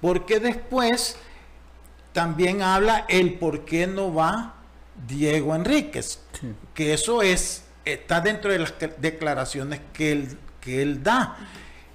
Porque 0.00 0.38
después 0.38 1.16
también 2.12 2.62
habla 2.62 3.04
el 3.08 3.34
por 3.34 3.64
qué 3.64 3.88
no 3.88 4.14
va 4.14 4.54
Diego 5.08 5.56
Enríquez, 5.56 6.20
que 6.72 6.94
eso 6.94 7.22
es, 7.22 7.64
está 7.84 8.20
dentro 8.20 8.52
de 8.52 8.60
las 8.60 8.74
declaraciones 8.98 9.80
que 9.92 10.12
él, 10.12 10.38
que 10.60 10.82
él 10.82 11.02
da, 11.02 11.36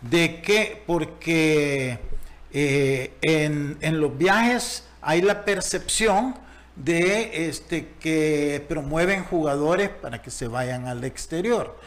de 0.02 0.42
que 0.42 0.84
porque 0.86 2.00
eh, 2.52 3.14
en, 3.22 4.00
los 4.00 4.18
viajes 4.18 4.84
hay 5.02 5.22
la 5.22 5.46
percepción 5.46 6.36
de 6.76 7.48
este, 7.48 7.94
que 8.00 8.64
promueven 8.68 9.24
jugadores 9.24 9.90
para 9.90 10.22
que 10.22 10.32
se 10.32 10.48
vayan 10.48 10.88
al 10.88 11.04
exterior. 11.04 11.78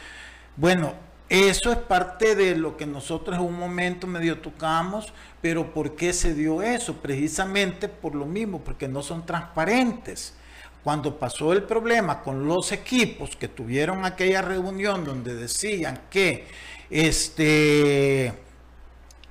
Bueno, 0.55 0.93
eso 1.29 1.71
es 1.71 1.77
parte 1.77 2.35
de 2.35 2.55
lo 2.55 2.77
que 2.77 2.85
nosotros 2.85 3.37
en 3.37 3.43
un 3.43 3.57
momento 3.57 4.05
medio 4.05 4.39
tocamos, 4.39 5.13
pero 5.41 5.73
¿por 5.73 5.95
qué 5.95 6.13
se 6.13 6.33
dio 6.33 6.61
eso? 6.61 6.97
Precisamente 6.97 7.87
por 7.87 8.13
lo 8.13 8.25
mismo, 8.25 8.59
porque 8.63 8.87
no 8.87 9.01
son 9.01 9.25
transparentes. 9.25 10.35
Cuando 10.83 11.17
pasó 11.17 11.53
el 11.53 11.63
problema 11.63 12.21
con 12.21 12.45
los 12.45 12.71
equipos 12.73 13.35
que 13.35 13.47
tuvieron 13.47 14.05
aquella 14.05 14.41
reunión 14.41 15.05
donde 15.05 15.33
decían 15.33 16.01
que 16.09 16.45
este 16.89 18.33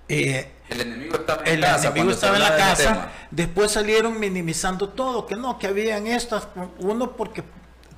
eh, 0.09 0.49
el 0.73 0.81
enemigo 0.81 1.17
estaba 1.17 1.43
en, 1.45 1.61
la 1.61 2.57
casa. 2.57 3.11
Después 3.31 3.73
salieron 3.73 4.19
minimizando 4.19 4.89
todo, 4.89 5.27
que 5.27 5.37
no, 5.37 5.59
que 5.59 5.67
habían 5.67 6.07
estas, 6.07 6.49
uno 6.79 7.13
porque 7.17 7.45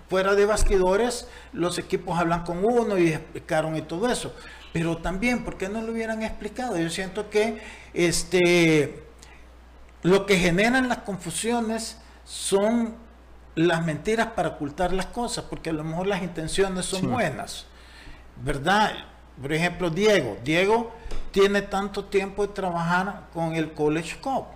fuera 0.08 0.34
de 0.34 0.46
bastidores 0.46 1.26
los 1.52 1.78
equipos 1.78 2.18
hablan 2.18 2.44
con 2.44 2.64
uno 2.64 2.98
y 2.98 3.08
explicaron 3.08 3.76
y 3.76 3.82
todo 3.82 4.08
eso. 4.08 4.34
Pero 4.72 4.98
también, 4.98 5.44
¿por 5.44 5.56
qué 5.56 5.68
no 5.68 5.82
lo 5.82 5.92
hubieran 5.92 6.22
explicado? 6.22 6.76
Yo 6.76 6.90
siento 6.90 7.30
que 7.30 7.62
este, 7.94 9.04
lo 10.02 10.26
que 10.26 10.36
generan 10.36 10.88
las 10.88 10.98
confusiones 10.98 11.98
son 12.24 12.94
las 13.54 13.84
mentiras 13.84 14.28
para 14.28 14.50
ocultar 14.50 14.92
las 14.92 15.06
cosas, 15.06 15.44
porque 15.48 15.70
a 15.70 15.72
lo 15.72 15.84
mejor 15.84 16.06
las 16.06 16.22
intenciones 16.22 16.86
son 16.86 17.10
buenas, 17.10 17.66
¿verdad? 18.42 18.92
Por 19.40 19.52
ejemplo, 19.52 19.90
Diego. 19.90 20.38
Diego 20.44 20.92
tiene 21.32 21.62
tanto 21.62 22.04
tiempo 22.04 22.46
de 22.46 22.52
trabajar 22.52 23.24
con 23.32 23.54
el 23.54 23.72
College 23.72 24.16
Cup. 24.20 24.46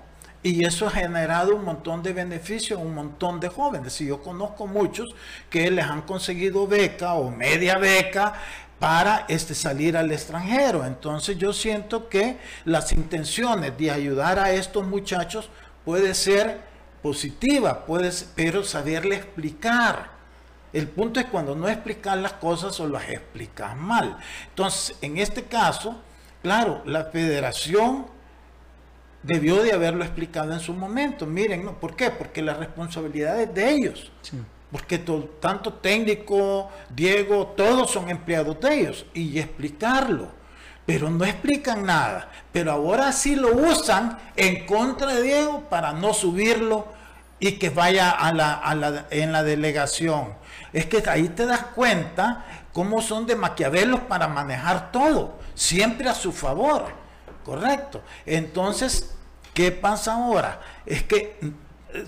Y 0.42 0.64
eso 0.64 0.86
ha 0.86 0.90
generado 0.90 1.56
un 1.56 1.64
montón 1.64 2.02
de 2.02 2.12
beneficios 2.12 2.78
a 2.78 2.82
un 2.82 2.94
montón 2.94 3.40
de 3.40 3.48
jóvenes. 3.48 4.00
Y 4.00 4.06
yo 4.06 4.22
conozco 4.22 4.66
muchos 4.66 5.08
que 5.50 5.70
les 5.70 5.84
han 5.84 6.02
conseguido 6.02 6.66
beca 6.66 7.14
o 7.14 7.30
media 7.30 7.76
beca 7.78 8.34
para 8.78 9.24
este, 9.28 9.54
salir 9.54 9.96
al 9.96 10.12
extranjero. 10.12 10.84
Entonces 10.86 11.36
yo 11.36 11.52
siento 11.52 12.08
que 12.08 12.38
las 12.64 12.92
intenciones 12.92 13.76
de 13.76 13.90
ayudar 13.90 14.38
a 14.38 14.52
estos 14.52 14.86
muchachos 14.86 15.50
puede 15.84 16.14
ser 16.14 16.60
positiva, 17.02 17.84
puede, 17.84 18.12
pero 18.36 18.62
saberle 18.62 19.16
explicar. 19.16 20.17
El 20.78 20.86
punto 20.86 21.18
es 21.18 21.26
cuando 21.26 21.56
no 21.56 21.68
explicas 21.68 22.16
las 22.16 22.34
cosas 22.34 22.78
o 22.78 22.86
las 22.86 23.08
explicas 23.08 23.76
mal. 23.76 24.16
Entonces, 24.50 24.96
en 25.02 25.18
este 25.18 25.42
caso, 25.42 26.00
claro, 26.40 26.82
la 26.86 27.06
federación 27.06 28.06
debió 29.24 29.60
de 29.60 29.72
haberlo 29.72 30.04
explicado 30.04 30.52
en 30.52 30.60
su 30.60 30.72
momento. 30.72 31.26
Miren, 31.26 31.64
¿no? 31.64 31.72
¿por 31.80 31.96
qué? 31.96 32.12
Porque 32.12 32.42
la 32.42 32.54
responsabilidad 32.54 33.40
es 33.40 33.52
de 33.52 33.70
ellos. 33.72 34.12
Porque 34.70 34.98
tanto 35.40 35.72
técnico, 35.72 36.70
Diego, 36.90 37.54
todos 37.56 37.90
son 37.90 38.08
empleados 38.08 38.60
de 38.60 38.80
ellos. 38.80 39.06
Y 39.14 39.36
explicarlo. 39.36 40.28
Pero 40.86 41.10
no 41.10 41.24
explican 41.24 41.86
nada. 41.86 42.30
Pero 42.52 42.70
ahora 42.70 43.10
sí 43.10 43.34
lo 43.34 43.48
usan 43.48 44.16
en 44.36 44.64
contra 44.64 45.12
de 45.12 45.22
Diego 45.22 45.64
para 45.68 45.92
no 45.92 46.14
subirlo 46.14 46.86
y 47.40 47.58
que 47.58 47.70
vaya 47.70 48.10
a 48.10 48.32
la, 48.32 49.06
en 49.10 49.32
la 49.32 49.42
delegación. 49.42 50.38
Es 50.72 50.86
que 50.86 51.02
ahí 51.08 51.28
te 51.28 51.46
das 51.46 51.62
cuenta 51.74 52.44
cómo 52.72 53.00
son 53.00 53.26
de 53.26 53.36
maquiavelos 53.36 54.00
para 54.00 54.28
manejar 54.28 54.92
todo. 54.92 55.38
Siempre 55.54 56.08
a 56.08 56.14
su 56.14 56.32
favor. 56.32 56.86
Correcto. 57.44 58.02
Entonces, 58.26 59.14
¿qué 59.54 59.72
pasa 59.72 60.14
ahora? 60.14 60.60
Es 60.84 61.02
que 61.02 61.38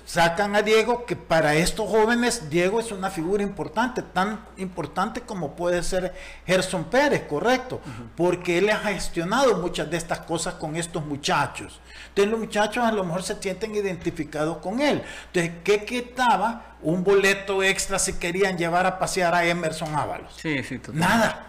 sacan 0.05 0.55
a 0.55 0.63
Diego, 0.63 1.07
que 1.07 1.17
para 1.17 1.55
estos 1.55 1.89
jóvenes 1.89 2.51
Diego 2.51 2.81
es 2.81 2.93
una 2.93 3.11
figura 3.11 3.43
importante, 3.43 4.03
tan 4.03 4.45
importante 4.59 5.23
como 5.23 5.57
puede 5.57 5.83
ser 5.83 6.15
Gerson 6.47 6.85
Pérez, 6.85 7.23
correcto, 7.27 7.81
porque 8.17 8.59
él 8.59 8.69
ha 8.69 8.79
gestionado 8.79 9.57
muchas 9.57 9.91
de 9.91 9.97
estas 9.97 10.21
cosas 10.21 10.55
con 10.55 10.77
estos 10.77 11.05
muchachos. 11.05 11.81
Entonces 12.09 12.31
los 12.31 12.41
muchachos 12.41 12.85
a 12.85 12.93
lo 12.93 13.05
mejor 13.05 13.23
se 13.23 13.41
sienten 13.41 13.75
identificados 13.75 14.59
con 14.59 14.81
él. 14.81 15.03
Entonces, 15.27 15.53
¿qué 15.65 15.85
quitaba 15.85 16.77
un 16.83 17.03
boleto 17.03 17.63
extra 17.63 17.99
si 17.99 18.15
querían 18.15 18.59
llevar 18.59 18.87
a 18.87 18.99
pasear 18.99 19.35
a 19.35 19.47
Emerson 19.47 19.95
Ábalos? 19.95 20.35
Sí, 20.37 20.63
sí, 20.63 20.81
Nada. 20.93 21.47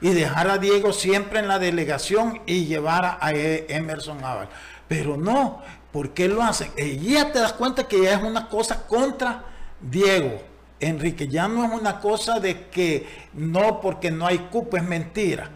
Y 0.00 0.10
dejar 0.10 0.50
a 0.50 0.58
Diego 0.58 0.92
siempre 0.92 1.38
en 1.38 1.48
la 1.48 1.58
delegación 1.58 2.42
y 2.46 2.66
llevar 2.66 3.18
a 3.20 3.30
Emerson 3.32 4.22
Ábalos. 4.24 4.52
Pero 4.88 5.16
no, 5.16 5.62
¿Por 5.94 6.12
qué 6.12 6.26
lo 6.26 6.42
hacen? 6.42 6.72
Y 6.76 7.12
ya 7.12 7.30
te 7.30 7.38
das 7.38 7.52
cuenta 7.52 7.86
que 7.86 8.02
ya 8.02 8.14
es 8.14 8.22
una 8.24 8.48
cosa 8.48 8.84
contra 8.84 9.44
Diego. 9.80 10.42
Enrique, 10.80 11.28
ya 11.28 11.46
no 11.46 11.64
es 11.64 11.70
una 11.70 12.00
cosa 12.00 12.40
de 12.40 12.66
que 12.66 13.06
no 13.32 13.80
porque 13.80 14.10
no 14.10 14.26
hay 14.26 14.38
cupo, 14.38 14.76
es 14.76 14.82
mentira. 14.82 15.48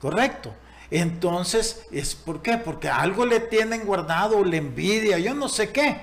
¿Correcto? 0.00 0.52
Entonces, 0.90 1.86
¿es 1.92 2.16
por 2.16 2.42
qué? 2.42 2.56
Porque 2.56 2.88
algo 2.88 3.24
le 3.24 3.38
tienen 3.38 3.86
guardado, 3.86 4.44
le 4.44 4.56
envidia, 4.56 5.16
yo 5.20 5.32
no 5.32 5.48
sé 5.48 5.70
qué. 5.70 5.96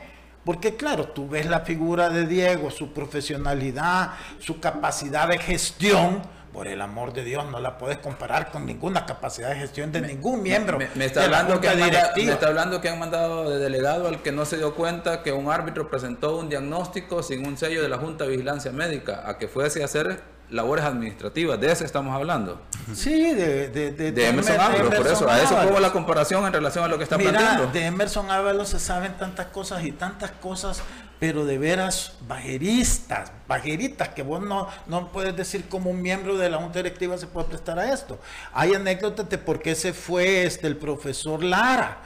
Porque 0.45 0.77
claro, 0.77 1.09
tú 1.09 1.27
ves 1.27 1.47
la 1.47 1.59
figura 1.59 2.09
de 2.09 2.25
Diego, 2.25 2.71
su 2.71 2.93
profesionalidad, 2.93 4.11
su 4.39 4.61
capacidad 4.61 5.27
de 5.27 5.37
gestión, 5.37 6.21
por 6.57 6.67
el 6.67 6.81
amor 6.81 7.13
de 7.13 7.23
Dios, 7.23 7.45
no 7.51 7.59
la 7.59 7.77
puedes 7.77 7.99
comparar 7.99 8.49
con 8.49 8.65
ninguna 8.65 9.05
capacidad 9.05 9.49
de 9.49 9.57
gestión 9.57 9.91
de 9.91 10.01
ningún 10.01 10.41
miembro. 10.41 10.79
Me, 10.95 11.05
está, 11.05 11.25
hablando 11.25 11.61
que 11.61 11.69
me 11.69 12.31
está 12.31 12.47
hablando 12.47 12.81
que 12.81 12.89
han 12.89 12.97
mandado 12.97 13.47
de 13.47 13.59
delegado 13.59 14.07
al 14.07 14.23
que 14.23 14.31
no 14.31 14.43
se 14.43 14.57
dio 14.57 14.73
cuenta 14.73 15.21
que 15.21 15.31
un 15.31 15.51
árbitro 15.51 15.87
presentó 15.87 16.35
un 16.35 16.49
diagnóstico 16.49 17.21
sin 17.21 17.45
un 17.45 17.59
sello 17.59 17.83
de 17.83 17.89
la 17.89 17.99
Junta 17.99 18.23
de 18.23 18.31
Vigilancia 18.31 18.71
Médica, 18.71 19.21
a 19.29 19.37
que 19.37 19.47
fuese 19.47 19.83
a 19.83 19.85
hacer 19.85 20.23
labores 20.49 20.83
administrativas, 20.83 21.59
de 21.59 21.71
eso 21.71 21.85
estamos 21.85 22.15
hablando. 22.15 22.59
Sí, 22.91 23.35
de, 23.35 23.67
de, 23.67 23.91
de, 23.91 24.11
de 24.11 24.27
Emerson, 24.27 24.59
Ábalos, 24.59 24.95
por 24.95 25.05
eso, 25.05 25.29
a 25.29 25.39
eso 25.39 25.55
pongo 25.61 25.79
la 25.79 25.91
comparación 25.91 26.43
en 26.47 26.53
relación 26.53 26.83
a 26.83 26.87
lo 26.87 26.97
que 26.97 27.03
está 27.03 27.19
Mira, 27.19 27.33
planteando. 27.33 27.67
De 27.67 27.85
Emerson 27.85 28.31
Ábalos 28.31 28.69
se 28.69 28.79
saben 28.79 29.15
tantas 29.17 29.45
cosas 29.47 29.83
y 29.83 29.91
tantas 29.91 30.31
cosas 30.31 30.81
pero 31.19 31.45
de 31.45 31.57
veras 31.57 32.13
bajeristas, 32.27 33.31
bajeritas, 33.47 34.09
que 34.09 34.21
vos 34.21 34.41
no, 34.41 34.67
no 34.85 35.11
puedes 35.11 35.35
decir 35.35 35.67
como 35.67 35.89
un 35.89 36.01
miembro 36.01 36.37
de 36.37 36.49
la 36.49 36.57
Junta 36.57 36.79
Directiva 36.79 37.17
se 37.17 37.27
puede 37.27 37.47
prestar 37.47 37.79
a 37.79 37.91
esto. 37.91 38.19
Hay 38.53 38.75
anécdotas 38.75 39.27
de 39.29 39.37
por 39.37 39.61
qué 39.61 39.73
se 39.73 39.93
fue 39.93 40.43
este, 40.43 40.67
el 40.67 40.77
profesor 40.77 41.43
Lara, 41.43 41.97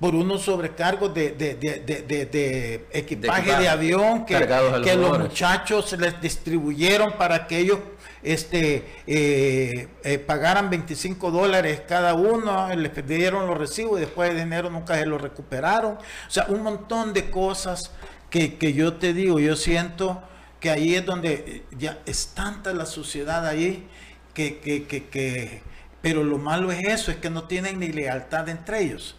por 0.00 0.14
unos 0.14 0.42
sobrecargos 0.42 1.12
de, 1.12 1.32
de, 1.32 1.54
de, 1.56 2.86
equipaje 2.92 3.56
de, 3.56 3.68
avión 3.68 4.24
que, 4.24 4.38
que 4.84 4.94
los 4.94 5.18
muchachos 5.18 5.92
les 5.98 6.20
distribuyeron 6.20 7.14
para 7.18 7.48
que 7.48 7.58
ellos 7.58 7.78
este, 8.22 9.02
eh, 9.06 9.88
eh, 10.02 10.18
pagaran 10.18 10.70
25 10.70 11.30
dólares 11.30 11.82
cada 11.88 12.14
uno, 12.14 12.74
les 12.74 13.06
dieron 13.06 13.46
los 13.46 13.56
recibos 13.56 13.98
y 13.98 14.02
después 14.02 14.34
de 14.34 14.40
dinero 14.44 14.70
nunca 14.70 14.96
se 14.96 15.06
los 15.06 15.20
recuperaron. 15.20 15.92
O 15.92 16.30
sea, 16.30 16.46
un 16.48 16.62
montón 16.62 17.12
de 17.12 17.30
cosas 17.30 17.92
que, 18.30 18.56
yo 18.74 18.94
te 18.94 19.12
digo, 19.14 19.38
yo 19.38 19.56
siento 19.56 20.22
que 20.60 20.70
ahí 20.70 20.94
es 20.94 21.06
donde 21.06 21.32
eh, 21.32 21.64
ya 21.76 21.98
es 22.04 22.28
tanta 22.34 22.72
la 22.74 22.86
sociedad 22.86 23.46
ahí 23.46 23.88
que, 24.34 24.58
que, 24.58 24.86
que, 24.86 25.62
pero 26.02 26.24
lo 26.24 26.38
malo 26.38 26.70
es 26.72 26.84
eso, 26.86 27.10
es 27.10 27.16
que 27.18 27.30
no 27.30 27.44
tienen 27.44 27.78
ni 27.78 27.88
lealtad 27.88 28.48
entre 28.48 28.82
ellos, 28.82 29.16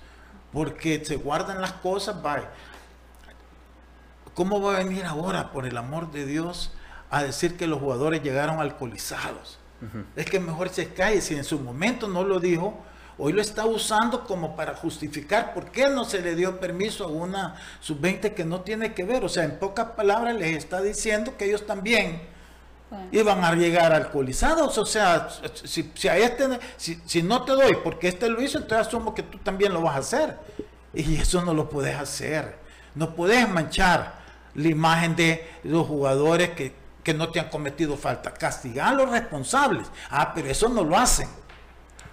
porque 0.51 1.03
se 1.03 1.15
guardan 1.15 1.61
las 1.61 1.73
cosas, 1.73 2.21
vaya. 2.21 2.49
¿Cómo 4.33 4.61
va 4.61 4.75
a 4.75 4.83
venir 4.83 5.05
ahora, 5.05 5.51
por 5.51 5.65
el 5.65 5.75
amor 5.75 6.11
de 6.11 6.25
Dios, 6.25 6.71
a 7.09 7.23
decir 7.23 7.57
que 7.57 7.67
los 7.67 7.79
jugadores 7.79 8.21
llegaron 8.21 8.59
alcoholizados. 8.59 9.59
Es 10.15 10.25
que 10.25 10.39
mejor 10.39 10.69
se 10.69 10.89
cae. 10.93 11.21
Si 11.21 11.35
en 11.35 11.43
su 11.43 11.59
momento 11.59 12.07
no 12.07 12.23
lo 12.23 12.39
dijo, 12.39 12.77
hoy 13.17 13.33
lo 13.33 13.41
está 13.41 13.65
usando 13.65 14.25
como 14.25 14.55
para 14.55 14.75
justificar 14.75 15.53
por 15.53 15.71
qué 15.71 15.89
no 15.89 16.03
se 16.05 16.21
le 16.21 16.35
dio 16.35 16.59
permiso 16.59 17.05
a 17.05 17.07
una 17.07 17.55
sub-20 17.79 18.33
que 18.33 18.43
no 18.43 18.61
tiene 18.61 18.93
que 18.93 19.03
ver. 19.03 19.23
O 19.23 19.29
sea, 19.29 19.45
en 19.45 19.57
pocas 19.57 19.91
palabras 19.91 20.35
les 20.35 20.57
está 20.57 20.81
diciendo 20.81 21.37
que 21.37 21.45
ellos 21.45 21.65
también 21.65 22.21
iban 23.11 23.43
a 23.43 23.55
llegar 23.55 23.93
alcoholizados. 23.93 24.77
O 24.77 24.85
sea, 24.85 25.29
si, 25.63 25.91
a 26.07 26.17
este, 26.17 26.59
si, 26.77 27.01
si 27.05 27.23
no 27.23 27.43
te 27.43 27.53
doy 27.53 27.77
porque 27.83 28.09
este 28.09 28.29
lo 28.29 28.41
hizo, 28.41 28.57
entonces 28.57 28.87
asumo 28.87 29.15
que 29.15 29.23
tú 29.23 29.37
también 29.39 29.73
lo 29.73 29.81
vas 29.81 29.95
a 29.95 29.99
hacer. 29.99 30.37
Y 30.93 31.15
eso 31.15 31.41
no 31.43 31.53
lo 31.53 31.69
puedes 31.69 31.95
hacer. 31.95 32.57
No 32.95 33.15
puedes 33.15 33.47
manchar 33.47 34.19
la 34.55 34.67
imagen 34.67 35.15
de 35.15 35.47
los 35.63 35.87
jugadores 35.87 36.49
que 36.49 36.73
que 37.03 37.13
no 37.13 37.29
te 37.29 37.39
han 37.39 37.49
cometido 37.49 37.97
falta. 37.97 38.33
Castigar 38.33 38.89
a 38.89 38.93
los 38.93 39.09
responsables. 39.09 39.87
Ah, 40.09 40.33
pero 40.33 40.49
eso 40.49 40.69
no 40.69 40.83
lo 40.83 40.97
hacen. 40.97 41.29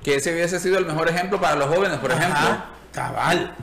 Que 0.02 0.16
ese 0.16 0.32
hubiese 0.32 0.60
sido 0.60 0.78
el 0.78 0.86
mejor 0.86 1.08
ejemplo 1.08 1.40
para 1.40 1.56
los 1.56 1.68
jóvenes, 1.68 1.98
por 1.98 2.12
ejemplo. 2.12 2.62
Cabal. 2.92 3.54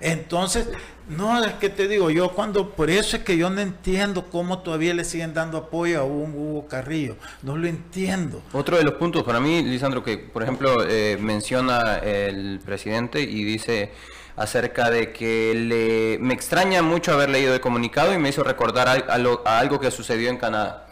Entonces, 0.00 0.68
no, 1.08 1.42
es 1.42 1.54
que 1.54 1.70
te 1.70 1.88
digo, 1.88 2.10
yo 2.10 2.30
cuando, 2.32 2.70
por 2.70 2.90
eso 2.90 3.16
es 3.16 3.24
que 3.24 3.36
yo 3.36 3.50
no 3.50 3.60
entiendo 3.60 4.26
cómo 4.30 4.58
todavía 4.58 4.94
le 4.94 5.04
siguen 5.04 5.34
dando 5.34 5.58
apoyo 5.58 6.00
a 6.00 6.04
un 6.04 6.34
Hugo 6.34 6.68
Carrillo, 6.68 7.16
no 7.42 7.56
lo 7.56 7.66
entiendo. 7.66 8.42
Otro 8.52 8.76
de 8.76 8.84
los 8.84 8.94
puntos 8.94 9.24
para 9.24 9.40
mí, 9.40 9.62
Lisandro, 9.62 10.04
que 10.04 10.18
por 10.18 10.42
ejemplo 10.42 10.84
eh, 10.86 11.16
menciona 11.18 11.96
el 11.96 12.60
presidente 12.64 13.22
y 13.22 13.42
dice 13.42 13.92
acerca 14.38 14.88
de 14.88 15.12
que 15.12 15.52
le, 15.54 16.18
me 16.24 16.32
extraña 16.32 16.80
mucho 16.80 17.12
haber 17.12 17.28
leído 17.28 17.54
el 17.54 17.60
comunicado 17.60 18.14
y 18.14 18.18
me 18.18 18.28
hizo 18.28 18.44
recordar 18.44 18.88
a, 18.88 19.58
algo 19.58 19.80
que 19.80 19.90
sucedió 19.90 20.30
en 20.30 20.36
Canadá. 20.36 20.86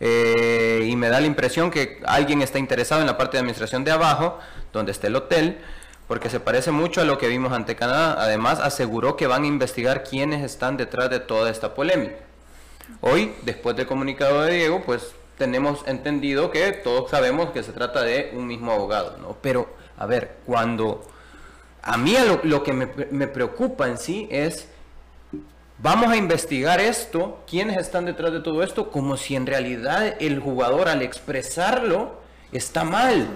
Eh, 0.00 0.86
y 0.86 0.96
me 0.96 1.08
da 1.08 1.20
la 1.20 1.26
impresión 1.26 1.70
que 1.70 2.00
alguien 2.06 2.42
está 2.42 2.58
interesado 2.58 3.00
en 3.00 3.06
la 3.06 3.16
parte 3.16 3.36
de 3.36 3.40
administración 3.40 3.84
de 3.84 3.90
abajo, 3.90 4.38
donde 4.72 4.92
está 4.92 5.06
el 5.06 5.16
hotel, 5.16 5.58
porque 6.08 6.28
se 6.28 6.40
parece 6.40 6.70
mucho 6.72 7.00
a 7.00 7.04
lo 7.04 7.16
que 7.16 7.28
vimos 7.28 7.52
ante 7.52 7.74
Canadá. 7.74 8.16
Además, 8.18 8.60
aseguró 8.60 9.16
que 9.16 9.26
van 9.26 9.44
a 9.44 9.46
investigar 9.46 10.04
quiénes 10.04 10.44
están 10.44 10.76
detrás 10.76 11.08
de 11.08 11.20
toda 11.20 11.50
esta 11.50 11.74
polémica. 11.74 12.16
Hoy, 13.00 13.32
después 13.42 13.76
del 13.76 13.86
comunicado 13.86 14.42
de 14.42 14.54
Diego, 14.54 14.82
pues 14.84 15.12
tenemos 15.38 15.86
entendido 15.86 16.50
que 16.50 16.72
todos 16.72 17.10
sabemos 17.10 17.50
que 17.50 17.62
se 17.62 17.72
trata 17.72 18.02
de 18.02 18.30
un 18.34 18.46
mismo 18.46 18.72
abogado, 18.72 19.16
¿no? 19.18 19.38
Pero, 19.40 19.70
a 19.96 20.04
ver, 20.04 20.36
cuando 20.44 21.02
a 21.82 21.96
mí 21.96 22.14
lo, 22.42 22.62
que 22.62 22.72
me, 22.72 23.26
preocupa 23.26 23.88
en 23.88 23.98
sí 23.98 24.28
es, 24.30 24.68
vamos 25.78 26.10
a 26.10 26.16
investigar 26.16 26.80
esto, 26.80 27.42
quiénes 27.48 27.78
están 27.78 28.04
detrás 28.04 28.32
de 28.32 28.40
todo 28.40 28.62
esto, 28.62 28.90
como 28.90 29.16
si 29.16 29.36
en 29.36 29.46
realidad 29.46 30.14
el 30.20 30.40
jugador 30.40 30.88
al 30.88 31.02
expresarlo 31.02 32.20
está 32.52 32.84
mal. 32.84 33.28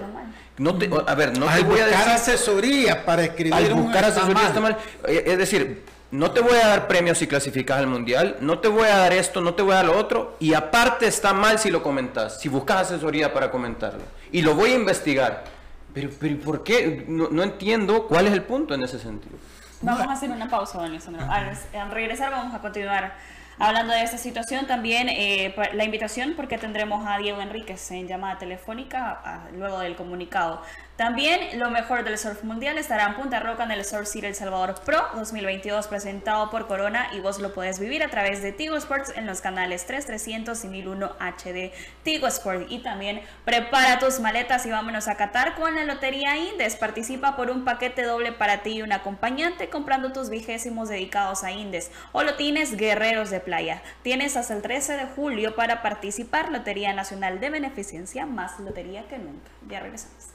No 0.57 0.77
te, 0.77 0.89
a 1.05 1.15
ver, 1.15 1.37
no 1.37 1.47
te 1.47 1.63
voy 1.63 1.79
a 1.79 1.87
decir, 1.87 2.07
asesoría 2.07 3.05
para 3.05 3.25
escribir 3.25 3.73
un 3.73 3.83
buscar 3.83 4.05
asesoría 4.05 4.47
está 4.47 4.61
mal. 4.61 4.77
Eh, 5.05 5.23
es 5.25 5.37
decir, 5.37 5.83
no 6.11 6.31
te 6.31 6.39
voy 6.39 6.53
a 6.53 6.67
dar 6.67 6.87
premios 6.87 7.17
si 7.17 7.27
clasificas 7.27 7.77
al 7.79 7.87
mundial, 7.87 8.37
no 8.39 8.59
te 8.59 8.69
voy 8.69 8.87
a 8.87 8.97
dar 8.97 9.11
esto, 9.11 9.41
no 9.41 9.55
te 9.55 9.63
voy 9.63 9.73
a 9.73 9.77
dar 9.77 9.85
lo 9.85 9.97
otro, 9.97 10.37
y 10.39 10.53
aparte 10.53 11.07
está 11.07 11.33
mal 11.33 11.59
si 11.59 11.71
lo 11.71 11.83
comentas, 11.83 12.39
si 12.39 12.47
buscas 12.47 12.91
asesoría 12.91 13.33
para 13.33 13.51
comentarlo. 13.51 14.03
Y 14.31 14.41
lo 14.43 14.55
voy 14.55 14.71
a 14.71 14.75
investigar. 14.75 15.54
Pero, 15.95 16.09
pero 16.19 16.39
¿por 16.41 16.63
qué? 16.63 17.05
No, 17.07 17.41
entiendo 17.41 18.05
cuál 18.07 18.27
es 18.27 18.33
el 18.33 18.43
punto 18.43 18.75
en 18.75 18.83
ese 18.83 18.99
sentido. 18.99 19.37
Vamos 19.81 20.07
a 20.07 20.11
hacer 20.11 20.29
una 20.29 20.49
pausa, 20.49 20.77
don 20.77 20.99
Al 21.19 21.91
regresar 21.91 22.31
vamos 22.31 22.53
a 22.53 22.59
continuar 22.59 23.13
Hablando 23.57 23.93
de 23.93 24.03
esta 24.03 24.17
situación, 24.17 24.67
también 24.67 25.07
eh, 25.07 25.55
la 25.73 25.85
invitación 25.85 26.33
porque 26.35 26.57
tendremos 26.57 27.05
a 27.07 27.17
Diego 27.17 27.39
Enríquez 27.39 27.89
en 27.91 28.05
llamada 28.05 28.37
telefónica 28.37 29.47
luego 29.57 29.79
del 29.79 29.95
comunicado. 29.95 30.61
También 30.97 31.59
lo 31.59 31.69
mejor 31.71 32.05
del 32.05 32.17
surf 32.17 32.45
mundial 32.45 32.77
estará 32.77 33.07
en 33.07 33.15
Punta 33.15 33.41
Roca 33.41 33.65
en 33.65 33.71
el 33.71 33.83
Surf 33.83 34.07
City 34.07 34.27
El 34.27 34.35
Salvador 34.35 34.75
Pro 34.85 35.05
2022 35.15 35.87
presentado 35.87 36.49
por 36.49 36.67
Corona 36.67 37.09
y 37.11 37.19
vos 37.19 37.39
lo 37.39 37.53
puedes 37.53 37.81
vivir 37.81 38.01
a 38.01 38.07
través 38.07 38.41
de 38.41 38.53
Tigo 38.53 38.77
Sports 38.77 39.11
en 39.13 39.25
los 39.25 39.41
canales 39.41 39.85
3300 39.87 40.63
y 40.63 40.67
1001 40.69 41.15
HD 41.19 41.73
Tigo 42.03 42.27
Sports. 42.27 42.67
Y 42.69 42.79
también 42.79 43.21
prepara 43.43 43.99
tus 43.99 44.21
maletas 44.21 44.65
y 44.65 44.69
vámonos 44.69 45.09
a 45.09 45.17
Qatar 45.17 45.55
con 45.55 45.75
la 45.75 45.83
Lotería 45.83 46.37
Indes. 46.37 46.77
Participa 46.77 47.35
por 47.35 47.49
un 47.49 47.65
paquete 47.65 48.03
doble 48.03 48.31
para 48.31 48.63
ti 48.63 48.77
y 48.77 48.81
un 48.81 48.93
acompañante 48.93 49.67
comprando 49.67 50.13
tus 50.13 50.29
vigésimos 50.29 50.87
dedicados 50.87 51.43
a 51.43 51.51
Indes. 51.51 51.91
O 52.13 52.23
lo 52.23 52.35
tienes 52.35 52.77
Guerreros 52.77 53.31
de 53.31 53.41
Playa. 53.41 53.81
Tienes 54.01 54.37
hasta 54.37 54.53
el 54.53 54.61
13 54.61 54.93
de 54.93 55.05
julio 55.07 55.55
para 55.55 55.81
participar. 55.81 56.53
Lotería 56.53 56.93
Nacional 56.93 57.41
de 57.41 57.49
Beneficencia, 57.49 58.25
más 58.25 58.57
lotería 58.61 59.05
que 59.09 59.17
nunca. 59.17 59.49
Ya 59.67 59.81
regresamos. 59.81 60.34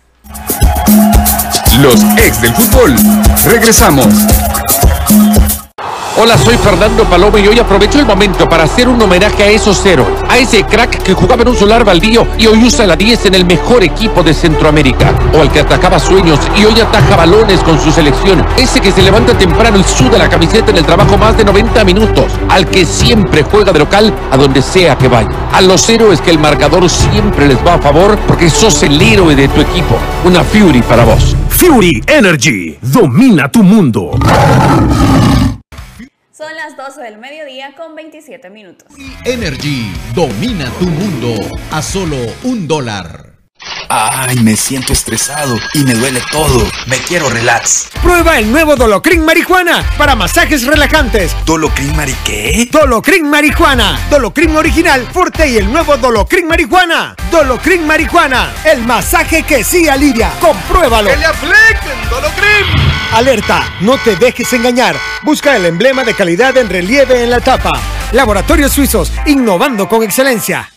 Los 1.80 2.02
ex 2.18 2.40
del 2.42 2.54
fútbol. 2.54 2.94
Regresamos. 3.44 4.06
Hola, 6.22 6.36
soy 6.36 6.58
Fernando 6.58 7.04
Paloma 7.04 7.40
y 7.40 7.48
hoy 7.48 7.58
aprovecho 7.58 7.98
el 7.98 8.04
momento 8.04 8.46
para 8.46 8.64
hacer 8.64 8.90
un 8.90 9.00
homenaje 9.00 9.42
a 9.42 9.48
esos 9.48 9.86
héroes, 9.86 10.10
a 10.28 10.36
ese 10.36 10.64
crack 10.64 11.02
que 11.02 11.14
jugaba 11.14 11.40
en 11.40 11.48
un 11.48 11.56
solar 11.56 11.82
baldío 11.82 12.26
y 12.36 12.46
hoy 12.46 12.62
usa 12.62 12.86
la 12.86 12.94
10 12.94 13.24
en 13.24 13.36
el 13.36 13.46
mejor 13.46 13.82
equipo 13.82 14.22
de 14.22 14.34
Centroamérica, 14.34 15.14
o 15.32 15.40
al 15.40 15.50
que 15.50 15.60
atacaba 15.60 15.98
sueños 15.98 16.38
y 16.58 16.66
hoy 16.66 16.78
ataja 16.78 17.16
balones 17.16 17.60
con 17.60 17.80
su 17.80 17.90
selección, 17.90 18.44
ese 18.58 18.82
que 18.82 18.92
se 18.92 19.00
levanta 19.00 19.32
temprano 19.32 19.78
y 19.78 19.82
suda 19.82 20.18
la 20.18 20.28
camiseta 20.28 20.70
en 20.70 20.76
el 20.76 20.84
trabajo 20.84 21.16
más 21.16 21.38
de 21.38 21.44
90 21.46 21.84
minutos, 21.86 22.26
al 22.50 22.66
que 22.66 22.84
siempre 22.84 23.42
juega 23.42 23.72
de 23.72 23.78
local 23.78 24.12
a 24.30 24.36
donde 24.36 24.60
sea 24.60 24.98
que 24.98 25.08
vaya, 25.08 25.30
a 25.54 25.62
los 25.62 25.88
héroes 25.88 26.20
que 26.20 26.32
el 26.32 26.38
marcador 26.38 26.86
siempre 26.90 27.48
les 27.48 27.66
va 27.66 27.76
a 27.76 27.78
favor 27.78 28.18
porque 28.28 28.50
sos 28.50 28.82
el 28.82 29.00
héroe 29.00 29.34
de 29.34 29.48
tu 29.48 29.62
equipo, 29.62 29.96
una 30.26 30.44
Fury 30.44 30.82
para 30.82 31.02
vos. 31.06 31.34
Fury 31.48 32.02
Energy, 32.06 32.76
domina 32.82 33.50
tu 33.50 33.62
mundo. 33.62 34.18
Son 36.40 36.54
las 36.54 36.74
12 36.74 37.02
del 37.02 37.18
mediodía 37.18 37.74
con 37.76 37.94
27 37.94 38.48
minutos. 38.48 38.88
Energy 39.26 39.92
domina 40.14 40.70
tu 40.78 40.86
mundo 40.86 41.34
a 41.70 41.82
solo 41.82 42.16
un 42.44 42.66
dólar. 42.66 43.34
Ay, 43.90 44.36
me 44.36 44.56
siento 44.56 44.94
estresado 44.94 45.58
y 45.74 45.80
me 45.84 45.92
duele 45.92 46.22
todo. 46.32 46.66
Me 46.86 46.96
quiero 46.96 47.28
relax. 47.28 47.90
Prueba 48.02 48.38
el 48.38 48.50
nuevo 48.50 48.74
Dolocrin 48.74 49.22
Marihuana 49.22 49.84
para 49.98 50.16
masajes 50.16 50.64
relajantes. 50.66 51.36
¿Dolocrin 51.44 51.94
Mari 51.94 52.16
qué? 52.24 52.66
Dolocrin 52.72 53.28
Marihuana. 53.28 54.00
Dolocrin 54.08 54.56
original, 54.56 55.06
fuerte 55.12 55.46
y 55.46 55.58
el 55.58 55.70
nuevo 55.70 55.98
Dolocrin 55.98 56.48
Marihuana. 56.48 57.16
Dolocrin 57.30 57.86
Marihuana. 57.86 58.50
El 58.64 58.80
masaje 58.84 59.42
que 59.42 59.62
sí 59.62 59.90
alivia. 59.90 60.30
Compruébalo. 60.40 61.10
¡Que 61.10 61.18
le 61.18 61.26
apliquen 61.26 62.08
Dolocrin! 62.08 62.79
Alerta, 63.12 63.64
no 63.80 63.98
te 63.98 64.14
dejes 64.14 64.52
engañar. 64.52 64.94
Busca 65.22 65.56
el 65.56 65.66
emblema 65.66 66.04
de 66.04 66.14
calidad 66.14 66.56
en 66.56 66.68
relieve 66.68 67.24
en 67.24 67.30
la 67.30 67.40
tapa. 67.40 67.72
Laboratorios 68.12 68.72
Suizos, 68.72 69.12
innovando 69.26 69.88
con 69.88 70.04
excelencia. 70.04 70.69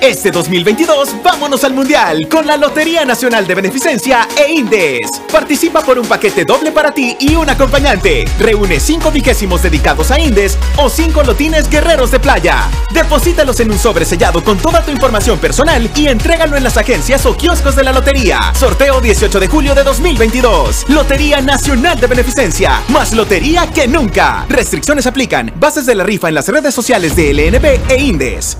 Este 0.00 0.30
2022 0.30 1.22
vámonos 1.22 1.62
al 1.62 1.74
Mundial 1.74 2.26
con 2.30 2.46
la 2.46 2.56
Lotería 2.56 3.04
Nacional 3.04 3.46
de 3.46 3.54
Beneficencia 3.54 4.26
e 4.34 4.50
Indes. 4.50 5.10
Participa 5.30 5.82
por 5.82 5.98
un 5.98 6.06
paquete 6.06 6.46
doble 6.46 6.72
para 6.72 6.90
ti 6.90 7.18
y 7.20 7.34
un 7.34 7.50
acompañante. 7.50 8.24
Reúne 8.38 8.80
5 8.80 9.10
vigésimos 9.10 9.62
dedicados 9.62 10.10
a 10.10 10.18
Indes 10.18 10.56
o 10.78 10.88
5 10.88 11.22
lotines 11.24 11.68
guerreros 11.68 12.10
de 12.10 12.18
playa. 12.18 12.70
Deposítalos 12.94 13.60
en 13.60 13.72
un 13.72 13.78
sobre 13.78 14.06
sellado 14.06 14.42
con 14.42 14.56
toda 14.56 14.82
tu 14.82 14.90
información 14.90 15.38
personal 15.38 15.90
y 15.94 16.06
entrégalo 16.06 16.56
en 16.56 16.64
las 16.64 16.78
agencias 16.78 17.26
o 17.26 17.36
kioscos 17.36 17.76
de 17.76 17.84
la 17.84 17.92
lotería. 17.92 18.54
Sorteo 18.54 19.02
18 19.02 19.38
de 19.38 19.48
julio 19.48 19.74
de 19.74 19.84
2022. 19.84 20.86
Lotería 20.88 21.42
Nacional 21.42 22.00
de 22.00 22.06
Beneficencia. 22.06 22.82
Más 22.88 23.12
lotería 23.12 23.66
que 23.66 23.86
nunca. 23.86 24.46
Restricciones 24.48 25.06
aplican. 25.06 25.52
Bases 25.56 25.84
de 25.84 25.94
la 25.94 26.04
rifa 26.04 26.28
en 26.28 26.36
las 26.36 26.48
redes 26.48 26.74
sociales 26.74 27.14
de 27.14 27.34
LNB 27.34 27.90
e 27.90 28.00
Indes. 28.00 28.56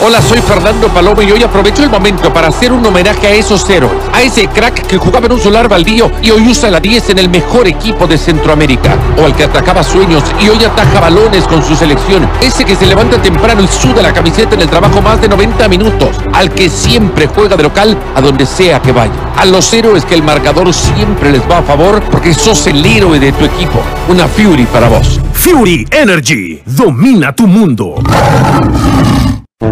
Hola, 0.00 0.20
soy 0.20 0.38
Fernando 0.40 0.88
Paloma 0.88 1.22
y 1.22 1.30
hoy 1.30 1.42
aprovecho 1.42 1.82
el 1.82 1.88
momento 1.88 2.30
para 2.32 2.48
hacer 2.48 2.72
un 2.72 2.84
homenaje 2.84 3.26
a 3.28 3.30
esos 3.30 3.68
héroes, 3.70 3.92
a 4.12 4.20
ese 4.20 4.48
crack 4.48 4.86
que 4.86 4.98
jugaba 4.98 5.26
en 5.26 5.32
un 5.32 5.40
solar 5.40 5.68
baldío 5.68 6.10
y 6.20 6.30
hoy 6.30 6.48
usa 6.48 6.68
la 6.68 6.80
10 6.80 7.10
en 7.10 7.18
el 7.20 7.30
mejor 7.30 7.68
equipo 7.68 8.06
de 8.06 8.18
Centroamérica, 8.18 8.98
o 9.16 9.24
al 9.24 9.34
que 9.34 9.44
atacaba 9.44 9.82
sueños 9.82 10.22
y 10.42 10.48
hoy 10.48 10.62
ataja 10.64 11.00
balones 11.00 11.44
con 11.44 11.62
su 11.62 11.74
selección, 11.76 12.28
ese 12.42 12.64
que 12.64 12.76
se 12.76 12.86
levanta 12.86 13.22
temprano 13.22 13.62
y 13.62 13.68
suda 13.68 14.02
la 14.02 14.12
camiseta 14.12 14.56
en 14.56 14.62
el 14.62 14.68
trabajo 14.68 15.00
más 15.00 15.22
de 15.22 15.28
90 15.28 15.68
minutos, 15.68 16.10
al 16.34 16.50
que 16.50 16.68
siempre 16.68 17.28
juega 17.28 17.56
de 17.56 17.62
local 17.62 17.96
a 18.14 18.20
donde 18.20 18.44
sea 18.44 18.82
que 18.82 18.92
vaya, 18.92 19.14
a 19.38 19.46
los 19.46 19.72
héroes 19.72 20.04
que 20.04 20.16
el 20.16 20.22
marcador 20.22 20.74
siempre 20.74 21.30
les 21.32 21.48
va 21.48 21.58
a 21.58 21.62
favor 21.62 22.02
porque 22.10 22.34
sos 22.34 22.66
el 22.66 22.84
héroe 22.84 23.18
de 23.18 23.32
tu 23.32 23.44
equipo, 23.44 23.80
una 24.08 24.26
Fury 24.26 24.66
para 24.66 24.88
vos. 24.88 25.20
Fury 25.32 25.86
Energy, 25.90 26.60
domina 26.66 27.34
tu 27.34 27.46
mundo. 27.46 27.94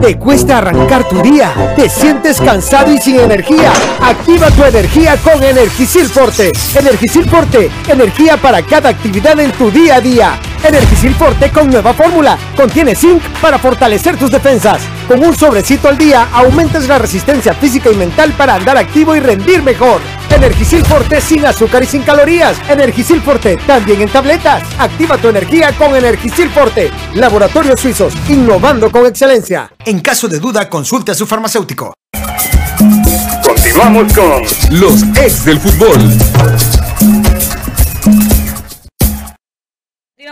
¿Te 0.00 0.18
cuesta 0.18 0.58
arrancar 0.58 1.08
tu 1.08 1.20
día? 1.22 1.52
¿Te 1.76 1.88
sientes 1.88 2.40
cansado 2.40 2.92
y 2.92 2.98
sin 2.98 3.20
energía? 3.20 3.72
Activa 4.00 4.50
tu 4.50 4.64
energía 4.64 5.16
con 5.16 5.42
Energisil 5.42 6.08
Forte. 6.08 6.52
Energisil 6.74 7.28
Forte, 7.28 7.70
energía 7.88 8.36
para 8.36 8.62
cada 8.62 8.88
actividad 8.88 9.38
en 9.38 9.52
tu 9.52 9.70
día 9.70 9.96
a 9.96 10.00
día. 10.00 10.38
Energisil 10.64 11.14
Forte 11.14 11.50
con 11.50 11.70
nueva 11.70 11.92
fórmula. 11.92 12.38
Contiene 12.56 12.94
zinc 12.94 13.22
para 13.40 13.58
fortalecer 13.58 14.16
tus 14.16 14.30
defensas. 14.30 14.82
Con 15.08 15.24
un 15.24 15.36
sobrecito 15.36 15.88
al 15.88 15.98
día 15.98 16.28
aumentas 16.32 16.88
la 16.88 16.98
resistencia 16.98 17.52
física 17.54 17.90
y 17.90 17.96
mental 17.96 18.32
para 18.32 18.54
andar 18.54 18.76
activo 18.76 19.14
y 19.16 19.20
rendir 19.20 19.62
mejor. 19.62 20.00
Energisil 20.30 20.84
Forte 20.86 21.20
sin 21.20 21.44
azúcar 21.44 21.82
y 21.82 21.86
sin 21.86 22.02
calorías. 22.02 22.56
Energisil 22.68 23.20
Forte 23.20 23.58
también 23.66 24.00
en 24.00 24.08
tabletas. 24.08 24.62
Activa 24.78 25.18
tu 25.18 25.28
energía 25.28 25.72
con 25.76 25.94
Energisil 25.94 26.48
Forte. 26.50 26.90
Laboratorios 27.14 27.80
Suizos, 27.80 28.14
innovando 28.28 28.90
con 28.90 29.06
excelencia. 29.06 29.70
En 29.84 30.00
caso 30.00 30.28
de 30.28 30.38
duda, 30.38 30.68
consulte 30.68 31.10
a 31.10 31.14
su 31.14 31.26
farmacéutico. 31.26 31.92
Continuamos 33.44 34.12
con 34.12 34.78
los 34.78 35.02
ex 35.16 35.44
del 35.44 35.58
fútbol. 35.58 36.81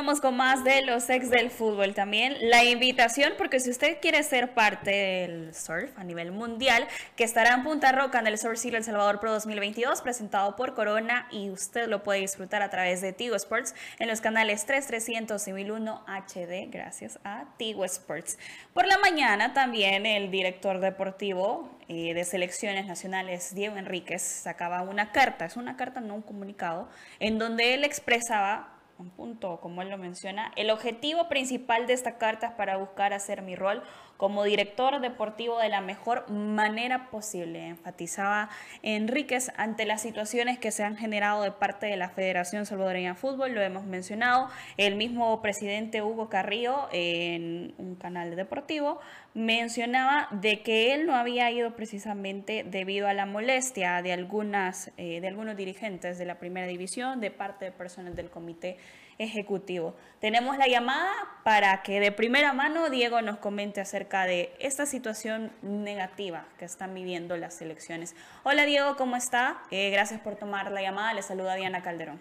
Con 0.01 0.35
más 0.35 0.65
de 0.65 0.81
los 0.81 1.11
ex 1.11 1.29
del 1.29 1.51
fútbol 1.51 1.93
también. 1.93 2.35
La 2.41 2.65
invitación, 2.65 3.35
porque 3.37 3.61
si 3.61 3.69
usted 3.69 3.99
quiere 4.01 4.23
ser 4.23 4.55
parte 4.55 4.91
del 4.91 5.55
surf 5.55 5.91
a 5.99 6.05
nivel 6.05 6.33
mundial, 6.33 6.89
que 7.17 7.25
estará 7.25 7.53
en 7.53 7.63
Punta 7.65 7.93
Roca 7.93 8.19
en 8.19 8.27
el 8.27 8.39
Surf 8.39 8.59
City 8.59 8.77
El 8.77 8.83
Salvador 8.83 9.21
Pro 9.21 9.31
2022, 9.33 10.01
presentado 10.01 10.57
por 10.57 10.75
Corona, 10.75 11.29
y 11.31 11.51
usted 11.51 11.87
lo 11.87 12.03
puede 12.03 12.21
disfrutar 12.21 12.63
a 12.63 12.71
través 12.71 13.03
de 13.03 13.13
Tigo 13.13 13.37
Sports 13.37 13.75
en 13.99 14.09
los 14.09 14.23
canales 14.23 14.65
3300 14.65 15.47
y 15.49 15.53
1001 15.53 16.05
HD, 16.07 16.71
gracias 16.71 17.19
a 17.23 17.45
Tigo 17.59 17.85
Sports. 17.85 18.39
Por 18.73 18.87
la 18.87 18.97
mañana 18.99 19.53
también 19.53 20.07
el 20.07 20.31
director 20.31 20.81
deportivo 20.81 21.71
eh, 21.89 22.15
de 22.15 22.25
selecciones 22.25 22.87
nacionales, 22.87 23.55
Diego 23.55 23.77
Enríquez, 23.77 24.23
sacaba 24.23 24.81
una 24.81 25.13
carta, 25.13 25.45
es 25.45 25.57
una 25.57 25.77
carta, 25.77 26.01
no 26.01 26.15
un 26.15 26.23
comunicado, 26.23 26.89
en 27.19 27.39
donde 27.39 27.75
él 27.75 27.85
expresaba 27.85 28.80
un 29.01 29.11
punto, 29.11 29.61
como 29.61 29.83
él 29.83 29.89
lo 29.89 29.99
menciona, 29.99 30.53
el 30.57 30.71
objetivo 30.71 31.29
principal 31.29 31.87
de 31.87 31.95
esta 31.95 32.19
carta 32.19 32.49
es 32.49 32.53
para 32.53 32.77
buscar 32.77 33.13
hacer 33.13 33.43
mi 33.43 33.57
rol 33.57 33.83
como 34.20 34.44
director 34.44 35.00
deportivo 35.00 35.59
de 35.61 35.70
la 35.70 35.80
mejor 35.80 36.30
manera 36.30 37.09
posible, 37.09 37.68
enfatizaba 37.68 38.50
Enríquez 38.83 39.50
ante 39.56 39.87
las 39.87 40.02
situaciones 40.02 40.59
que 40.59 40.72
se 40.72 40.85
han 40.85 40.98
generado 40.98 41.42
de 41.42 41.52
parte 41.52 41.87
de 41.87 41.96
la 41.96 42.11
Federación 42.11 42.66
Salvadoreña 42.66 43.14
de 43.14 43.18
Fútbol, 43.18 43.54
lo 43.54 43.62
hemos 43.62 43.85
mencionado, 43.85 44.50
el 44.76 44.96
mismo 44.96 45.40
presidente 45.40 46.02
Hugo 46.02 46.28
Carrillo 46.28 46.88
en 46.92 47.72
un 47.78 47.94
canal 47.94 48.37
deportivo 48.37 49.00
mencionaba 49.33 50.28
de 50.33 50.61
que 50.61 50.92
él 50.92 51.06
no 51.06 51.14
había 51.14 51.50
ido 51.50 51.74
precisamente 51.74 52.62
debido 52.62 53.09
a 53.09 53.14
la 53.14 53.24
molestia 53.24 54.02
de, 54.02 54.12
algunas, 54.12 54.92
eh, 54.98 55.22
de 55.22 55.28
algunos 55.28 55.56
dirigentes 55.56 56.18
de 56.18 56.26
la 56.26 56.38
primera 56.38 56.66
división, 56.66 57.22
de 57.22 57.30
parte 57.30 57.64
de 57.64 57.72
personas 57.72 58.14
del 58.14 58.28
comité 58.28 58.76
ejecutivo. 59.20 59.94
Tenemos 60.18 60.56
la 60.56 60.66
llamada 60.66 61.12
para 61.44 61.83
que 61.83 62.00
de 62.00 62.11
primera 62.11 62.54
mano 62.54 62.88
Diego 62.88 63.20
nos 63.20 63.37
comente 63.37 63.83
acerca 63.83 64.24
de 64.24 64.54
esta 64.59 64.87
situación 64.87 65.52
negativa 65.61 66.46
que 66.59 66.64
están 66.64 66.94
viviendo 66.94 67.37
las 67.37 67.61
elecciones. 67.61 68.16
Hola 68.44 68.64
Diego, 68.64 68.96
¿cómo 68.96 69.16
está? 69.16 69.59
Eh, 69.70 69.90
gracias 69.90 70.20
por 70.20 70.37
tomar 70.37 70.72
la 70.72 70.80
llamada. 70.80 71.12
Le 71.12 71.22
saluda 71.22 71.54
Diana 71.54 71.83
Calderón. 71.83 72.18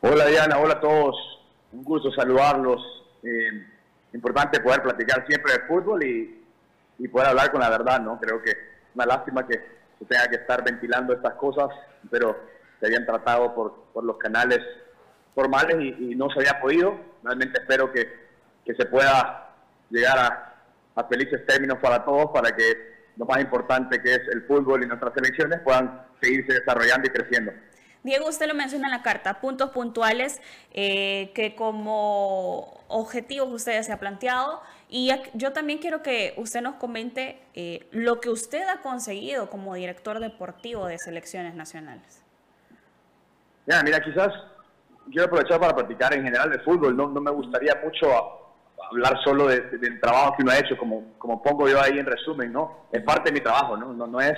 Hola 0.00 0.26
Diana, 0.26 0.58
hola 0.58 0.74
a 0.74 0.80
todos. 0.80 1.16
Un 1.72 1.82
gusto 1.82 2.12
saludarlos. 2.12 2.80
Eh, 3.24 3.66
importante 4.12 4.60
poder 4.60 4.80
platicar 4.80 5.26
siempre 5.26 5.54
de 5.54 5.60
fútbol 5.66 6.04
y, 6.04 6.44
y 7.00 7.08
poder 7.08 7.28
hablar 7.30 7.50
con 7.50 7.60
la 7.60 7.70
verdad, 7.70 8.00
¿no? 8.00 8.20
Creo 8.20 8.40
que 8.40 8.52
una 8.94 9.06
lástima 9.06 9.44
que 9.44 9.54
se 9.98 10.04
tenga 10.04 10.28
que 10.28 10.36
estar 10.36 10.62
ventilando 10.62 11.12
estas 11.12 11.34
cosas, 11.34 11.68
pero 12.12 12.36
se 12.78 12.86
habían 12.86 13.04
tratado 13.04 13.52
por, 13.56 13.86
por 13.92 14.04
los 14.04 14.18
canales 14.18 14.60
formales 15.34 15.76
y, 15.80 16.14
no 16.14 16.30
se 16.30 16.40
había 16.40 16.60
podido. 16.60 16.98
Realmente 17.22 17.60
espero 17.60 17.92
que, 17.92 18.08
que 18.64 18.74
se 18.74 18.86
pueda 18.86 19.50
llegar 19.90 20.18
a, 20.18 20.54
a 20.94 21.04
felices 21.04 21.44
términos 21.46 21.78
para 21.80 22.04
todos, 22.04 22.30
para 22.32 22.54
que 22.54 22.94
lo 23.16 23.26
más 23.26 23.40
importante 23.40 24.00
que 24.02 24.14
es 24.14 24.22
el 24.32 24.42
fútbol 24.42 24.82
y 24.82 24.86
nuestras 24.86 25.14
selecciones 25.14 25.60
puedan 25.60 26.02
seguirse 26.20 26.54
desarrollando 26.54 27.06
y 27.06 27.10
creciendo. 27.10 27.52
Diego, 28.02 28.28
usted 28.28 28.46
lo 28.46 28.54
menciona 28.54 28.88
en 28.88 28.92
la 28.92 29.02
carta, 29.02 29.40
puntos 29.40 29.70
puntuales 29.70 30.40
eh, 30.72 31.32
que 31.34 31.54
como 31.56 32.84
objetivos 32.88 33.50
ustedes 33.50 33.86
se 33.86 33.92
ha 33.92 33.98
planteado. 33.98 34.60
Y 34.90 35.10
yo 35.32 35.54
también 35.54 35.78
quiero 35.78 36.02
que 36.02 36.34
usted 36.36 36.60
nos 36.60 36.74
comente 36.74 37.40
eh, 37.54 37.88
lo 37.92 38.20
que 38.20 38.28
usted 38.28 38.62
ha 38.68 38.82
conseguido 38.82 39.48
como 39.48 39.74
director 39.74 40.20
deportivo 40.20 40.86
de 40.86 40.98
selecciones 40.98 41.54
nacionales. 41.54 42.22
Ya, 43.66 43.82
mira, 43.82 44.02
quizás 44.04 44.28
quiero 45.10 45.26
aprovechar 45.26 45.60
para 45.60 45.74
platicar 45.74 46.14
en 46.14 46.24
general 46.24 46.50
de 46.50 46.58
fútbol. 46.60 46.96
No, 46.96 47.08
no 47.08 47.20
me 47.20 47.30
gustaría 47.30 47.80
mucho 47.82 48.08
hablar 48.90 49.18
solo 49.24 49.48
del 49.48 50.00
trabajo 50.00 50.34
que 50.36 50.42
uno 50.42 50.52
ha 50.52 50.58
hecho, 50.58 50.76
como, 50.76 51.14
como 51.18 51.42
pongo 51.42 51.68
yo 51.68 51.80
ahí 51.80 51.98
en 51.98 52.06
resumen, 52.06 52.52
¿no? 52.52 52.86
Es 52.92 53.02
parte 53.02 53.30
de 53.30 53.32
mi 53.32 53.40
trabajo, 53.40 53.76
¿no? 53.76 53.92
No, 53.92 54.06
no 54.06 54.20
es 54.20 54.34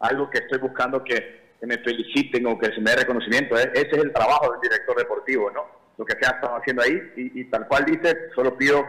algo 0.00 0.30
que 0.30 0.38
estoy 0.38 0.58
buscando 0.58 1.02
que, 1.02 1.54
que 1.58 1.66
me 1.66 1.78
feliciten 1.78 2.46
o 2.46 2.58
que 2.58 2.72
se 2.72 2.80
me 2.80 2.90
dé 2.90 2.98
reconocimiento. 2.98 3.56
ese 3.56 3.88
es 3.90 3.98
el 3.98 4.12
trabajo 4.12 4.52
del 4.52 4.60
director 4.60 4.96
deportivo, 4.96 5.50
¿no? 5.50 5.64
Lo 5.96 6.04
que 6.04 6.16
se 6.20 6.26
ha 6.26 6.34
estado 6.36 6.56
haciendo 6.56 6.82
ahí 6.82 7.12
y, 7.16 7.40
y 7.40 7.44
tal 7.46 7.66
cual 7.66 7.84
dice, 7.84 8.30
solo 8.34 8.56
pido 8.56 8.84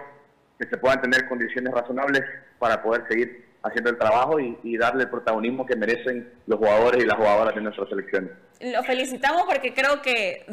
que 0.59 0.67
se 0.67 0.77
puedan 0.77 1.01
tener 1.01 1.27
condiciones 1.27 1.73
razonables 1.73 2.21
para 2.59 2.83
poder 2.83 3.05
seguir 3.09 3.49
haciendo 3.63 3.89
el 3.89 3.97
trabajo 3.97 4.39
y, 4.39 4.57
y, 4.63 4.77
darle 4.77 5.03
el 5.03 5.09
protagonismo 5.09 5.65
que 5.65 5.75
merecen 5.75 6.31
los 6.47 6.59
jugadores 6.59 7.03
y 7.03 7.07
las 7.07 7.17
jugadoras 7.17 7.55
de 7.55 7.61
nuestra 7.61 7.87
selección. 7.87 8.31
Lo 8.61 8.83
felicitamos 8.83 9.43
porque 9.43 9.73
creo 9.73 10.01
que 10.01 10.45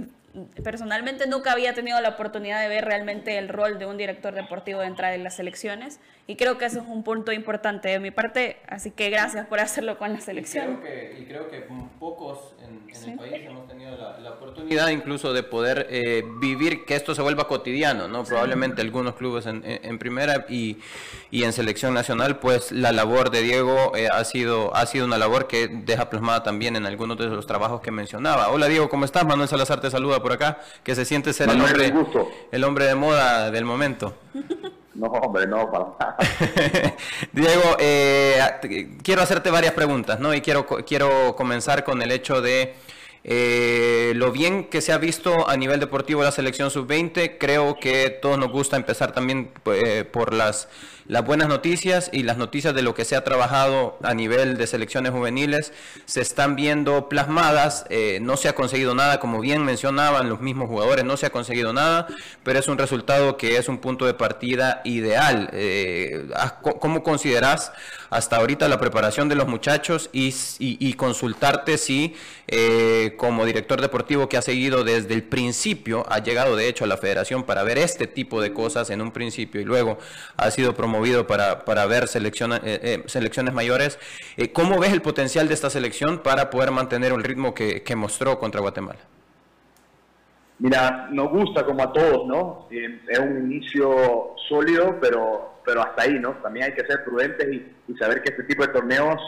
personalmente 0.62 1.26
nunca 1.26 1.52
había 1.52 1.74
tenido 1.74 2.00
la 2.00 2.10
oportunidad 2.10 2.60
de 2.60 2.68
ver 2.68 2.84
realmente 2.84 3.38
el 3.38 3.48
rol 3.48 3.78
de 3.78 3.86
un 3.86 3.96
director 3.96 4.34
deportivo 4.34 4.80
dentro 4.80 5.06
de 5.06 5.18
las 5.18 5.36
selecciones 5.36 6.00
y 6.28 6.34
creo 6.34 6.58
que 6.58 6.64
eso 6.64 6.80
es 6.80 6.86
un 6.88 7.04
punto 7.04 7.30
importante 7.30 7.88
de 7.88 8.00
mi 8.00 8.10
parte, 8.10 8.56
así 8.66 8.90
que 8.90 9.10
gracias 9.10 9.46
por 9.46 9.60
hacerlo 9.60 9.96
con 9.96 10.12
la 10.12 10.20
selección. 10.20 10.80
Y 11.18 11.24
creo 11.24 11.48
que, 11.48 11.64
pocos 12.00 12.54
en, 12.60 13.10
el 13.10 13.16
país 13.16 13.34
hemos 13.46 13.68
tenido 13.68 13.96
la, 13.96 14.30
oportunidad 14.32 14.88
incluso 14.88 15.32
de 15.32 15.44
poder 15.44 15.86
eh, 15.88 16.24
vivir 16.40 16.84
que 16.84 16.96
esto 16.96 17.14
se 17.14 17.22
vuelva 17.22 17.46
cotidiano, 17.46 18.08
¿no? 18.08 18.24
Probablemente 18.24 18.82
algunos 18.82 19.14
clubes 19.14 19.46
en, 19.46 19.62
en 19.64 19.98
primera 19.98 20.46
y, 20.48 20.78
y, 21.30 21.44
en 21.44 21.52
selección 21.52 21.94
nacional, 21.94 22.40
pues 22.40 22.72
la 22.72 22.90
labor 22.90 23.30
de 23.30 23.42
Diego 23.42 23.92
eh, 23.94 24.08
ha, 24.12 24.24
sido, 24.24 24.74
ha 24.74 24.84
sido 24.86 25.06
una 25.06 25.18
labor 25.18 25.46
que 25.46 25.68
deja 25.68 26.10
plasmada 26.10 26.42
también 26.42 26.74
en 26.74 26.86
algunos 26.86 27.16
de 27.18 27.26
los 27.26 27.46
trabajos 27.46 27.80
que 27.80 27.92
mencionaba. 27.92 28.48
Hola 28.48 28.66
Diego, 28.66 28.88
¿cómo 28.88 29.04
estás? 29.04 29.24
Manuel 29.24 29.48
Salazar 29.48 29.80
te 29.80 29.90
saluda 29.90 30.20
por 30.20 30.32
acá, 30.32 30.58
que 30.82 30.96
se 30.96 31.04
siente 31.04 31.32
ser 31.32 31.50
el 31.50 31.60
hombre, 31.60 31.92
el 32.50 32.64
hombre 32.64 32.86
de 32.86 32.94
moda 32.96 33.52
del 33.52 33.64
momento. 33.64 34.14
No, 34.96 35.08
hombre, 35.08 35.46
no, 35.46 35.70
para 35.70 36.16
Diego, 37.32 37.76
eh, 37.78 38.40
quiero 39.02 39.20
hacerte 39.20 39.50
varias 39.50 39.74
preguntas, 39.74 40.20
¿no? 40.20 40.34
Y 40.34 40.40
quiero, 40.40 40.66
quiero 40.66 41.36
comenzar 41.36 41.84
con 41.84 42.00
el 42.00 42.10
hecho 42.10 42.40
de 42.40 42.74
eh, 43.22 44.12
lo 44.14 44.32
bien 44.32 44.64
que 44.64 44.80
se 44.80 44.92
ha 44.92 44.98
visto 44.98 45.48
a 45.48 45.56
nivel 45.56 45.80
deportivo 45.80 46.22
la 46.22 46.32
selección 46.32 46.70
sub-20. 46.70 47.36
Creo 47.38 47.76
que 47.78 48.08
todos 48.08 48.38
nos 48.38 48.50
gusta 48.50 48.76
empezar 48.76 49.12
también 49.12 49.50
eh, 49.66 50.04
por 50.04 50.32
las 50.32 50.68
las 51.08 51.24
buenas 51.24 51.48
noticias 51.48 52.10
y 52.12 52.24
las 52.24 52.36
noticias 52.36 52.74
de 52.74 52.82
lo 52.82 52.94
que 52.94 53.04
se 53.04 53.16
ha 53.16 53.22
trabajado 53.22 53.98
a 54.02 54.14
nivel 54.14 54.56
de 54.56 54.66
selecciones 54.66 55.12
juveniles 55.12 55.72
se 56.04 56.20
están 56.20 56.56
viendo 56.56 57.08
plasmadas. 57.08 57.86
Eh, 57.90 58.18
no 58.20 58.36
se 58.36 58.48
ha 58.48 58.54
conseguido 58.54 58.94
nada, 58.94 59.20
como 59.20 59.40
bien 59.40 59.64
mencionaban 59.64 60.28
los 60.28 60.40
mismos 60.40 60.68
jugadores, 60.68 61.04
no 61.04 61.16
se 61.16 61.26
ha 61.26 61.30
conseguido 61.30 61.72
nada, 61.72 62.08
pero 62.42 62.58
es 62.58 62.68
un 62.68 62.78
resultado 62.78 63.36
que 63.36 63.56
es 63.56 63.68
un 63.68 63.78
punto 63.78 64.06
de 64.06 64.14
partida 64.14 64.80
ideal. 64.84 65.48
Eh, 65.52 66.26
¿Cómo 66.80 67.02
consideras 67.02 67.72
hasta 68.10 68.36
ahorita 68.36 68.68
la 68.68 68.78
preparación 68.78 69.28
de 69.28 69.34
los 69.34 69.46
muchachos 69.46 70.10
y, 70.12 70.92
consultarte 70.94 71.78
si 71.78 72.14
eh, 72.48 73.14
como 73.16 73.44
director 73.44 73.80
deportivo 73.80 74.28
que 74.28 74.36
ha 74.36 74.42
seguido 74.42 74.84
desde 74.84 75.14
el 75.14 75.22
principio, 75.22 76.06
ha 76.08 76.20
llegado 76.20 76.56
de 76.56 76.68
hecho 76.68 76.84
a 76.84 76.86
la 76.86 76.96
federación 76.96 77.42
para 77.42 77.62
ver 77.64 77.78
este 77.78 78.06
tipo 78.06 78.40
de 78.40 78.52
cosas 78.52 78.90
en 78.90 79.02
un 79.02 79.10
principio 79.10 79.60
y 79.60 79.64
luego 79.64 79.98
ha 80.36 80.50
sido 80.50 80.74
promovido 80.74 80.95
para, 81.26 81.64
para 81.64 81.86
ver 81.86 82.08
selecciones, 82.08 82.60
eh, 82.64 82.80
eh, 82.82 83.02
selecciones 83.06 83.54
mayores, 83.54 83.98
¿cómo 84.52 84.78
ves 84.78 84.92
el 84.92 85.02
potencial 85.02 85.48
de 85.48 85.54
esta 85.54 85.70
selección 85.70 86.18
para 86.18 86.50
poder 86.50 86.70
mantener 86.70 87.12
el 87.12 87.22
ritmo 87.24 87.54
que, 87.54 87.82
que 87.82 87.96
mostró 87.96 88.38
contra 88.38 88.60
Guatemala? 88.60 89.00
Mira, 90.58 91.08
nos 91.10 91.30
gusta 91.30 91.64
como 91.64 91.82
a 91.82 91.92
todos, 91.92 92.26
¿no? 92.26 92.68
es 92.70 93.18
un 93.18 93.50
inicio 93.52 94.34
sólido, 94.48 94.98
pero 95.00 95.56
pero 95.66 95.82
hasta 95.82 96.04
ahí, 96.04 96.18
¿no? 96.18 96.34
También 96.36 96.66
hay 96.66 96.72
que 96.72 96.86
ser 96.86 97.04
prudentes 97.04 97.46
y, 97.52 97.96
saber 97.98 98.22
que 98.22 98.30
este 98.30 98.44
tipo 98.44 98.64
de 98.64 98.72
torneos 98.72 99.20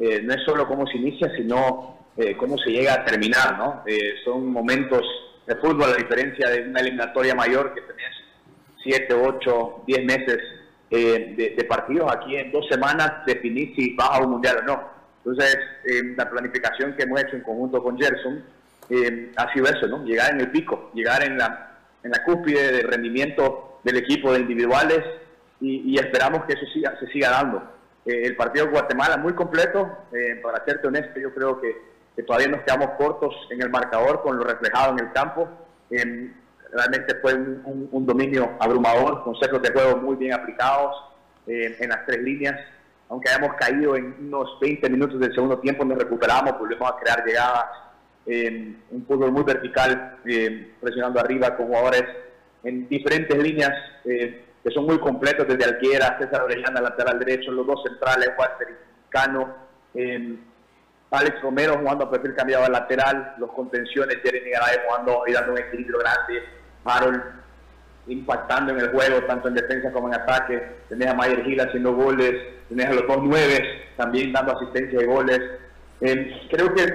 eh, 0.00 0.20
no 0.22 0.34
es 0.34 0.42
solo 0.44 0.66
cómo 0.66 0.86
se 0.86 0.96
inicia, 0.96 1.30
sino 1.36 1.98
eh, 2.16 2.36
cómo 2.36 2.58
se 2.58 2.70
llega 2.70 2.94
a 2.94 3.04
terminar, 3.04 3.56
¿no? 3.56 3.82
Eh, 3.86 4.14
son 4.24 4.48
momentos 4.48 5.02
de 5.46 5.54
fútbol, 5.56 5.92
a 5.92 5.96
diferencia 5.96 6.50
de 6.50 6.62
una 6.68 6.80
eliminatoria 6.80 7.34
mayor 7.34 7.74
que 7.74 7.80
tenés 7.82 8.14
7, 8.82 9.14
8, 9.14 9.84
10 9.86 10.04
meses 10.04 10.38
de, 10.90 11.66
partidos, 11.68 12.10
aquí 12.10 12.36
en 12.36 12.50
dos 12.50 12.66
semanas 12.68 13.24
definís 13.26 13.74
si 13.76 13.94
vas 13.94 14.10
a 14.12 14.20
un 14.20 14.30
mundial 14.30 14.58
o 14.58 14.62
no. 14.62 14.98
Entonces, 15.18 15.58
la 16.16 16.30
planificación 16.30 16.94
que 16.96 17.02
hemos 17.02 17.20
hecho 17.20 17.36
en 17.36 17.42
conjunto 17.42 17.82
con 17.82 17.98
Gerson 17.98 18.42
ha 19.36 19.52
sido 19.52 19.66
eso, 19.66 19.86
¿no? 19.86 20.04
Llegar 20.04 20.32
en 20.32 20.40
el 20.40 20.50
pico, 20.50 20.90
llegar 20.94 21.22
en 21.22 21.36
la, 21.36 21.78
en 22.02 22.10
la 22.10 22.24
cúspide 22.24 22.72
de 22.72 22.82
rendimiento 22.82 23.80
del 23.84 23.96
equipo 23.96 24.32
de 24.32 24.40
individuales 24.40 25.00
y, 25.60 25.98
esperamos 25.98 26.44
que 26.44 26.52
eso 26.54 26.66
siga, 26.72 26.98
se 27.00 27.06
siga 27.08 27.30
dando. 27.30 27.62
Eh, 28.06 28.22
el 28.24 28.36
partido 28.36 28.66
de 28.66 28.72
Guatemala 28.72 29.16
muy 29.16 29.32
completo, 29.34 29.90
eh, 30.12 30.40
para 30.42 30.64
serte 30.64 30.86
honesto, 30.86 31.18
yo 31.18 31.34
creo 31.34 31.60
que, 31.60 31.88
todavía 32.26 32.48
nos 32.48 32.62
quedamos 32.62 32.90
cortos 32.98 33.32
en 33.50 33.62
el 33.62 33.70
marcador 33.70 34.22
con 34.22 34.36
lo 34.36 34.44
reflejado 34.44 34.92
en 34.92 35.04
el 35.04 35.12
campo. 35.12 35.48
Realmente 36.72 37.14
fue 37.20 37.34
un, 37.34 38.06
dominio 38.06 38.56
abrumador, 38.60 39.22
conceptos 39.24 39.62
de 39.62 39.72
juego 39.72 39.96
muy 39.98 40.16
bien 40.16 40.32
aplicados 40.32 40.96
eh, 41.46 41.76
en 41.80 41.88
las 41.90 42.04
tres 42.06 42.22
líneas. 42.22 42.56
Aunque 43.08 43.30
hayamos 43.30 43.56
caído 43.56 43.96
en 43.96 44.14
unos 44.20 44.58
20 44.60 44.90
minutos 44.90 45.18
del 45.18 45.34
segundo 45.34 45.58
tiempo, 45.58 45.84
nos 45.84 45.98
recuperamos, 45.98 46.58
volvemos 46.58 46.90
a 46.90 46.96
crear 46.96 47.24
llegadas, 47.24 47.64
un 48.26 49.06
fútbol 49.06 49.32
muy 49.32 49.42
vertical, 49.42 50.18
presionando 50.80 51.18
arriba 51.18 51.56
con 51.56 51.68
jugadores 51.68 52.04
en 52.62 52.86
diferentes 52.86 53.38
líneas 53.38 53.72
que 54.68 54.70
son 54.74 54.84
muy 54.84 54.98
completos 54.98 55.46
desde 55.46 55.64
Alquiera, 55.64 56.18
César 56.18 56.42
Orellana, 56.42 56.80
lateral 56.80 57.18
derecho, 57.18 57.52
los 57.52 57.66
dos 57.66 57.82
centrales, 57.82 58.30
Walter 58.38 58.68
Cano, 59.08 59.54
eh, 59.94 60.36
Alex 61.10 61.40
Romero 61.40 61.78
jugando 61.78 62.04
a 62.04 62.10
perfil 62.10 62.34
cambiado 62.34 62.64
al 62.64 62.72
lateral, 62.72 63.34
los 63.38 63.50
contenciones, 63.52 64.18
Jeremy 64.22 64.50
Garay 64.50 64.78
jugando 64.86 65.22
y 65.26 65.32
dando 65.32 65.52
un 65.52 65.58
equilibrio 65.58 65.98
grande, 65.98 66.42
Harold 66.84 67.22
impactando 68.08 68.72
en 68.72 68.80
el 68.80 68.90
juego, 68.90 69.22
tanto 69.24 69.48
en 69.48 69.54
defensa 69.54 69.92
como 69.92 70.08
en 70.08 70.14
ataque, 70.14 70.62
tenés 70.88 71.08
a 71.08 71.14
Mayer 71.14 71.44
Gil 71.44 71.60
haciendo 71.60 71.94
goles, 71.94 72.34
tenés 72.68 72.86
a 72.86 72.94
los 72.94 73.06
dos 73.06 73.18
nueve 73.22 73.84
también 73.96 74.32
dando 74.32 74.56
asistencia 74.56 74.98
de 74.98 75.06
goles. 75.06 75.40
Eh, 76.00 76.46
creo 76.50 76.72
que 76.74 76.86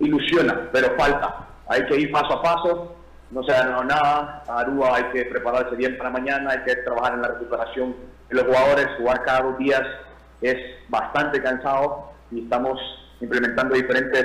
ilusiona, 0.00 0.68
pero 0.72 0.94
falta. 0.98 1.46
Hay 1.68 1.86
que 1.86 1.96
ir 1.96 2.10
paso 2.10 2.34
a 2.34 2.42
paso, 2.42 2.96
no 3.30 3.42
se 3.44 3.52
ha 3.52 3.64
ganado 3.64 3.84
nada. 3.84 4.44
A 4.48 4.60
Aruba 4.60 4.96
hay 4.96 5.04
que 5.04 5.24
prepararse 5.26 5.76
bien 5.76 5.96
para 5.96 6.10
mañana, 6.10 6.50
hay 6.50 6.64
que 6.64 6.76
trabajar 6.76 7.14
en 7.14 7.22
la 7.22 7.28
recuperación 7.28 7.96
de 8.28 8.34
los 8.34 8.44
jugadores. 8.44 8.88
Jugar 8.98 9.22
cada 9.24 9.42
dos 9.42 9.58
días 9.58 9.82
es 10.40 10.56
bastante 10.88 11.40
cansado 11.40 12.12
y 12.30 12.42
estamos 12.42 12.78
implementando 13.22 13.74
diferentes 13.74 14.24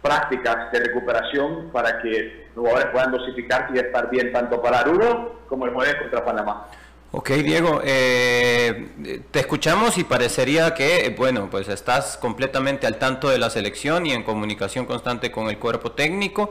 prácticas 0.00 0.70
de 0.70 0.80
recuperación 0.80 1.70
para 1.72 2.00
que 2.00 2.46
los 2.54 2.62
jugadores 2.64 2.86
puedan 2.92 3.10
dosificarse 3.10 3.74
y 3.74 3.78
estar 3.78 4.08
bien 4.10 4.32
tanto 4.32 4.62
para 4.62 4.80
Aruba 4.80 5.28
como 5.48 5.66
el 5.66 5.72
jueves 5.72 5.96
contra 5.96 6.24
Panamá. 6.24 6.66
Ok, 7.10 7.30
Diego, 7.30 7.80
eh, 7.84 9.22
te 9.30 9.40
escuchamos 9.40 9.96
y 9.96 10.04
parecería 10.04 10.74
que, 10.74 11.14
bueno, 11.16 11.48
pues 11.50 11.68
estás 11.68 12.18
completamente 12.18 12.86
al 12.86 12.98
tanto 12.98 13.30
de 13.30 13.38
la 13.38 13.48
selección 13.48 14.04
y 14.04 14.12
en 14.12 14.22
comunicación 14.22 14.84
constante 14.84 15.30
con 15.30 15.48
el 15.48 15.58
cuerpo 15.58 15.92
técnico. 15.92 16.50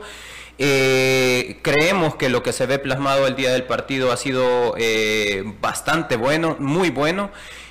Eh, 0.58 1.60
creemos 1.62 2.16
que 2.16 2.28
lo 2.28 2.42
que 2.42 2.52
se 2.52 2.66
ve 2.66 2.80
plasmado 2.80 3.28
el 3.28 3.36
día 3.36 3.52
del 3.52 3.62
partido 3.62 4.10
ha 4.10 4.16
sido 4.16 4.74
eh, 4.76 5.44
bastante 5.60 6.16
bueno, 6.16 6.56
muy 6.58 6.90
bueno. 6.90 7.30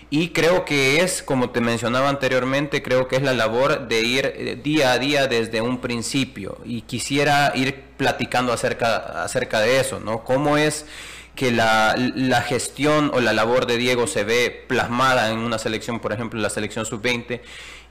Y 0.10 0.30
creo 0.30 0.64
que 0.64 1.02
es, 1.02 1.22
como 1.22 1.50
te 1.50 1.60
mencionaba 1.60 2.08
anteriormente, 2.08 2.82
creo 2.82 3.10
que 3.10 3.18
es 3.18 3.22
la 3.24 3.34
labor 3.34 3.90
de 3.90 4.02
ir 4.02 4.26
eh, 4.36 4.58
día 4.62 4.94
a 4.94 5.00
día 5.00 5.28
desde 5.28 5.60
un 5.60 5.80
principio. 5.80 6.60
Y 6.64 6.82
quisiera 6.82 7.52
ir 7.56 7.84
platicando 7.98 8.54
acerca, 8.54 9.24
acerca 9.24 9.60
de 9.60 9.82
eso, 9.82 10.00
¿no? 10.00 10.24
¿Cómo 10.24 10.56
es 10.56 10.86
que 11.36 11.52
la, 11.52 11.96
la, 11.98 12.42
gestión 12.42 13.12
o 13.14 13.20
la 13.20 13.32
labor 13.32 13.68
de 13.68 13.78
Diego 13.78 14.08
se 14.08 14.24
ve 14.24 14.66
plasmada 14.68 15.30
en 15.30 15.38
una 15.38 15.60
selección, 15.60 16.00
por 16.00 16.12
ejemplo, 16.12 16.40
la 16.40 16.50
selección 16.50 16.86
sub-20, 16.86 17.42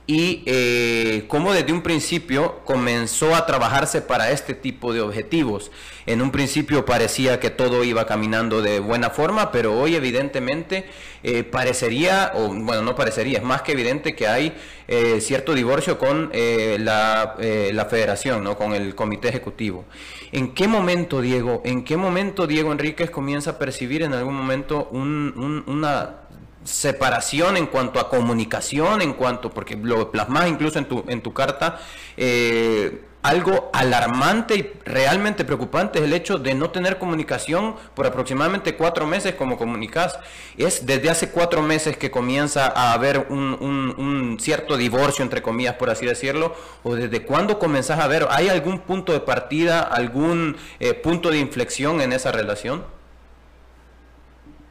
y 0.07 0.41
eh, 0.45 1.25
cómo 1.27 1.51
desde 1.51 1.73
un 1.73 1.81
principio 1.81 2.61
comenzó 2.63 3.35
a 3.35 3.45
trabajarse 3.45 4.01
para 4.01 4.31
este 4.31 4.53
tipo 4.53 4.93
de 4.93 5.01
objetivos. 5.01 5.69
En 6.05 6.21
un 6.21 6.31
principio 6.31 6.85
parecía 6.85 7.41
que 7.41 7.49
todo 7.49 7.83
iba 7.83 8.05
caminando 8.05 8.61
de 8.61 8.79
buena 8.79 9.09
forma, 9.09 9.51
pero 9.51 9.77
hoy 9.77 9.95
evidentemente 9.95 10.85
eh, 11.23 11.43
parecería, 11.43 12.31
o 12.35 12.47
bueno, 12.47 12.81
no 12.81 12.95
parecería, 12.95 13.39
es 13.39 13.43
más 13.43 13.63
que 13.63 13.73
evidente 13.73 14.15
que 14.15 14.25
hay 14.25 14.55
eh, 14.87 15.19
cierto 15.19 15.53
divorcio 15.53 15.99
con 15.99 16.29
eh, 16.31 16.77
la, 16.79 17.35
la, 17.73 17.85
federación, 17.85 18.45
¿no? 18.45 18.55
con 18.55 18.73
el 18.73 18.95
comité 18.95 19.27
ejecutivo. 19.27 19.83
¿En 20.31 20.53
qué 20.53 20.69
momento, 20.69 21.19
Diego, 21.19 21.61
en 21.65 21.83
qué 21.83 21.97
momento 21.97 22.47
Diego 22.47 22.71
Enríquez 22.71 23.09
comienza 23.09 23.51
a 23.51 23.59
percibir 23.59 24.03
en 24.03 24.13
algún 24.13 24.35
momento 24.35 24.87
un, 24.91 25.63
una 25.67 26.26
separación 26.67 27.55
en 27.57 27.65
cuanto 27.67 27.99
a 27.99 28.09
comunicación, 28.09 29.01
en 29.01 29.13
cuanto, 29.13 29.49
porque 29.49 29.75
lo 29.75 30.11
plasmas 30.11 30.49
incluso 30.49 30.77
en 30.77 30.85
tu, 30.85 31.03
en 31.07 31.21
tu 31.21 31.33
carta, 31.33 31.79
eh, 32.17 33.03
algo 33.23 33.69
alarmante 33.73 34.55
y 34.55 34.71
realmente 34.85 35.43
preocupante 35.43 35.99
es 35.99 36.05
el 36.05 36.13
hecho 36.13 36.37
de 36.37 36.53
no 36.53 36.69
tener 36.69 36.97
comunicación 36.97 37.75
por 37.93 38.05
aproximadamente 38.05 38.75
cuatro 38.75 39.05
meses 39.07 39.35
como 39.35 39.57
comunicas. 39.57 40.19
Es 40.57 40.85
desde 40.85 41.09
hace 41.09 41.29
cuatro 41.31 41.61
meses 41.61 41.97
que 41.97 42.11
comienza 42.11 42.67
a 42.67 42.93
haber 42.93 43.27
un, 43.29 44.37
cierto 44.39 44.77
divorcio, 44.77 45.23
entre 45.23 45.41
comillas, 45.41 45.75
por 45.75 45.89
así 45.89 46.05
decirlo, 46.05 46.55
o 46.83 46.95
desde 46.95 47.23
cuándo 47.23 47.59
comenzás 47.59 47.99
a 47.99 48.07
ver, 48.07 48.27
¿hay 48.29 48.49
algún 48.49 48.79
punto 48.79 49.13
de 49.13 49.19
partida, 49.19 49.81
algún 49.81 50.55
eh, 50.79 50.93
punto 50.93 51.29
de 51.29 51.39
inflexión 51.39 52.01
en 52.01 52.13
esa 52.13 52.31
relación? 52.31 52.85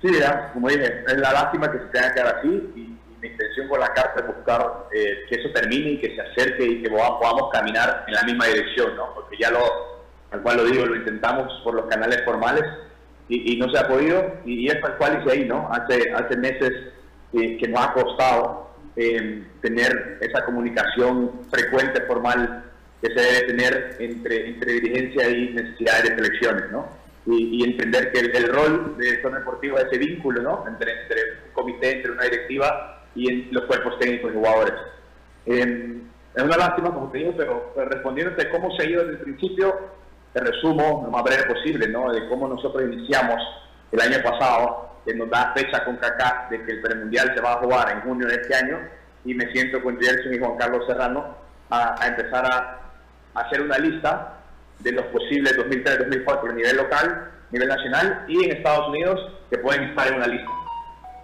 Sí, 0.06 0.20
como 0.52 0.68
dije, 0.68 1.04
es 1.06 1.18
la 1.18 1.32
lástima 1.32 1.70
que 1.70 1.78
se 1.78 1.84
tenga 1.86 2.08
que 2.08 2.14
quedar 2.14 2.36
así 2.38 2.72
y, 2.76 2.96
mi 3.18 3.28
intención 3.28 3.66
con 3.68 3.80
la 3.80 3.88
carta 3.94 4.20
es 4.20 4.26
buscar 4.26 4.88
eh, 4.92 5.24
que 5.26 5.36
eso 5.36 5.48
termine 5.54 5.92
y 5.92 5.98
que 6.00 6.14
se 6.14 6.20
acerque 6.20 6.66
y 6.66 6.82
que 6.82 6.90
podamos 6.90 7.50
caminar 7.50 8.04
en 8.06 8.12
la 8.12 8.22
misma 8.24 8.44
dirección, 8.44 8.94
¿no? 8.94 9.14
Porque 9.14 9.38
ya 9.40 9.50
lo, 9.50 9.58
al 10.32 10.42
cual 10.42 10.58
lo 10.58 10.64
digo, 10.66 10.84
lo 10.84 10.96
intentamos 10.96 11.62
por 11.64 11.74
los 11.74 11.86
canales 11.86 12.22
formales 12.26 12.62
y, 13.30 13.56
no 13.56 13.70
se 13.70 13.78
ha 13.78 13.88
podido 13.88 14.22
y, 14.44 14.68
es 14.68 14.78
tal 14.82 14.98
cual 14.98 15.22
hice 15.22 15.32
ahí, 15.32 15.44
¿no? 15.46 15.66
Hace, 15.72 16.12
hace 16.12 16.36
meses 16.36 16.72
eh, 17.32 17.56
que 17.56 17.68
nos 17.68 17.86
ha 17.86 17.94
costado 17.94 18.70
eh, 18.96 19.42
tener 19.62 20.18
esa 20.20 20.44
comunicación 20.44 21.40
frecuente, 21.50 22.02
formal, 22.02 22.64
que 23.00 23.08
se 23.08 23.14
debe 23.14 23.46
tener 23.46 23.96
entre, 23.98 24.48
entre 24.48 24.72
dirigencia 24.74 25.30
y 25.30 25.54
necesidades 25.54 26.10
de 26.10 26.16
selecciones, 26.16 26.70
¿no? 26.70 27.05
Y, 27.26 27.64
entender 27.64 28.12
que 28.12 28.20
el, 28.20 28.48
rol 28.48 28.96
de 28.96 29.20
zona 29.20 29.38
deportiva 29.38 29.80
es 29.80 29.86
ese 29.86 29.98
vínculo 29.98 30.42
¿no? 30.42 30.64
entre, 30.68 31.02
entre 31.02 31.20
un 31.46 31.52
comité, 31.52 31.96
entre 31.96 32.12
una 32.12 32.22
directiva 32.22 33.02
y 33.14 33.32
en 33.32 33.48
los 33.50 33.64
cuerpos 33.64 33.98
técnicos 33.98 34.30
y 34.30 34.34
jugadores. 34.34 34.74
es 35.46 36.42
una 36.42 36.56
lástima, 36.56 36.94
como 36.94 37.10
te 37.10 37.18
digo, 37.18 37.34
pero, 37.36 37.72
respondiéndote 37.74 38.48
cómo 38.50 38.70
se 38.76 38.82
ha 38.82 38.90
ido 38.90 39.02
desde 39.02 39.18
el 39.18 39.24
principio, 39.24 39.74
te 40.32 40.40
resumo 40.40 41.02
lo 41.04 41.10
más 41.10 41.24
breve 41.24 41.52
posible, 41.52 41.88
¿no? 41.88 42.12
de 42.12 42.28
cómo 42.28 42.46
nosotros 42.46 42.84
iniciamos 42.84 43.40
el 43.90 44.00
año 44.00 44.22
pasado, 44.22 45.00
que 45.04 45.14
nos 45.14 45.30
da 45.30 45.52
fecha 45.56 45.84
con 45.84 45.96
CACA 45.96 46.48
de 46.50 46.64
que 46.64 46.72
el 46.72 46.82
premundial 46.82 47.32
se 47.34 47.40
va 47.40 47.54
a 47.54 47.58
jugar 47.58 47.90
en 47.90 48.00
junio 48.02 48.28
de 48.28 48.34
este 48.34 48.54
año, 48.54 48.78
y 49.24 49.34
me 49.34 49.50
siento 49.50 49.82
con 49.82 49.98
Gerson 50.00 50.32
y 50.32 50.38
Juan 50.38 50.56
Carlos 50.56 50.86
Serrano 50.86 51.36
a, 51.70 52.00
a 52.00 52.06
empezar 52.06 52.44
a 52.46 52.80
hacer 53.34 53.62
una 53.62 53.78
lista 53.78 54.35
de 54.80 54.92
los 54.92 55.04
posibles 55.06 55.56
2003-2004 55.56 56.50
a 56.50 56.52
nivel 56.52 56.76
local, 56.76 57.30
nivel 57.50 57.68
nacional 57.68 58.24
y 58.28 58.44
en 58.44 58.56
Estados 58.56 58.88
Unidos 58.88 59.32
que 59.50 59.58
pueden 59.58 59.84
estar 59.84 60.08
en 60.08 60.14
una 60.14 60.26
lista. 60.26 60.50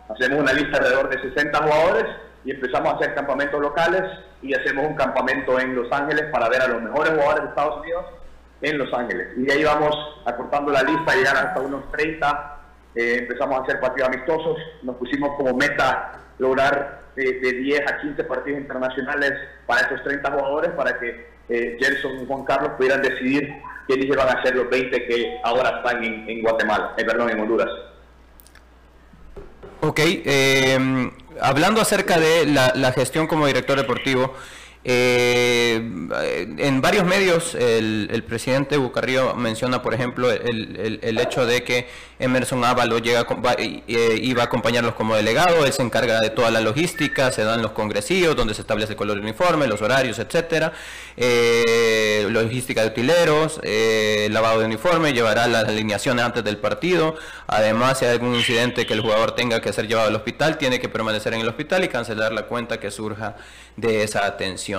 Hacemos 0.08 0.40
una 0.40 0.52
lista 0.52 0.78
alrededor 0.78 1.08
de 1.08 1.20
60 1.30 1.58
jugadores 1.62 2.04
y 2.44 2.50
empezamos 2.50 2.92
a 2.92 2.96
hacer 2.96 3.14
campamentos 3.14 3.60
locales 3.60 4.02
y 4.42 4.54
hacemos 4.54 4.86
un 4.86 4.94
campamento 4.94 5.58
en 5.60 5.74
Los 5.74 5.90
Ángeles 5.92 6.24
para 6.32 6.48
ver 6.48 6.62
a 6.62 6.68
los 6.68 6.82
mejores 6.82 7.12
jugadores 7.12 7.42
de 7.44 7.48
Estados 7.50 7.80
Unidos 7.80 8.04
en 8.60 8.78
Los 8.78 8.92
Ángeles. 8.92 9.28
Y 9.36 9.50
ahí 9.50 9.64
vamos 9.64 9.94
acortando 10.24 10.72
la 10.72 10.82
lista, 10.82 11.14
llegar 11.14 11.36
hasta 11.36 11.60
unos 11.60 11.90
30, 11.92 12.60
eh, 12.94 13.16
empezamos 13.20 13.58
a 13.58 13.62
hacer 13.62 13.80
partidos 13.80 14.08
amistosos, 14.08 14.58
nos 14.82 14.96
pusimos 14.96 15.36
como 15.36 15.54
meta 15.54 16.20
lograr 16.38 17.02
de, 17.16 17.40
de 17.40 17.52
10 17.52 17.80
a 17.90 18.00
15 18.00 18.24
partidos 18.24 18.60
internacionales 18.60 19.32
para 19.66 19.82
esos 19.82 20.02
30 20.02 20.30
jugadores 20.30 20.70
para 20.72 20.98
que 20.98 21.31
eh, 21.48 21.76
Gerson 21.80 22.22
y 22.22 22.26
Juan 22.26 22.44
Carlos 22.44 22.72
pudieran 22.76 23.02
decidir 23.02 23.52
quiénes 23.86 24.06
iban 24.06 24.28
a 24.28 24.42
ser 24.42 24.56
los 24.56 24.70
20 24.70 25.06
que 25.06 25.40
ahora 25.44 25.78
están 25.78 26.02
en, 26.04 26.42
Guatemala, 26.42 26.94
eh, 26.96 27.04
perdón, 27.04 27.30
en 27.30 27.40
Honduras. 27.40 27.68
Ok, 29.80 30.00
eh, 30.00 31.10
hablando 31.40 31.80
acerca 31.80 32.18
de 32.18 32.46
la, 32.46 32.92
gestión 32.92 33.26
como 33.26 33.46
director 33.46 33.76
deportivo, 33.76 34.34
eh, 34.84 35.76
en 35.76 36.80
varios 36.80 37.04
medios 37.04 37.54
el, 37.54 38.24
presidente 38.26 38.76
Bucarrío 38.76 39.34
menciona, 39.34 39.80
por 39.80 39.94
ejemplo, 39.94 40.30
el, 40.30 41.18
hecho 41.18 41.46
de 41.46 41.62
que 41.62 41.86
Emerson 42.18 42.64
Ávalo 42.64 42.98
llega, 42.98 43.26
eh, 43.58 44.18
iba 44.20 44.42
a 44.42 44.46
acompañarlos 44.46 44.94
como 44.94 45.14
delegado, 45.14 45.64
él 45.64 45.72
se 45.72 45.82
encarga 45.82 46.18
de 46.20 46.30
toda 46.30 46.50
la 46.50 46.60
logística, 46.60 47.30
se 47.30 47.44
dan 47.44 47.62
los 47.62 47.72
congresillos 47.72 48.34
donde 48.34 48.54
se 48.54 48.62
establece 48.62 48.92
el 48.92 48.96
color 48.96 49.16
de 49.16 49.22
uniforme, 49.22 49.66
los 49.66 49.82
horarios, 49.82 50.18
etcétera, 50.18 50.72
eh, 51.16 52.26
logística 52.30 52.82
de 52.82 52.88
utileros, 52.88 53.60
lavado 54.30 54.60
de 54.60 54.66
uniforme, 54.66 55.12
llevará 55.12 55.46
las 55.46 55.68
alineaciones 55.68 56.24
antes 56.24 56.42
del 56.42 56.56
partido, 56.56 57.16
además 57.46 57.98
si 57.98 58.06
hay 58.06 58.12
algún 58.12 58.34
incidente 58.34 58.86
que 58.86 58.94
el 58.94 59.00
jugador 59.00 59.34
tenga 59.34 59.60
que 59.60 59.72
ser 59.72 59.86
llevado 59.86 60.08
al 60.08 60.16
hospital, 60.16 60.58
tiene 60.58 60.80
que 60.80 60.88
permanecer 60.88 61.34
en 61.34 61.40
el 61.40 61.48
hospital 61.48 61.84
y 61.84 61.88
cancelar 61.88 62.32
la 62.32 62.42
cuenta 62.42 62.80
que 62.80 62.90
surja 62.90 63.36
de 63.76 64.02
esa 64.02 64.26
atención. 64.26 64.71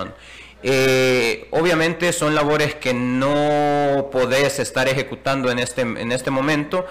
Eh, 0.65 1.47
obviamente 1.51 2.13
son 2.13 2.35
labores 2.35 2.75
que 2.75 2.93
no 2.93 4.09
podés 4.11 4.59
estar 4.59 4.87
ejecutando 4.87 5.51
en 5.51 5.59
este, 5.59 5.81
en 5.81 6.11
este 6.11 6.31
momento, 6.31 6.85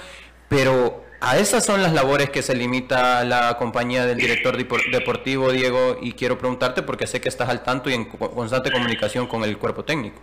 pero 0.49 1.03
a 1.21 1.39
esas 1.39 1.65
son 1.65 1.83
las 1.83 1.93
labores 1.95 2.31
que 2.31 2.43
se 2.43 2.55
limita 2.55 3.25
la 3.25 3.57
compañía 3.57 4.05
del 4.05 4.19
director 4.19 4.57
deportivo, 4.57 5.53
Diego, 5.53 5.97
y 6.03 6.13
quiero 6.13 6.37
preguntarte 6.37 6.83
porque 6.83 7.07
sé 7.07 7.21
que 7.21 7.29
estás 7.29 7.49
al 7.49 7.63
tanto 7.63 7.89
y 7.89 7.95
en 7.95 8.05
constante 8.07 8.71
comunicación 8.71 9.27
con 9.27 9.43
el 9.45 9.57
cuerpo 9.57 9.85
técnico. 9.85 10.21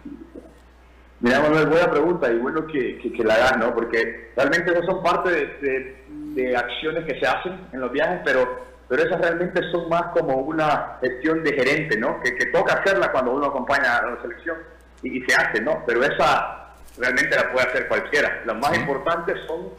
Mira, 1.22 1.42
Manuel, 1.42 1.68
buena 1.68 1.90
pregunta 1.90 2.32
y 2.32 2.38
bueno 2.38 2.68
que, 2.68 2.98
que, 3.00 3.24
la 3.24 3.36
hagas, 3.36 3.58
¿no? 3.58 3.74
Porque 3.74 4.32
realmente 4.36 4.72
no 4.74 4.86
son 4.86 5.04
parte 5.04 5.30
de, 5.32 6.04
de 6.36 6.56
acciones 6.56 7.04
que 7.06 7.20
se 7.20 7.26
hacen 7.26 7.60
en 7.74 7.80
los 7.82 7.92
viajes, 7.92 8.22
pero 8.24 8.70
pero 8.90 9.04
esas 9.04 9.22
realmente 9.22 9.62
son 9.72 9.88
más 9.88 10.02
como 10.14 10.36
una 10.38 10.98
gestión 11.00 11.44
de 11.44 11.54
gerente, 11.54 11.96
¿no? 11.98 12.20
Que, 12.22 12.32
toca 12.48 12.74
hacerla 12.74 13.12
cuando 13.12 13.32
uno 13.32 13.46
acompaña 13.46 13.98
a 13.98 14.10
la 14.10 14.22
selección 14.22 14.58
y, 15.04 15.22
se 15.22 15.36
hace, 15.36 15.62
¿no? 15.62 15.84
Pero 15.86 16.04
esa 16.04 16.74
realmente 16.98 17.36
la 17.36 17.52
puede 17.52 17.68
hacer 17.68 17.88
cualquiera. 17.88 18.42
Las 18.46 18.58
más 18.58 18.76
importantes 18.76 19.38
son 19.46 19.70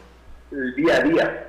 el 0.53 0.75
día 0.77 0.97
a 0.97 1.01
día. 1.01 1.47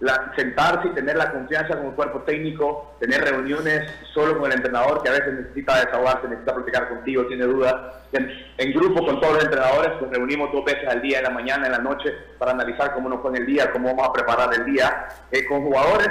La, 0.00 0.32
sentarse 0.36 0.88
y 0.88 0.90
tener 0.90 1.16
la 1.16 1.32
confianza 1.32 1.76
con 1.76 1.86
el 1.86 1.92
cuerpo 1.92 2.20
técnico, 2.22 2.96
tener 3.00 3.22
reuniones 3.22 3.90
solo 4.12 4.36
con 4.36 4.50
el 4.50 4.58
entrenador 4.58 5.02
que 5.02 5.08
a 5.08 5.12
veces 5.12 5.32
necesita 5.34 5.86
desahogarse, 5.86 6.28
necesita 6.28 6.54
platicar 6.54 6.88
contigo, 6.88 7.26
tiene 7.26 7.44
dudas. 7.44 7.74
En, 8.12 8.72
grupo 8.72 9.06
con 9.06 9.20
todos 9.20 9.34
los 9.34 9.44
entrenadores, 9.44 10.02
nos 10.02 10.10
reunimos 10.10 10.52
dos 10.52 10.64
veces 10.64 10.86
al 10.88 11.00
día, 11.00 11.18
en 11.18 11.24
la 11.24 11.30
mañana, 11.30 11.66
en 11.66 11.72
la 11.72 11.78
noche, 11.78 12.12
para 12.38 12.50
analizar 12.50 12.92
cómo 12.92 13.08
nos 13.08 13.22
fue 13.22 13.30
en 13.30 13.36
el 13.36 13.46
día, 13.46 13.70
cómo 13.70 13.88
vamos 13.88 14.08
a 14.08 14.12
preparar 14.12 14.52
el 14.52 14.64
día. 14.66 15.08
Eh, 15.30 15.46
con 15.46 15.62
jugadores, 15.62 16.08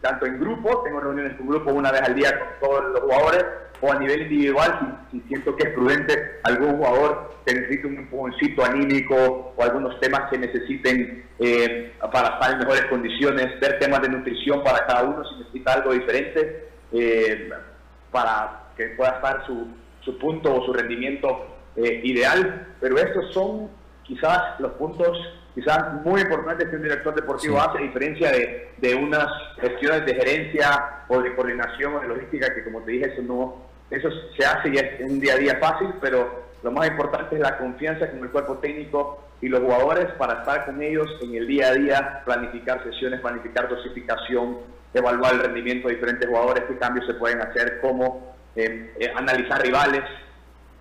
tanto 0.00 0.26
en 0.26 0.40
grupo, 0.40 0.82
tengo 0.82 1.00
reuniones 1.00 1.36
con 1.36 1.46
grupo 1.46 1.72
una 1.72 1.92
vez 1.92 2.02
al 2.02 2.14
día 2.14 2.38
con 2.38 2.68
todos 2.68 2.84
los 2.92 3.00
jugadores, 3.00 3.44
o 3.82 3.90
a 3.90 3.98
nivel 3.98 4.22
individual, 4.22 5.06
si, 5.10 5.20
siento 5.22 5.56
que 5.56 5.68
es 5.68 5.74
prudente 5.74 6.40
algún 6.44 6.76
jugador 6.76 7.34
que 7.46 7.54
necesite 7.54 7.86
un 7.86 7.96
empujoncito 7.96 8.64
anímico 8.64 9.54
o 9.56 9.62
algunos 9.62 9.98
temas 10.00 10.30
que 10.30 10.38
necesiten 10.38 11.24
eh, 11.38 11.94
para 12.12 12.34
estar 12.34 12.52
en 12.52 12.58
mejores 12.58 12.84
condiciones, 12.86 13.58
ver 13.58 13.78
temas 13.78 14.02
de 14.02 14.10
nutrición 14.10 14.62
para 14.62 14.86
cada 14.86 15.04
uno 15.04 15.24
si 15.24 15.38
necesita 15.38 15.74
algo 15.74 15.92
diferente, 15.92 16.68
eh, 16.92 17.50
para 18.10 18.64
que 18.76 18.88
pueda 18.88 19.12
estar 19.12 19.46
su, 19.46 19.68
su 20.02 20.18
punto 20.18 20.54
o 20.54 20.66
su 20.66 20.72
rendimiento 20.74 21.46
eh, 21.76 22.00
ideal, 22.04 22.74
pero 22.80 22.98
estos 22.98 23.32
son 23.32 23.70
quizás 24.02 24.60
los 24.60 24.72
puntos 24.72 25.16
quizás 25.60 26.04
muy 26.04 26.22
importante 26.22 26.68
que 26.68 26.76
un 26.76 26.82
director 26.82 27.14
deportivo 27.14 27.60
hace, 27.60 27.78
a 27.78 27.82
diferencia 27.82 28.32
de, 28.32 28.70
de, 28.78 28.94
unas 28.94 29.26
gestiones 29.60 30.06
de 30.06 30.14
gerencia 30.14 31.04
o 31.08 31.20
de 31.20 31.34
coordinación 31.34 31.94
o 31.94 32.00
de 32.00 32.08
logística, 32.08 32.54
que 32.54 32.64
como 32.64 32.80
te 32.80 32.92
dije, 32.92 33.12
eso 33.12 33.22
no 33.22 33.70
eso 33.90 34.08
se 34.38 34.46
hace 34.46 34.68
y 34.68 34.76
es 34.76 35.00
un 35.00 35.20
día 35.20 35.34
a 35.34 35.36
día 35.36 35.58
fácil, 35.60 35.88
pero 36.00 36.44
lo 36.62 36.70
más 36.70 36.88
importante 36.88 37.34
es 37.34 37.40
la 37.40 37.58
confianza 37.58 38.08
con 38.08 38.20
el 38.20 38.30
cuerpo 38.30 38.58
técnico 38.58 39.24
y 39.40 39.48
los 39.48 39.60
jugadores 39.60 40.06
para 40.12 40.40
estar 40.40 40.66
con 40.66 40.80
ellos 40.80 41.08
en 41.22 41.34
el 41.34 41.46
día 41.46 41.68
a 41.68 41.72
día, 41.72 42.22
planificar 42.24 42.82
sesiones, 42.84 43.20
planificar 43.20 43.68
dosificación, 43.68 44.58
evaluar 44.94 45.34
el 45.34 45.40
rendimiento 45.40 45.88
de 45.88 45.94
diferentes 45.94 46.28
jugadores, 46.28 46.64
qué 46.68 46.78
cambios 46.78 47.06
se 47.06 47.14
pueden 47.14 47.40
hacer, 47.40 47.80
cómo 47.80 48.36
eh, 48.54 48.94
eh, 48.98 49.12
analizar 49.14 49.60
rivales, 49.60 50.02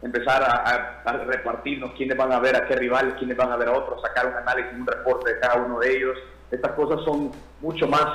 empezar 0.02 0.41
a, 0.43 1.02
a, 1.06 1.12
repartirnos 1.26 1.91
quiénes 1.91 2.18
van 2.18 2.32
a 2.32 2.39
ver 2.39 2.56
a 2.56 2.68
qué 2.68 2.76
rivales, 2.76 3.16
quiénes 3.16 3.36
van 3.36 3.52
a 3.52 3.58
ver 3.58 3.68
a 3.68 3.74
otros, 3.74 4.02
sacar 4.02 4.28
un 4.28 4.36
análisis, 4.36 4.72
un 4.74 4.88
reporte 4.88 5.34
de 5.34 5.39
cada 5.39 5.56
uno 5.56 5.80
de 5.80 5.97
ellos. 5.97 6.18
Estas 6.52 6.72
cosas 6.72 7.04
son 7.04 7.32
mucho 7.62 7.88
más 7.88 8.06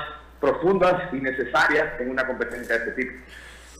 profundas 0.40 1.12
y 1.12 1.16
necesarias 1.16 2.00
en 2.00 2.10
una 2.10 2.26
competencia 2.26 2.78
de 2.78 2.90
este 2.90 3.02
tipo. 3.02 3.12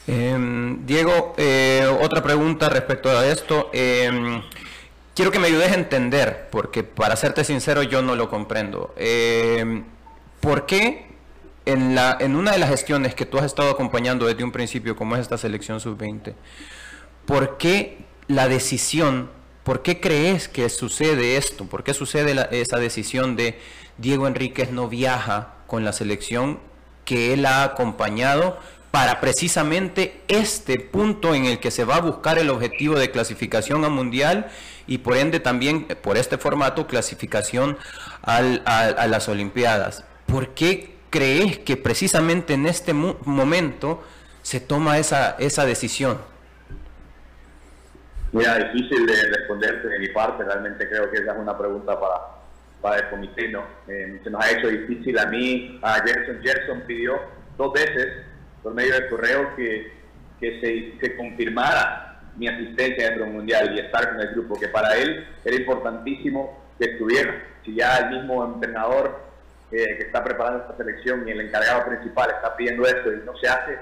Em, 0.06 0.84
Diego, 0.84 1.34
eh, 1.38 1.86
otra 2.02 2.22
pregunta 2.22 2.68
respecto 2.68 3.08
a 3.10 3.26
esto. 3.26 3.70
Em, 3.72 4.42
quiero 5.14 5.30
que 5.30 5.38
me 5.38 5.46
ayudes 5.46 5.72
a 5.72 5.74
entender, 5.74 6.48
porque 6.50 6.84
para 6.84 7.16
serte 7.16 7.42
sincero 7.44 7.82
yo 7.82 8.02
no 8.02 8.14
lo 8.14 8.28
comprendo. 8.28 8.94
Em, 8.96 9.84
¿Por 10.40 10.66
qué 10.66 11.06
en, 11.64 11.94
la, 11.94 12.18
en 12.20 12.36
una 12.36 12.52
de 12.52 12.58
las 12.58 12.68
gestiones 12.68 13.14
que 13.14 13.24
tú 13.24 13.38
has 13.38 13.46
estado 13.46 13.70
acompañando 13.70 14.26
desde 14.26 14.44
un 14.44 14.52
principio, 14.52 14.94
como 14.94 15.14
es 15.16 15.22
esta 15.22 15.38
selección 15.38 15.80
sub-20, 15.80 16.34
¿por 17.26 17.56
qué 17.58 17.98
la 18.28 18.48
decisión, 18.48 19.30
por 19.62 19.82
qué 19.82 20.00
crees 20.00 20.48
que 20.48 20.68
sucede 20.68 21.36
esto? 21.36 21.66
¿Por 21.66 21.84
qué 21.84 21.94
sucede 21.94 22.48
esa 22.50 22.78
decisión 22.78 23.36
de 23.36 23.58
Diego 23.98 24.26
Enríquez 24.26 24.70
no 24.70 24.88
viaja 24.88 25.54
con 25.66 25.84
la 25.84 25.92
selección 25.92 26.58
que 27.04 27.32
él 27.32 27.46
ha 27.46 27.64
acompañado? 27.64 28.58
para 28.94 29.20
precisamente 29.20 30.20
este 30.28 30.78
punto 30.78 31.34
en 31.34 31.46
el 31.46 31.58
que 31.58 31.72
se 31.72 31.84
va 31.84 31.96
a 31.96 32.00
buscar 32.00 32.38
el 32.38 32.48
objetivo 32.48 32.94
de 32.94 33.10
clasificación 33.10 33.84
a 33.84 33.88
mundial 33.88 34.52
y 34.86 34.98
por 34.98 35.16
ende 35.16 35.40
también 35.40 35.88
por 36.00 36.16
este 36.16 36.38
formato 36.38 36.86
clasificación 36.86 37.76
a, 38.22 38.40
las 39.08 39.28
Olimpiadas. 39.28 40.04
¿Por 40.26 40.50
qué 40.50 40.94
crees 41.10 41.58
que 41.58 41.76
precisamente 41.76 42.54
en 42.54 42.66
este 42.66 42.92
momento 42.92 44.00
se 44.42 44.60
toma 44.60 44.96
esa 44.98 45.64
decisión? 45.66 46.18
Mira, 48.34 48.58
difícil 48.58 49.06
de 49.06 49.14
responderte 49.14 49.86
de 49.86 49.98
mi 50.00 50.08
parte, 50.08 50.42
realmente 50.42 50.88
creo 50.88 51.08
que 51.08 51.18
esa 51.18 51.34
es 51.34 51.38
una 51.38 51.56
pregunta 51.56 52.00
para, 52.00 52.16
para 52.82 52.96
el 52.96 53.08
comité, 53.08 53.48
¿no? 53.48 53.64
Eh, 53.86 54.20
se 54.24 54.28
nos 54.28 54.44
ha 54.44 54.50
hecho 54.50 54.66
difícil 54.66 55.16
a 55.20 55.26
mí, 55.26 55.78
a 55.80 56.02
Gerson. 56.04 56.42
Gerson 56.42 56.80
pidió 56.80 57.14
dos 57.56 57.72
veces 57.72 58.24
por 58.60 58.74
medio 58.74 58.92
del 58.94 59.08
correo 59.08 59.54
que, 59.54 59.92
que 60.40 60.96
se, 61.00 61.16
confirmara 61.16 62.22
mi 62.36 62.48
asistencia 62.48 63.04
dentro 63.04 63.24
del 63.26 63.34
Mundial 63.34 63.72
y 63.72 63.78
estar 63.78 64.10
con 64.10 64.20
el 64.20 64.28
grupo, 64.30 64.58
que 64.58 64.66
para 64.66 64.96
él 64.96 65.24
era 65.44 65.54
importantísimo 65.54 66.60
que 66.76 66.86
estuviera. 66.86 67.40
Si 67.64 67.76
ya 67.76 67.98
el 67.98 68.16
mismo 68.18 68.44
entrenador 68.52 69.16
eh, 69.70 69.96
que 69.96 70.06
está 70.06 70.24
preparando 70.24 70.64
esta 70.64 70.76
selección 70.76 71.28
y 71.28 71.30
el 71.30 71.40
encargado 71.40 71.86
principal 71.86 72.30
está 72.30 72.56
pidiendo 72.56 72.84
esto 72.84 73.12
y 73.12 73.24
no 73.24 73.36
se 73.36 73.46
hace, 73.46 73.78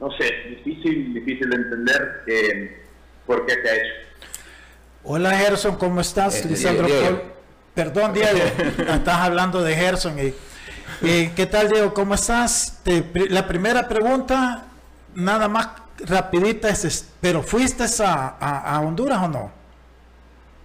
no 0.00 0.10
sé, 0.10 0.24
difícil, 0.48 1.14
difícil 1.14 1.48
de 1.50 1.56
entender 1.56 2.22
eh, 2.26 2.85
por 3.26 3.46
qué 3.46 3.54
se 3.54 3.68
ha 3.68 3.74
hecho. 3.74 3.94
Hola 5.04 5.30
Gerson, 5.32 5.76
¿cómo 5.76 6.00
estás? 6.00 6.44
Eh, 6.44 6.48
Lisandro 6.48 6.88
Perdón, 7.74 8.14
Diego, 8.14 8.38
estás 8.78 9.18
hablando 9.18 9.62
de 9.62 9.74
Gerson 9.74 10.18
y 10.18 10.34
eh, 11.02 11.32
¿Qué 11.36 11.46
tal, 11.46 11.68
Diego? 11.68 11.92
¿Cómo 11.92 12.14
estás? 12.14 12.80
la 13.28 13.46
primera 13.46 13.86
pregunta, 13.86 14.64
nada 15.14 15.46
más 15.48 15.68
rapidita, 16.06 16.68
es, 16.70 17.12
¿pero 17.20 17.42
fuiste 17.42 17.84
a, 18.02 18.80
Honduras 18.82 19.22
o 19.22 19.28
no? 19.28 19.52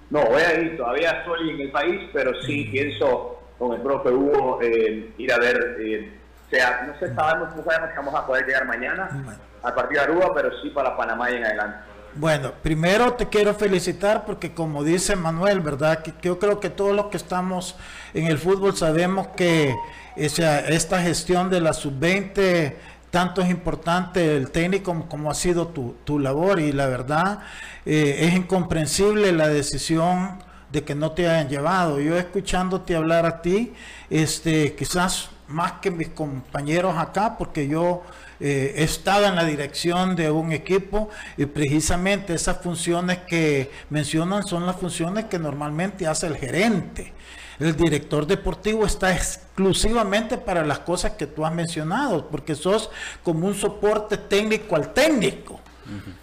No, 0.09 0.25
voy 0.25 0.41
a 0.41 0.59
ir, 0.59 0.77
todavía 0.77 1.11
estoy 1.11 1.49
en 1.49 1.61
el 1.61 1.71
país, 1.71 2.09
pero 2.13 2.31
sí 2.43 2.65
mm. 2.65 2.71
pienso 2.71 3.41
con 3.57 3.73
el 3.73 3.81
profe 3.81 4.09
Hugo 4.09 4.59
eh, 4.61 5.13
ir 5.17 5.33
a 5.33 5.37
ver, 5.37 5.77
eh, 5.79 6.11
sea, 6.49 6.83
no 6.87 6.99
sé, 6.99 7.13
sabemos, 7.13 7.55
no 7.55 7.63
sabemos 7.63 7.89
si 7.91 7.97
vamos 7.97 8.15
a 8.15 8.25
poder 8.25 8.45
llegar 8.45 8.65
mañana 8.65 9.09
mm. 9.11 9.65
a 9.67 9.75
partir 9.75 9.97
de 9.97 10.03
Aruba, 10.03 10.33
pero 10.33 10.49
sí 10.61 10.69
para 10.69 10.95
Panamá 10.95 11.29
y 11.31 11.35
en 11.35 11.45
adelante. 11.45 11.77
Bueno, 12.15 12.51
primero 12.61 13.13
te 13.13 13.29
quiero 13.29 13.53
felicitar 13.53 14.25
porque 14.25 14.53
como 14.53 14.83
dice 14.83 15.15
Manuel, 15.15 15.61
¿verdad? 15.61 16.03
Que 16.03 16.13
yo 16.21 16.39
creo 16.39 16.59
que 16.59 16.69
todos 16.69 16.93
los 16.93 17.05
que 17.05 17.15
estamos 17.15 17.75
en 18.13 18.27
el 18.27 18.37
fútbol 18.37 18.75
sabemos 18.75 19.27
que 19.37 19.73
esa, 20.17 20.59
esta 20.59 21.01
gestión 21.01 21.49
de 21.49 21.61
la 21.61 21.71
sub-20 21.71 22.73
tanto 23.11 23.41
es 23.41 23.49
importante 23.49 24.35
el 24.35 24.51
técnico 24.51 25.05
como, 25.07 25.31
ha 25.31 25.35
sido 25.35 25.67
tu, 25.67 25.95
tu, 26.03 26.19
labor 26.19 26.59
y 26.59 26.73
la 26.73 26.87
verdad 26.87 27.39
eh, 27.85 28.17
es 28.21 28.33
incomprensible 28.33 29.31
la 29.31 29.47
decisión 29.47 30.39
de 30.69 30.83
que 30.83 30.95
no 30.95 31.11
te 31.11 31.29
hayan 31.29 31.47
llevado. 31.47 32.01
Yo 32.01 32.17
escuchándote 32.17 32.95
hablar 32.95 33.25
a 33.25 33.41
ti, 33.41 33.73
este, 34.09 34.75
quizás 34.75 35.29
más 35.47 35.73
que 35.73 35.91
mis 35.91 36.09
compañeros 36.09 36.97
acá, 36.97 37.37
porque 37.37 37.67
yo 37.67 38.03
eh, 38.43 38.73
he 38.77 38.83
estado 38.83 39.27
en 39.27 39.35
la 39.35 39.45
dirección 39.45 40.15
de 40.15 40.31
un 40.31 40.51
equipo 40.51 41.09
y 41.37 41.45
precisamente 41.45 42.33
esas 42.33 42.57
funciones 42.57 43.19
que 43.19 43.69
mencionan 43.91 44.47
son 44.47 44.65
las 44.65 44.77
funciones 44.77 45.25
que 45.25 45.37
normalmente 45.37 46.07
hace 46.07 46.25
el 46.25 46.37
gerente. 46.37 47.13
El 47.59 47.75
director 47.75 48.25
deportivo 48.25 48.87
está 48.87 49.13
exclusivamente 49.13 50.39
para 50.39 50.65
las 50.65 50.79
cosas 50.79 51.11
que 51.11 51.27
tú 51.27 51.45
has 51.45 51.53
mencionado, 51.53 52.27
porque 52.29 52.55
sos 52.55 52.89
como 53.23 53.45
un 53.45 53.53
soporte 53.53 54.17
técnico 54.17 54.75
al 54.75 54.91
técnico. 54.91 55.59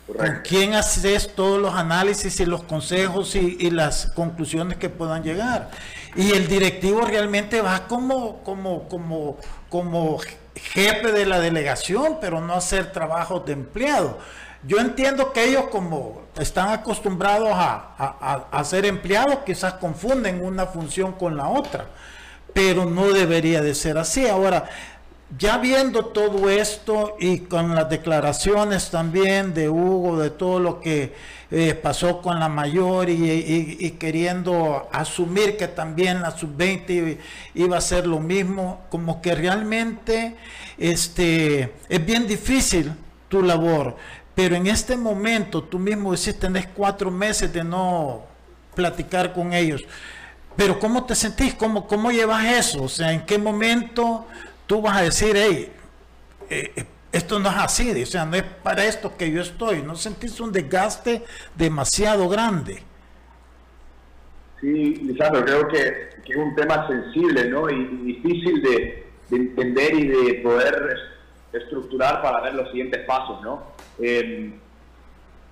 con 0.06 0.40
quien 0.42 0.74
haces 0.74 1.34
todos 1.34 1.60
los 1.60 1.74
análisis 1.74 2.40
y 2.40 2.46
los 2.46 2.64
consejos 2.64 3.36
y, 3.36 3.70
las 3.70 4.06
conclusiones 4.06 4.78
que 4.78 4.88
puedan 4.88 5.22
llegar. 5.22 5.70
Y 6.16 6.32
el 6.32 6.48
directivo 6.48 7.02
realmente 7.02 7.60
va 7.60 7.86
como, 7.86 8.42
como, 8.42 8.88
como, 8.88 9.36
como 9.68 10.18
jefe 10.58 11.12
de 11.12 11.26
la 11.26 11.40
delegación, 11.40 12.18
pero 12.20 12.40
no 12.40 12.54
hacer 12.54 12.92
trabajos 12.92 13.44
de 13.46 13.52
empleado. 13.52 14.18
Yo 14.64 14.78
entiendo 14.80 15.32
que 15.32 15.44
ellos 15.44 15.64
como 15.70 16.22
están 16.38 16.70
acostumbrados 16.70 17.50
a, 17.52 18.64
ser 18.64 18.86
empleados, 18.86 19.38
quizás 19.46 19.74
confunden 19.74 20.44
una 20.44 20.66
función 20.66 21.12
con 21.12 21.36
la 21.36 21.48
otra, 21.48 21.86
pero 22.52 22.84
no 22.84 23.06
debería 23.12 23.62
de 23.62 23.74
ser 23.74 23.98
así. 23.98 24.26
Ahora, 24.26 24.68
ya 25.38 25.58
viendo 25.58 26.06
todo 26.06 26.48
esto 26.48 27.16
y 27.20 27.40
con 27.40 27.74
las 27.74 27.88
declaraciones 27.88 28.90
también 28.90 29.54
de 29.54 29.68
Hugo, 29.68 30.18
de 30.18 30.30
todo 30.30 30.58
lo 30.58 30.80
que 30.80 31.14
eh, 31.50 31.74
pasó 31.74 32.20
con 32.20 32.38
la 32.38 32.48
mayor 32.48 33.08
y, 33.08 33.96
queriendo 33.98 34.86
asumir 34.92 35.56
que 35.56 35.66
también 35.66 36.20
la 36.20 36.30
sub-20 36.30 37.18
iba 37.54 37.78
a 37.78 37.80
ser 37.80 38.06
lo 38.06 38.20
mismo, 38.20 38.82
como 38.90 39.22
que 39.22 39.34
realmente 39.34 40.36
este, 40.76 41.72
es 41.88 42.04
bien 42.04 42.26
difícil 42.26 42.92
tu 43.28 43.42
labor. 43.42 43.96
Pero 44.34 44.56
en 44.56 44.66
este 44.66 44.96
momento, 44.96 45.64
tú 45.64 45.78
mismo 45.78 46.12
decís, 46.12 46.38
tenés 46.38 46.66
cuatro 46.66 47.10
meses 47.10 47.52
de 47.52 47.64
no 47.64 48.24
platicar 48.74 49.32
con 49.32 49.52
ellos. 49.52 49.84
Pero 50.54 50.78
¿cómo 50.78 51.04
te 51.04 51.14
sentís? 51.14 51.54
¿Cómo, 51.54 51.86
cómo 51.86 52.10
llevas 52.10 52.44
eso? 52.44 52.82
O 52.82 52.88
sea, 52.88 53.12
¿en 53.12 53.24
qué 53.24 53.38
momento 53.38 54.26
tú 54.66 54.82
vas 54.82 54.98
a 54.98 55.02
decir, 55.02 55.34
hey, 55.34 55.72
eh, 56.50 56.84
esto 57.12 57.38
no 57.38 57.48
es 57.48 57.56
así, 57.56 58.02
o 58.02 58.06
sea, 58.06 58.24
no 58.24 58.36
es 58.36 58.42
para 58.42 58.84
esto 58.84 59.16
que 59.16 59.30
yo 59.30 59.40
estoy? 59.40 59.82
¿No 59.82 59.94
sentís 59.94 60.40
un 60.40 60.52
desgaste 60.52 61.22
demasiado 61.54 62.28
grande? 62.28 62.82
Sí, 64.60 64.96
Lisandro, 64.96 65.44
creo 65.44 65.68
que, 65.68 66.08
es 66.28 66.36
un 66.36 66.54
tema 66.54 66.86
sensible, 66.88 67.48
¿no? 67.48 67.70
Y, 67.70 67.84
difícil 68.04 68.62
de, 68.62 69.06
de 69.30 69.36
entender 69.36 69.94
y 69.94 70.08
de 70.08 70.34
poder 70.42 70.96
estructurar 71.52 72.20
para 72.20 72.42
ver 72.42 72.54
los 72.54 72.68
siguientes 72.70 73.04
pasos, 73.06 73.40
¿no? 73.42 73.62
Eh, 73.98 74.52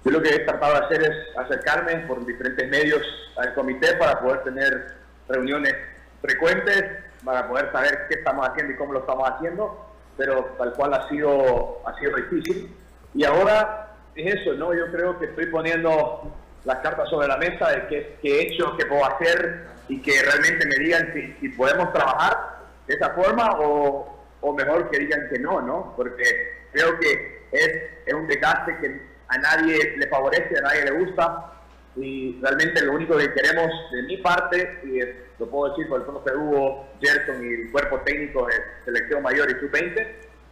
yo 0.04 0.10
lo 0.10 0.22
que 0.22 0.28
he 0.28 0.38
tratado 0.40 0.74
de 0.74 0.84
hacer 0.84 1.02
es 1.02 1.36
acercarme 1.36 1.96
por 2.06 2.24
diferentes 2.24 2.68
medios 2.68 3.02
al 3.36 3.54
comité 3.54 3.94
para 3.96 4.20
poder 4.20 4.42
tener 4.44 4.94
reuniones 5.28 5.74
frecuentes, 6.20 6.84
para 7.24 7.48
poder 7.48 7.72
saber 7.72 8.06
qué 8.08 8.18
estamos 8.18 8.48
haciendo 8.48 8.72
y 8.72 8.76
cómo 8.76 8.92
lo 8.92 9.00
estamos 9.00 9.28
haciendo, 9.28 9.85
pero 10.16 10.44
tal 10.58 10.72
cual 10.74 10.94
ha 10.94 11.08
sido, 11.08 11.82
ha 11.86 11.98
sido 11.98 12.16
difícil. 12.16 12.74
Y 13.14 13.24
ahora 13.24 13.96
es 14.14 14.34
eso, 14.34 14.54
¿no? 14.54 14.74
Yo 14.74 14.90
creo 14.90 15.18
que 15.18 15.26
estoy 15.26 15.46
poniendo 15.46 16.32
las 16.64 16.78
cartas 16.78 17.08
sobre 17.08 17.28
la 17.28 17.36
mesa 17.36 17.70
de 17.70 17.86
qué, 17.86 18.16
qué 18.22 18.28
he 18.28 18.42
hecho, 18.42 18.76
qué 18.76 18.86
puedo 18.86 19.04
hacer 19.04 19.66
y 19.88 20.00
que 20.00 20.22
realmente 20.22 20.66
me 20.66 20.84
digan 20.84 21.12
si, 21.12 21.32
si 21.40 21.48
podemos 21.50 21.92
trabajar 21.92 22.56
de 22.86 22.94
esa 22.94 23.10
forma 23.10 23.50
o, 23.60 24.16
o 24.40 24.52
mejor 24.52 24.90
que 24.90 24.98
digan 24.98 25.28
que 25.32 25.38
no, 25.38 25.60
¿no? 25.60 25.94
Porque 25.96 26.24
creo 26.72 26.98
que 26.98 27.46
es, 27.52 28.14
un 28.14 28.26
desgaste 28.26 28.76
que 28.78 29.00
a 29.28 29.38
nadie 29.38 29.96
le 29.96 30.06
favorece, 30.08 30.58
a 30.58 30.62
nadie 30.62 30.84
le 30.84 30.90
gusta 30.92 31.52
y 31.96 32.38
realmente 32.42 32.84
lo 32.84 32.92
único 32.92 33.16
que 33.16 33.32
queremos 33.32 33.70
de 33.92 34.02
mi 34.02 34.16
parte, 34.18 34.80
y 34.84 35.00
lo 35.38 35.50
puedo 35.50 35.70
decir 35.70 35.88
por 35.88 36.00
el 36.00 36.06
profe 36.06 36.36
Hugo, 36.36 36.86
Gerson 37.00 37.42
y 37.42 37.62
el 37.62 37.72
cuerpo 37.72 38.00
técnico 38.04 38.46
de 38.46 38.54
selección 38.84 39.22
mayor 39.22 39.50
y 39.50 39.60
sub-20, 39.60 40.06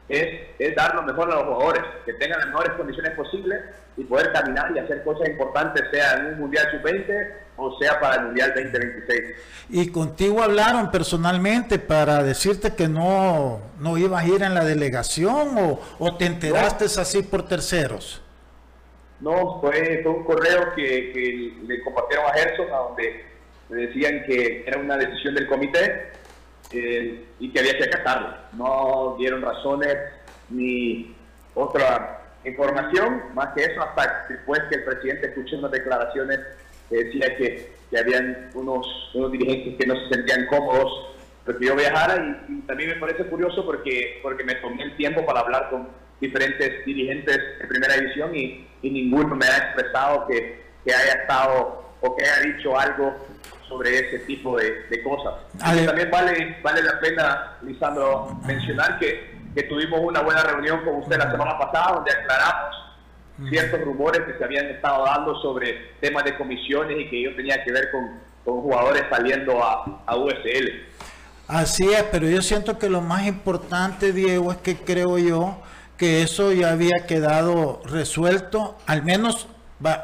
es, 0.08 0.48
es, 0.58 0.74
dar 0.74 0.94
lo 0.94 1.02
mejor 1.02 1.30
a 1.30 1.36
los 1.36 1.44
jugadores, 1.44 1.82
que 2.04 2.12
tengan 2.14 2.38
las 2.38 2.48
mejores 2.48 2.72
condiciones 2.74 3.12
posibles 3.12 3.60
y 3.96 4.04
poder 4.04 4.32
caminar 4.32 4.72
y 4.74 4.78
hacer 4.78 5.02
cosas 5.02 5.28
importantes, 5.28 5.82
sea 5.90 6.14
en 6.14 6.26
un 6.26 6.40
Mundial 6.40 6.66
Sub-20 6.72 7.32
o 7.56 7.78
sea 7.78 8.00
para 8.00 8.16
el 8.16 8.26
Mundial 8.26 8.52
2026. 8.54 9.20
Y 9.70 9.90
contigo 9.90 10.42
hablaron 10.42 10.90
personalmente 10.90 11.78
para 11.78 12.22
decirte 12.22 12.74
que 12.74 12.88
no, 12.88 13.60
no 13.78 13.96
ibas 13.96 14.24
a 14.24 14.26
ir 14.26 14.42
en 14.42 14.54
la 14.54 14.64
delegación 14.64 15.56
o, 15.56 15.80
o 15.98 16.16
te 16.16 16.26
enteraste 16.26 16.84
así 16.84 17.22
por 17.22 17.46
terceros. 17.46 18.23
No, 19.24 19.58
fue, 19.58 20.00
fue 20.02 20.12
un 20.12 20.24
correo 20.24 20.74
que, 20.76 21.54
le 21.66 21.80
compartieron 21.80 22.26
a 22.26 22.34
Gerson, 22.34 22.66
a 22.70 22.76
donde 22.76 23.24
le 23.70 23.86
decían 23.86 24.22
que 24.26 24.64
era 24.66 24.78
una 24.78 24.98
decisión 24.98 25.34
del 25.34 25.46
comité 25.46 26.10
eh, 26.70 27.24
y 27.40 27.50
que 27.50 27.58
había 27.58 27.78
que 27.78 27.84
acatarlo. 27.84 28.36
No 28.52 29.16
dieron 29.18 29.40
razones 29.40 29.96
ni 30.50 31.16
otra 31.54 32.20
información, 32.44 33.22
más 33.32 33.48
que 33.54 33.64
eso, 33.64 33.80
hasta 33.82 34.26
después 34.28 34.60
que 34.68 34.74
el 34.74 34.84
presidente 34.84 35.28
escuchó 35.28 35.56
unas 35.56 35.70
declaraciones 35.70 36.40
que 36.90 37.04
decía 37.04 37.34
que, 37.38 37.72
que 37.90 37.98
habían 37.98 38.50
unos, 38.52 38.86
unos 39.14 39.32
dirigentes 39.32 39.76
que 39.78 39.86
no 39.86 39.98
se 40.00 40.16
sentían 40.16 40.44
cómodos 40.48 41.14
porque 41.46 41.66
yo 41.66 41.76
viajara 41.76 42.16
y, 42.16 42.52
y, 42.52 42.60
también 42.62 42.90
me 42.90 42.96
parece 42.96 43.24
curioso 43.24 43.64
porque, 43.64 44.20
porque 44.22 44.44
me 44.44 44.54
tomé 44.56 44.82
el 44.82 44.96
tiempo 44.98 45.24
para 45.24 45.40
hablar 45.40 45.70
con 45.70 45.88
diferentes 46.20 46.84
dirigentes 46.84 47.38
de 47.58 47.66
primera 47.66 47.94
división 47.94 48.34
y, 48.34 48.66
y 48.82 48.90
ninguno 48.90 49.34
me 49.34 49.46
ha 49.46 49.56
expresado 49.58 50.26
que, 50.26 50.62
que, 50.84 50.94
haya 50.94 51.12
estado 51.22 51.84
o 52.00 52.16
que 52.16 52.24
haya 52.24 52.54
dicho 52.54 52.78
algo 52.78 53.14
sobre 53.68 53.98
ese 53.98 54.20
tipo 54.20 54.56
de, 54.58 54.84
de 54.90 55.02
cosas. 55.02 55.34
Y 55.54 55.86
también 55.86 56.10
vale, 56.10 56.58
vale 56.62 56.82
la 56.82 57.00
pena, 57.00 57.56
Lisandro, 57.62 58.38
mencionar 58.46 58.98
que, 58.98 59.34
que 59.54 59.64
tuvimos 59.64 60.00
una 60.00 60.20
buena 60.20 60.42
reunión 60.42 60.84
con 60.84 60.96
usted 60.96 61.16
la 61.16 61.30
semana 61.30 61.58
pasada 61.58 61.94
donde 61.94 62.12
aclaramos 62.12 62.84
ciertos 63.48 63.80
rumores 63.80 64.22
que 64.22 64.38
se 64.38 64.44
habían 64.44 64.66
estado 64.66 65.04
dando 65.04 65.34
sobre 65.40 65.92
temas 66.00 66.24
de 66.24 66.36
comisiones 66.36 66.98
y 67.00 67.10
que 67.10 67.22
yo 67.22 67.34
tenía 67.34 67.62
que 67.64 67.72
ver 67.72 67.90
con, 67.90 68.20
con 68.44 68.62
jugadores 68.62 69.02
saliendo 69.10 69.62
a, 69.62 70.02
a 70.06 70.16
USL. 70.16 70.84
Así 71.48 71.92
es, 71.92 72.02
pero 72.04 72.28
yo 72.28 72.40
siento 72.42 72.78
que 72.78 72.88
lo 72.88 73.00
más 73.00 73.26
importante, 73.26 74.12
Diego, 74.12 74.52
es 74.52 74.58
que 74.58 74.76
creo 74.76 75.18
yo 75.18 75.58
que 75.96 76.22
eso 76.22 76.52
ya 76.52 76.70
había 76.72 77.06
quedado 77.06 77.82
resuelto, 77.84 78.76
al 78.86 79.02
menos 79.02 79.46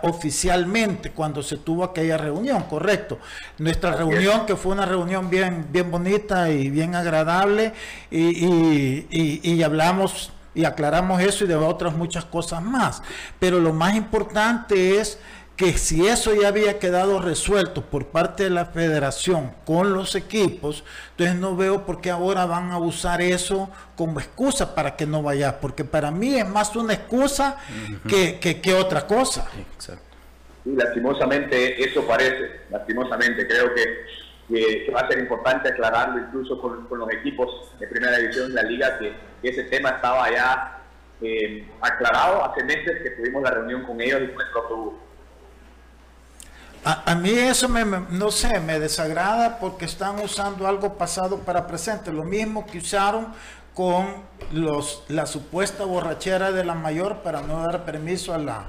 oficialmente 0.03 1.13
cuando 1.13 1.43
se 1.43 1.57
tuvo 1.57 1.85
aquella 1.85 2.17
reunión, 2.17 2.65
correcto. 2.65 3.19
Nuestra 3.59 3.93
reunión, 3.93 4.47
que 4.47 4.57
fue 4.57 4.73
una 4.73 4.85
reunión 4.85 5.31
bien, 5.31 5.67
bien 5.71 5.91
bonita 5.91 6.51
y 6.51 6.71
bien 6.71 6.95
agradable, 6.95 7.73
y, 8.11 8.47
y, 8.47 9.07
y, 9.11 9.53
y 9.53 9.63
hablamos 9.63 10.33
y 10.53 10.65
aclaramos 10.65 11.23
eso 11.23 11.45
y 11.45 11.47
de 11.47 11.55
otras 11.55 11.95
muchas 11.95 12.25
cosas 12.25 12.63
más. 12.63 13.03
Pero 13.39 13.61
lo 13.61 13.73
más 13.73 13.95
importante 13.95 14.99
es 14.99 15.19
que 15.61 15.77
si 15.77 16.07
eso 16.07 16.35
ya 16.35 16.49
había 16.49 16.79
quedado 16.79 17.21
resuelto 17.21 17.83
por 17.83 18.07
parte 18.07 18.45
de 18.45 18.49
la 18.49 18.65
federación 18.65 19.53
con 19.67 19.93
los 19.93 20.15
equipos, 20.15 20.83
entonces 21.11 21.37
no 21.37 21.55
veo 21.55 21.85
por 21.85 22.01
qué 22.01 22.11
ahora 22.11 22.47
van 22.47 22.71
a 22.71 22.79
usar 22.79 23.21
eso 23.21 23.69
como 23.95 24.21
excusa 24.21 24.75
para 24.75 24.97
que 24.97 25.05
no 25.05 25.23
vaya, 25.23 25.61
porque 25.61 25.85
para 25.85 26.11
mí 26.11 26.35
es 26.35 26.49
más 26.49 26.75
una 26.77 26.95
excusa 26.95 27.59
uh 27.59 27.93
-huh. 27.93 28.09
que, 28.09 28.41
que, 28.41 28.63
que, 28.63 28.73
otra 28.73 29.07
cosa. 29.07 29.51
Exacto. 29.75 30.17
Y 30.65 30.71
lastimosamente 30.71 31.85
eso 31.85 32.07
parece, 32.07 32.63
lastimosamente 32.71 33.47
creo 33.47 33.75
que, 33.75 33.85
que, 34.49 34.85
que 34.87 34.93
va 34.93 35.01
a 35.01 35.09
ser 35.09 35.19
importante 35.19 35.69
aclararlo 35.69 36.21
incluso 36.21 36.59
con, 36.59 36.87
con, 36.87 37.01
los 37.01 37.13
equipos 37.13 37.79
de 37.79 37.87
primera 37.87 38.17
división 38.17 38.49
de 38.49 38.55
la 38.55 38.63
liga, 38.63 38.99
que, 38.99 39.13
ese 39.43 39.65
tema 39.65 39.91
estaba 39.91 40.31
ya 40.31 40.81
eh, 41.21 41.69
aclarado 41.83 42.47
hace 42.47 42.65
meses 42.65 43.03
que 43.03 43.11
tuvimos 43.11 43.43
la 43.43 43.51
reunión 43.51 43.83
con 43.85 44.01
ellos 44.01 44.23
y 44.23 44.33
nuestro 44.35 44.63
autobús 44.63 45.10
a, 46.85 47.15
mí 47.15 47.31
eso 47.31 47.69
me, 47.69 47.85
no 47.85 48.31
sé, 48.31 48.59
me 48.61 48.79
desagrada 48.79 49.59
porque 49.59 49.85
están 49.85 50.19
usando 50.21 50.67
algo 50.67 50.95
pasado 50.97 51.41
para 51.41 51.67
presente, 51.67 52.11
lo 52.11 52.25
mismo 52.25 52.67
que 52.67 52.79
usaron 52.79 53.29
con 53.75 54.07
los, 54.53 55.05
la 55.09 55.27
supuesta 55.27 55.85
borrachera 55.85 56.53
de 56.53 56.65
la 56.65 56.75
mayor 56.75 57.19
para 57.19 57.43
no 57.43 57.63
dar 57.63 57.85
permiso 57.85 58.35
a 58.35 58.39
la, 58.39 58.65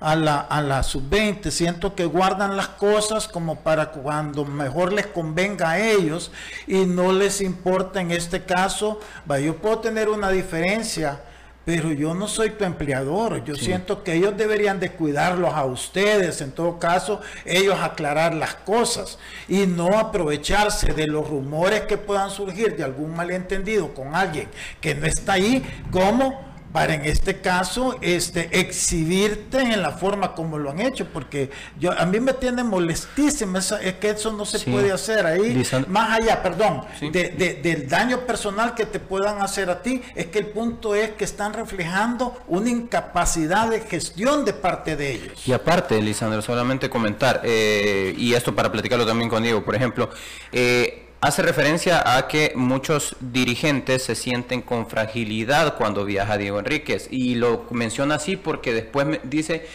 a 0.00 0.16
la, 0.16 0.40
a 0.40 0.62
la 0.62 0.82
sub-20. 0.82 1.50
Siento 1.50 1.94
que 1.94 2.06
guardan 2.06 2.56
las 2.56 2.68
cosas 2.68 3.28
como 3.28 3.60
para 3.60 3.90
cuando 3.90 4.44
mejor 4.44 4.92
les 4.92 5.06
convenga 5.06 5.70
a 5.70 5.78
ellos 5.78 6.32
y 6.66 6.86
no 6.86 7.12
les 7.12 7.40
importa 7.40 8.00
en 8.00 8.10
este 8.10 8.44
caso. 8.44 9.00
Yo 9.42 9.56
puedo 9.58 9.78
tener 9.80 10.08
una 10.08 10.30
diferencia 10.30 11.20
pero 11.64 11.92
yo 11.92 12.14
no 12.14 12.26
soy 12.26 12.50
tu 12.50 12.64
empleador. 12.64 13.44
Yo 13.44 13.54
sí. 13.54 13.66
siento 13.66 14.02
que 14.02 14.14
ellos 14.14 14.36
deberían 14.36 14.80
de 14.80 14.92
cuidarlos 14.92 15.52
a 15.54 15.64
ustedes, 15.64 16.40
en 16.40 16.52
todo 16.52 16.78
caso, 16.78 17.20
ellos 17.44 17.78
aclarar 17.80 18.34
las 18.34 18.54
cosas 18.54 19.18
y 19.48 19.66
no 19.66 19.98
aprovecharse 19.98 20.92
de 20.92 21.06
los 21.06 21.28
rumores 21.28 21.82
que 21.82 21.96
puedan 21.96 22.30
surgir 22.30 22.76
de 22.76 22.84
algún 22.84 23.14
malentendido 23.14 23.94
con 23.94 24.14
alguien 24.14 24.48
que 24.80 24.94
no 24.94 25.06
está 25.06 25.34
ahí, 25.34 25.64
como 25.90 26.49
para 26.72 26.94
en 26.94 27.04
este 27.04 27.40
caso 27.40 27.96
este 28.00 28.60
exhibirte 28.60 29.58
en 29.58 29.82
la 29.82 29.92
forma 29.92 30.34
como 30.34 30.58
lo 30.58 30.70
han 30.70 30.80
hecho 30.80 31.06
porque 31.06 31.50
yo 31.78 31.92
a 31.98 32.06
mí 32.06 32.20
me 32.20 32.32
tiene 32.34 32.62
molestísimo 32.62 33.58
esa, 33.58 33.80
es 33.82 33.94
que 33.94 34.10
eso 34.10 34.32
no 34.32 34.44
se 34.44 34.60
sí. 34.60 34.70
puede 34.70 34.92
hacer 34.92 35.26
ahí 35.26 35.54
Lisan... 35.54 35.86
más 35.88 36.20
allá 36.20 36.42
perdón 36.42 36.82
sí. 36.98 37.10
de, 37.10 37.30
de, 37.30 37.54
del 37.54 37.88
daño 37.88 38.20
personal 38.20 38.74
que 38.74 38.86
te 38.86 39.00
puedan 39.00 39.42
hacer 39.42 39.68
a 39.68 39.82
ti 39.82 40.02
es 40.14 40.26
que 40.26 40.38
el 40.38 40.46
punto 40.46 40.94
es 40.94 41.10
que 41.10 41.24
están 41.24 41.52
reflejando 41.52 42.40
una 42.46 42.70
incapacidad 42.70 43.68
de 43.68 43.80
gestión 43.80 44.44
de 44.44 44.52
parte 44.52 44.96
de 44.96 45.12
ellos 45.12 45.46
y 45.46 45.52
aparte 45.52 46.00
Lisandro 46.00 46.40
solamente 46.40 46.88
comentar 46.88 47.40
eh, 47.44 48.14
y 48.16 48.34
esto 48.34 48.54
para 48.54 48.70
platicarlo 48.70 49.06
también 49.06 49.28
con 49.28 49.42
Diego 49.42 49.64
por 49.64 49.74
ejemplo 49.74 50.08
eh, 50.52 51.09
hace 51.20 51.42
referencia 51.42 52.16
a 52.16 52.28
que 52.28 52.52
muchos 52.54 53.16
dirigentes 53.20 54.04
se 54.04 54.14
sienten 54.14 54.62
con 54.62 54.88
fragilidad 54.88 55.76
cuando 55.76 56.04
viaja 56.04 56.38
Diego 56.38 56.58
Enríquez. 56.58 57.08
Y 57.10 57.34
lo 57.34 57.66
menciona 57.70 58.16
así 58.16 58.36
porque 58.36 58.72
después 58.72 59.20
dice 59.24 59.66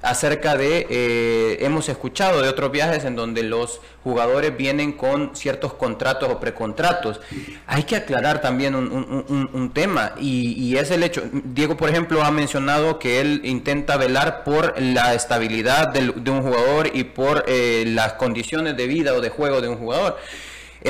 acerca 0.00 0.56
de, 0.56 0.86
eh, 0.88 1.58
hemos 1.60 1.88
escuchado 1.88 2.40
de 2.40 2.48
otros 2.48 2.70
viajes 2.70 3.04
en 3.04 3.16
donde 3.16 3.42
los 3.42 3.80
jugadores 4.04 4.56
vienen 4.56 4.92
con 4.92 5.34
ciertos 5.34 5.74
contratos 5.74 6.28
o 6.30 6.38
precontratos. 6.38 7.20
Hay 7.66 7.82
que 7.82 7.96
aclarar 7.96 8.40
también 8.40 8.76
un, 8.76 9.70
tema 9.74 10.12
y, 10.20 10.76
es 10.76 10.90
el 10.92 11.02
hecho, 11.02 11.22
Diego 11.32 11.76
por 11.76 11.90
ejemplo 11.90 12.22
ha 12.22 12.30
mencionado 12.30 12.98
que 12.98 13.20
él 13.20 13.40
intenta 13.44 13.96
velar 13.96 14.44
por 14.44 14.80
la 14.80 15.14
estabilidad 15.14 15.88
de 15.88 16.30
un 16.30 16.42
jugador 16.42 16.90
y 16.94 17.04
por 17.04 17.44
eh, 17.48 17.84
las 17.86 18.14
condiciones 18.14 18.76
de 18.76 18.86
vida 18.86 19.14
o 19.14 19.20
de 19.20 19.30
juego 19.30 19.60
de 19.60 19.68
un 19.68 19.76
jugador 19.78 20.16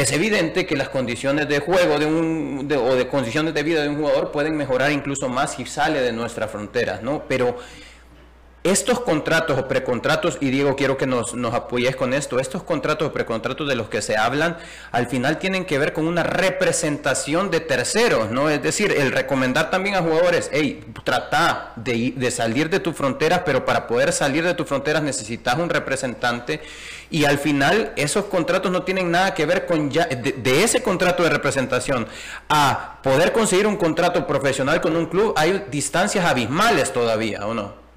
es 0.02 0.12
evidente 0.12 0.64
que 0.64 0.76
las 0.76 0.88
condiciones 0.88 1.48
de 1.48 1.58
juego 1.58 1.98
de 1.98 2.06
un, 2.06 2.68
de, 2.68 2.76
o 2.76 2.94
de 2.94 3.08
condiciones 3.08 3.52
de 3.52 3.62
vida 3.62 3.82
de 3.82 3.88
un 3.88 3.96
jugador 3.96 4.30
pueden 4.30 4.56
mejorar 4.56 4.92
incluso 4.92 5.28
más 5.28 5.54
si 5.54 5.66
sale 5.66 6.00
de 6.00 6.12
nuestras 6.12 6.50
fronteras, 6.50 7.02
¿no? 7.02 7.24
Pero 7.28 7.58
estos 8.70 9.00
contratos 9.00 9.58
o 9.58 9.68
precontratos, 9.68 10.38
y 10.40 10.50
Diego, 10.50 10.76
quiero 10.76 10.96
que 10.96 11.06
nos, 11.06 11.34
apoyes 11.52 11.96
con 11.96 12.14
esto, 12.14 12.38
estos 12.38 12.62
contratos 12.62 13.08
o 13.08 13.12
precontratos 13.12 13.68
de 13.68 13.74
los 13.74 13.88
que 13.88 14.02
se 14.02 14.16
hablan, 14.16 14.56
al 14.92 15.06
final 15.06 15.38
tienen 15.38 15.64
que 15.64 15.78
ver 15.78 15.92
con 15.92 16.06
una 16.06 16.22
representación 16.22 17.50
de 17.50 17.60
terceros, 17.60 18.30
¿no? 18.30 18.50
Es 18.50 18.62
decir, 18.62 18.92
el 18.92 19.12
recomendar 19.12 19.70
también 19.70 19.96
a 19.96 20.02
jugadores, 20.02 20.50
hey, 20.52 20.84
trata 21.04 21.72
de, 21.76 22.12
de 22.16 22.30
salir 22.30 22.70
de 22.70 22.80
tus 22.80 22.94
fronteras, 22.94 23.42
pero 23.44 23.64
para 23.64 23.86
poder 23.86 24.12
salir 24.12 24.44
de 24.44 24.54
tus 24.54 24.66
fronteras 24.66 25.02
necesitas 25.02 25.58
un 25.58 25.70
representante, 25.70 26.60
y 27.10 27.24
al 27.24 27.38
final 27.38 27.92
esos 27.96 28.26
contratos 28.26 28.70
no 28.70 28.82
tienen 28.82 29.10
nada 29.10 29.34
que 29.34 29.46
ver 29.46 29.66
con 29.66 29.90
ya, 29.90 30.06
de 30.06 30.62
ese 30.62 30.82
contrato 30.82 31.22
de 31.22 31.30
representación 31.30 32.06
a 32.48 32.98
poder 33.02 33.32
conseguir 33.32 33.66
un 33.66 33.76
contrato 33.76 34.26
profesional 34.26 34.80
con 34.80 34.96
un 34.96 35.06
club, 35.06 35.32
hay 35.36 35.64
distancias 35.70 36.24
abismales 36.24 36.92
todavía, 36.92 37.46
¿o 37.46 37.54
no? 37.54 37.87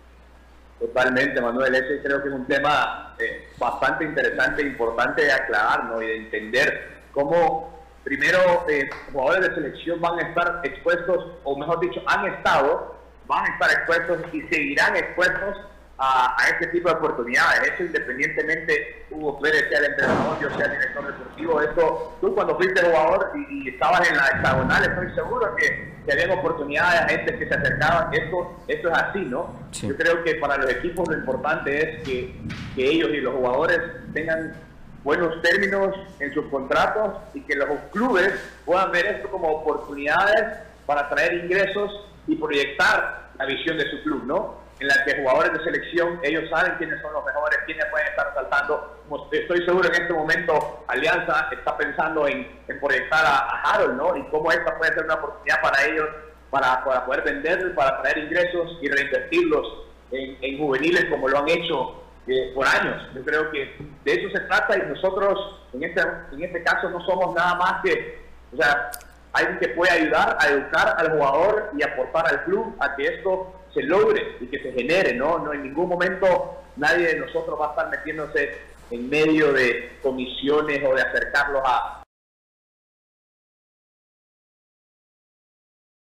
Totalmente, 0.82 1.40
Manuel. 1.40 1.76
Ese 1.76 2.02
creo 2.02 2.24
que 2.24 2.30
es 2.30 2.34
un 2.34 2.48
tema 2.48 3.14
eh, 3.20 3.48
bastante 3.60 4.04
interesante 4.04 4.64
e 4.64 4.66
importante 4.66 5.24
de 5.24 5.32
aclarar 5.32 5.86
¿no? 5.86 6.02
y 6.02 6.08
de 6.08 6.18
entender 6.18 7.04
cómo, 7.12 7.86
primero, 8.04 8.66
eh, 8.68 8.90
jugadores 9.14 9.50
de 9.50 9.56
selección 9.56 10.02
van 10.02 10.18
a 10.18 10.30
estar 10.30 10.62
expuestos, 10.64 11.38
o 11.44 11.56
mejor 11.56 11.82
dicho, 11.82 12.02
han 12.08 12.26
estado, 12.34 12.96
van 13.28 13.46
a 13.46 13.54
estar 13.54 13.72
expuestos 13.72 14.34
y 14.34 14.42
seguirán 14.48 14.96
expuestos 14.96 15.56
a, 16.04 16.36
a 16.36 16.48
este 16.50 16.68
tipo 16.68 16.90
de 16.90 16.96
oportunidades. 16.96 17.74
Eso 17.74 17.84
independientemente, 17.84 19.06
Hugo 19.12 19.40
Pérez 19.40 19.70
sea 19.70 19.80
el 19.80 19.86
entrenador, 19.86 20.40
yo 20.42 20.50
sea 20.58 20.66
el 20.66 20.72
director 20.72 21.06
deportivo. 21.06 21.62
Eso, 21.62 22.18
tú 22.20 22.34
cuando 22.34 22.58
fuiste 22.58 22.82
jugador 22.82 23.32
y, 23.36 23.64
y 23.66 23.70
estabas 23.70 24.10
en 24.10 24.18
la 24.18 24.26
hexagonal, 24.28 24.84
estoy 24.84 25.14
seguro 25.14 25.56
que, 25.56 25.94
que 26.06 26.12
habían 26.12 26.32
oportunidades, 26.32 27.02
a 27.02 27.10
gente 27.10 27.38
que 27.38 27.48
se 27.48 27.54
acercaban. 27.54 28.14
Esto, 28.14 28.58
esto 28.68 28.88
es 28.90 28.98
así, 28.98 29.20
¿no? 29.20 29.56
Sí. 29.72 29.88
Yo 29.88 29.96
creo 29.96 30.24
que 30.24 30.36
para 30.36 30.58
los 30.58 30.72
equipos 30.72 31.08
lo 31.08 31.16
importante 31.16 31.78
es 31.78 32.04
que, 32.04 32.34
que 32.76 32.84
ellos 32.84 33.10
y 33.12 33.22
los 33.22 33.36
jugadores 33.36 33.80
tengan 34.14 34.56
buenos 35.04 35.40
términos 35.44 35.96
en 36.20 36.34
sus 36.34 36.46
contratos 36.48 37.14
y 37.34 37.42
que 37.42 37.56
los 37.56 37.68
clubes 37.92 38.34
puedan 38.66 38.92
ver 38.92 39.06
esto 39.06 39.30
como 39.30 39.50
oportunidades 39.50 40.60
para 40.86 41.10
traer 41.10 41.46
ingresos 41.46 42.08
y 42.28 42.36
proyectar 42.36 43.30
la 43.38 43.46
visión 43.46 43.78
de 43.78 43.90
su 43.90 44.04
club, 44.04 44.24
¿no? 44.26 44.61
En 44.82 44.88
la 44.88 45.06
que 45.06 45.16
jugadores 45.16 45.54
de 45.54 45.64
selección, 45.64 46.20
ellos 46.24 46.50
saben 46.50 46.74
quiénes 46.80 47.00
son 47.02 47.14
los 47.14 47.24
mejores, 47.24 47.60
quiénes 47.68 47.86
pueden 47.86 48.08
estar 48.08 48.34
saltando. 48.34 48.98
Estoy 49.32 49.64
seguro 49.64 49.88
en 49.88 50.02
este 50.02 50.12
momento 50.14 50.84
Alianza 50.88 51.50
está 51.52 51.78
pensando 51.78 52.28
en, 52.28 52.60
en 52.68 52.80
proyectar 52.80 53.24
a, 53.24 53.38
a, 53.38 53.74
Harold, 53.74 53.96
¿no? 53.96 54.18
Y 54.18 54.24
cómo 54.30 54.52
esta 54.52 54.76
puede 54.80 54.94
ser 54.94 55.06
una 55.06 55.16
oportunidad 55.16 55.62
para 55.62 55.86
ellos 55.86 56.10
para, 56.50 56.84
para 56.84 57.06
poder 57.06 57.22
vender, 57.22 57.76
para 57.76 58.02
traer 58.02 58.18
ingresos 58.18 58.80
y 58.82 58.90
reinvertirlos 58.90 59.86
en, 60.12 60.58
juveniles 60.58 61.06
como 61.12 61.28
lo 61.28 61.38
han 61.38 61.50
hecho 61.50 62.02
eh, 62.28 62.52
por 62.56 62.68
años. 62.68 63.08
Yo 63.14 63.24
creo 63.24 63.52
que 63.52 63.78
de 64.04 64.14
eso 64.14 64.30
se 64.36 64.46
trata 64.46 64.78
y 64.78 64.90
nosotros 64.90 65.62
en 65.74 65.84
este, 65.84 66.02
en 66.32 66.44
este 66.44 66.64
caso 66.64 66.90
no 66.90 67.06
somos 67.06 67.36
nada 67.36 67.54
más 67.54 67.82
que, 67.84 68.20
o 68.52 68.58
sea, 68.58 68.90
alguien 69.34 69.60
que 69.60 69.70
puede 69.70 69.92
ayudar 69.92 70.38
a 70.40 70.48
educar 70.48 70.96
al 70.98 71.12
jugador 71.12 71.70
y 71.78 71.84
aportar 71.84 72.28
al 72.28 72.44
club 72.46 72.76
a 72.80 72.96
que 72.96 73.06
esto 73.06 73.61
se 73.74 73.84
logre 73.84 74.38
y 74.40 74.48
que 74.48 74.60
se 74.60 74.72
genere, 74.74 75.14
¿no? 75.14 75.40
No 75.40 75.54
en 75.54 75.64
ningún 75.64 75.90
momento 75.90 76.62
nadie 76.76 77.08
de 77.08 77.20
nosotros 77.20 77.60
va 77.60 77.68
a 77.68 77.70
estar 77.72 77.90
metiéndose 77.90 78.58
en 78.90 79.10
medio 79.10 79.54
de 79.54 79.98
comisiones 80.02 80.82
o 80.86 80.94
de 80.94 81.02
acercarlos 81.02 81.62
a... 81.66 82.04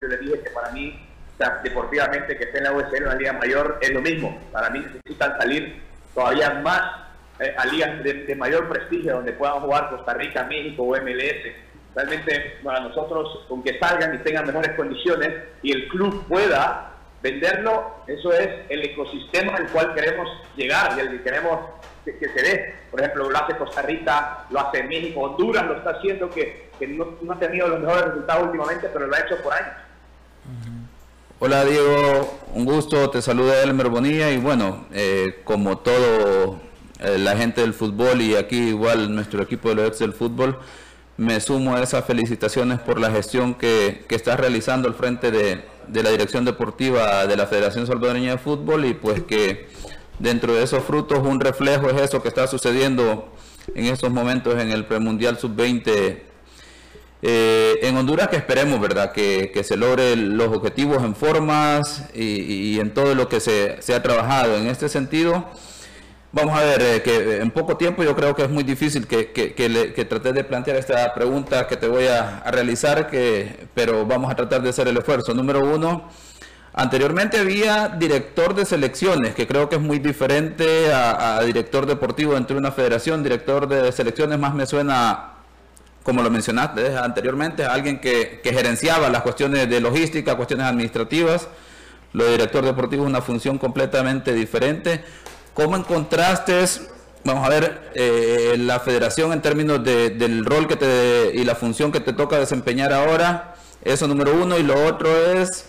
Yo 0.01 0.09
le 0.09 0.17
dije 0.17 0.43
que 0.43 0.49
para 0.51 0.71
mí, 0.71 0.99
deportivamente, 1.63 2.37
que 2.37 2.43
esté 2.43 2.59
en 2.59 2.65
la 2.65 2.73
USL 2.73 2.97
en 2.97 3.05
la 3.05 3.15
Liga 3.15 3.33
Mayor 3.33 3.79
es 3.81 3.91
lo 3.91 4.01
mismo. 4.01 4.39
Para 4.51 4.69
mí 4.69 4.79
necesitan 4.79 5.37
salir 5.39 5.81
todavía 6.13 6.51
más 6.55 7.07
eh, 7.39 7.53
a 7.57 7.65
ligas 7.65 8.03
de, 8.03 8.35
mayor 8.35 8.69
prestigio 8.69 9.15
donde 9.15 9.33
puedan 9.33 9.59
jugar 9.59 9.89
Costa 9.89 10.13
Rica, 10.13 10.43
México 10.43 10.83
o 10.83 10.95
MLS. 11.01 11.53
Realmente 11.95 12.59
para 12.63 12.79
nosotros, 12.81 13.45
con 13.47 13.63
que 13.63 13.79
salgan 13.79 14.13
y 14.13 14.19
tengan 14.19 14.45
mejores 14.45 14.75
condiciones 14.75 15.45
y 15.63 15.71
el 15.71 15.87
club 15.87 16.27
pueda 16.27 16.96
venderlo, 17.31 18.03
eso 18.07 18.31
es 18.31 18.49
el 18.69 18.83
ecosistema 18.83 19.55
al 19.55 19.67
cual 19.67 19.93
queremos 19.93 20.29
llegar 20.55 20.93
y 20.97 21.01
el 21.01 21.09
que 21.09 21.23
queremos 21.23 21.59
que, 22.05 22.17
se 22.19 22.41
dé. 22.41 22.75
Por 22.89 23.01
ejemplo, 23.01 23.29
lo 23.29 23.37
hace 23.37 23.57
Costa 23.57 23.81
Rica, 23.81 24.45
lo 24.49 24.59
hace 24.59 24.83
México, 24.83 25.21
Honduras 25.21 25.65
lo 25.65 25.77
está 25.77 25.91
haciendo, 25.91 26.29
que, 26.29 26.69
no, 26.87 27.33
ha 27.33 27.39
tenido 27.39 27.67
los 27.67 27.79
mejores 27.81 28.05
resultados 28.05 28.45
últimamente, 28.45 28.87
pero 28.93 29.07
lo 29.07 29.15
ha 29.15 29.19
hecho 29.19 29.37
por 29.43 29.53
años. 29.53 29.73
Hola 31.39 31.65
Diego, 31.65 32.39
un 32.53 32.65
gusto, 32.65 33.09
te 33.11 33.21
saluda 33.21 33.61
Elmer 33.61 33.89
Bonilla 33.89 34.31
y 34.31 34.37
bueno, 34.37 34.87
eh, 34.91 35.41
como 35.43 35.77
todo 35.77 36.59
eh, 36.99 37.17
la 37.19 37.37
gente 37.37 37.61
del 37.61 37.75
fútbol 37.75 38.21
y 38.21 38.35
aquí 38.35 38.69
igual 38.69 39.13
nuestro 39.13 39.43
equipo 39.43 39.69
de 39.69 39.75
los 39.75 39.87
ex 39.87 39.99
del 39.99 40.13
fútbol, 40.13 40.57
me 41.17 41.39
sumo 41.41 41.75
a 41.75 41.81
esas 41.81 42.05
felicitaciones 42.05 42.79
por 42.79 42.99
la 42.99 43.11
gestión 43.11 43.55
que, 43.55 44.05
que 44.07 44.15
estás 44.15 44.39
realizando 44.39 44.87
al 44.87 44.93
frente 44.93 45.31
de, 45.31 45.63
de 45.87 46.03
la 46.03 46.11
Dirección 46.11 46.45
Deportiva 46.45 47.25
de 47.25 47.35
la 47.35 47.47
Federación 47.47 47.87
Salvadoreña 47.87 48.31
de 48.31 48.37
Fútbol 48.37 48.85
y 48.85 48.93
pues 48.93 49.23
que 49.23 49.67
dentro 50.19 50.53
de 50.53 50.63
esos 50.63 50.83
frutos 50.83 51.19
un 51.25 51.39
reflejo 51.39 51.89
es 51.89 52.01
eso 52.01 52.21
que 52.21 52.27
está 52.27 52.47
sucediendo 52.47 53.31
en 53.73 53.85
estos 53.85 54.11
momentos 54.11 54.61
en 54.61 54.71
el 54.71 54.85
premundial 54.85 55.37
sub-20 55.37 56.27
eh, 57.23 57.79
en 57.81 57.97
Honduras 57.97 58.27
que 58.27 58.35
esperemos, 58.35 58.79
¿verdad? 58.79 59.11
Que, 59.11 59.51
se 59.63 59.75
logren 59.75 60.37
los 60.37 60.55
objetivos 60.55 61.03
en 61.03 61.15
formas 61.15 62.03
y, 62.13 62.79
en 62.79 62.93
todo 62.93 63.15
lo 63.15 63.27
que 63.27 63.39
se, 63.39 63.81
se 63.81 63.95
ha 63.95 64.03
trabajado. 64.03 64.55
En 64.55 64.67
este 64.67 64.87
sentido, 64.87 65.49
Vamos 66.33 66.59
a 66.59 66.63
ver, 66.63 66.81
eh, 66.81 67.01
que 67.01 67.37
en 67.37 67.51
poco 67.51 67.77
tiempo 67.77 68.03
yo 68.03 68.13
creo 68.13 68.35
que 68.35 68.43
es 68.43 68.49
muy 68.49 68.63
difícil 68.63 69.07
que, 69.07 69.31
que, 69.31 69.53
que, 69.55 70.05
trates 70.05 70.33
de 70.33 70.43
plantear 70.43 70.75
esta 70.75 71.13
pregunta 71.13 71.67
que 71.67 71.77
te 71.77 71.87
voy 71.87 72.07
a, 72.07 72.43
realizar, 72.51 73.09
que, 73.09 73.67
pero 73.73 74.05
vamos 74.05 74.29
a 74.29 74.35
tratar 74.35 74.61
de 74.61 74.69
hacer 74.69 74.89
el 74.89 74.97
esfuerzo. 74.97 75.33
Número 75.33 75.61
uno, 75.61 76.09
anteriormente 76.73 77.39
había 77.39 77.87
director 77.87 78.53
de 78.53 78.65
selecciones, 78.65 79.35
que 79.35 79.47
creo 79.47 79.69
que 79.69 79.77
es 79.77 79.81
muy 79.81 79.99
diferente 79.99 80.91
a, 80.93 81.41
director 81.45 81.85
deportivo 81.85 82.33
dentro 82.33 82.55
de 82.55 82.59
una 82.59 82.71
federación. 82.73 83.23
Director 83.23 83.65
de 83.67 83.89
selecciones 83.93 84.37
más 84.37 84.53
me 84.53 84.65
suena, 84.65 85.31
como 86.03 86.21
lo 86.21 86.29
mencionaste 86.29 86.97
anteriormente, 86.97 87.63
a 87.63 87.73
alguien 87.73 87.99
que, 87.99 88.41
que 88.43 88.51
gerenciaba 88.51 89.09
las 89.09 89.21
cuestiones 89.21 89.69
de 89.69 89.79
logística, 89.79 90.35
cuestiones 90.35 90.67
administrativas. 90.67 91.47
Lo 92.11 92.25
de 92.25 92.31
director 92.31 92.65
deportivo 92.65 93.03
es 93.03 93.09
una 93.09 93.21
función 93.21 93.57
completamente 93.57 94.33
diferente. 94.33 95.03
¿Cómo 95.57 95.75
encontraste, 95.75 96.63
vamos 97.23 97.43
a 97.43 97.49
ver, 97.49 97.89
eh, 97.95 98.57
la 98.59 98.79
federación 98.79 99.33
en 99.33 99.41
términos 99.41 99.83
del 99.83 100.45
rol 100.45 100.67
que 100.67 100.75
te 100.75 101.31
y 101.33 101.43
la 101.45 101.55
función 101.55 101.91
que 101.91 101.99
te 101.99 102.13
toca 102.13 102.37
desempeñar 102.37 102.93
ahora? 102.93 103.55
Eso 103.83 104.07
número 104.07 104.35
uno. 104.35 104.55
Y 104.59 104.61
lo 104.61 104.85
otro 104.85 105.09
es, 105.09 105.65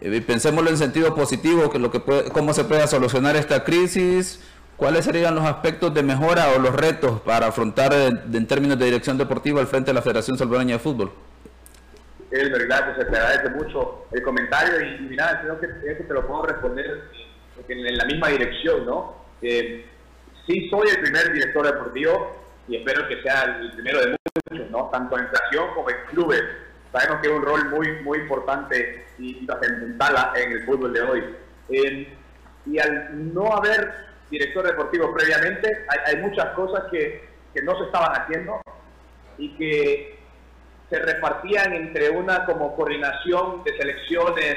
eh, 0.00 0.20
pensémoslo 0.26 0.70
en 0.70 0.76
sentido 0.76 1.14
positivo, 1.14 1.70
que 1.70 1.78
lo 1.78 1.92
que 1.92 2.02
cómo 2.32 2.52
se 2.52 2.64
puede 2.64 2.84
solucionar 2.88 3.36
esta 3.36 3.62
crisis, 3.62 4.40
cuáles 4.76 5.04
serían 5.04 5.36
los 5.36 5.44
aspectos 5.44 5.94
de 5.94 6.02
mejora 6.02 6.48
o 6.56 6.58
los 6.58 6.74
retos 6.74 7.20
para 7.20 7.46
afrontar 7.46 7.92
en, 7.92 8.46
términos 8.48 8.76
de 8.76 8.86
dirección 8.86 9.16
deportiva 9.16 9.60
al 9.60 9.68
frente 9.68 9.90
de 9.90 9.94
la 9.94 10.02
Federación 10.02 10.36
Salvadoreña 10.36 10.74
de 10.74 10.80
Fútbol. 10.80 11.12
Que 12.28 12.38
se 12.38 12.50
te 12.50 13.16
agradece 13.16 13.50
mucho 13.50 14.06
el 14.10 14.22
comentario 14.24 14.80
y, 14.84 15.14
nada, 15.14 15.42
creo 15.42 15.60
que 15.60 15.66
eso 15.92 16.02
te 16.08 16.12
lo 16.12 16.26
puedo 16.26 16.46
responder 16.46 17.25
en 17.68 17.96
la 17.96 18.04
misma 18.04 18.28
dirección, 18.28 18.86
¿no? 18.86 19.16
Sí 19.40 20.68
soy 20.70 20.88
el 20.88 21.00
primer 21.00 21.32
director 21.32 21.66
deportivo 21.66 22.36
y 22.68 22.76
espero 22.76 23.06
que 23.08 23.22
sea 23.22 23.58
el 23.60 23.72
primero 23.72 24.00
de 24.00 24.16
muchos, 24.50 24.70
¿no? 24.70 24.88
Tanto 24.90 25.18
en 25.18 25.24
estación 25.24 25.74
como 25.74 25.90
en 25.90 25.96
clubes. 26.10 26.42
Sabemos 26.92 27.20
que 27.20 27.28
es 27.28 27.34
un 27.34 27.42
rol 27.42 27.68
muy, 27.70 27.92
muy 28.02 28.18
importante 28.18 29.06
y 29.18 29.46
trascendental 29.46 30.32
en 30.36 30.52
el 30.52 30.64
fútbol 30.64 30.92
de 30.92 31.02
hoy. 31.02 31.24
Eh, 31.68 32.16
y 32.66 32.78
al 32.78 33.34
no 33.34 33.52
haber 33.52 33.92
director 34.30 34.66
deportivo 34.66 35.12
previamente, 35.14 35.86
hay, 36.06 36.16
muchas 36.16 36.46
cosas 36.54 36.84
que, 36.90 37.28
que, 37.54 37.62
no 37.62 37.76
se 37.78 37.84
estaban 37.84 38.20
haciendo 38.20 38.60
y 39.38 39.50
que 39.56 40.18
se 40.90 40.98
repartían 40.98 41.72
entre 41.72 42.10
una 42.10 42.44
como 42.44 42.74
coordinación 42.74 43.62
de 43.64 43.76
selecciones, 43.76 44.56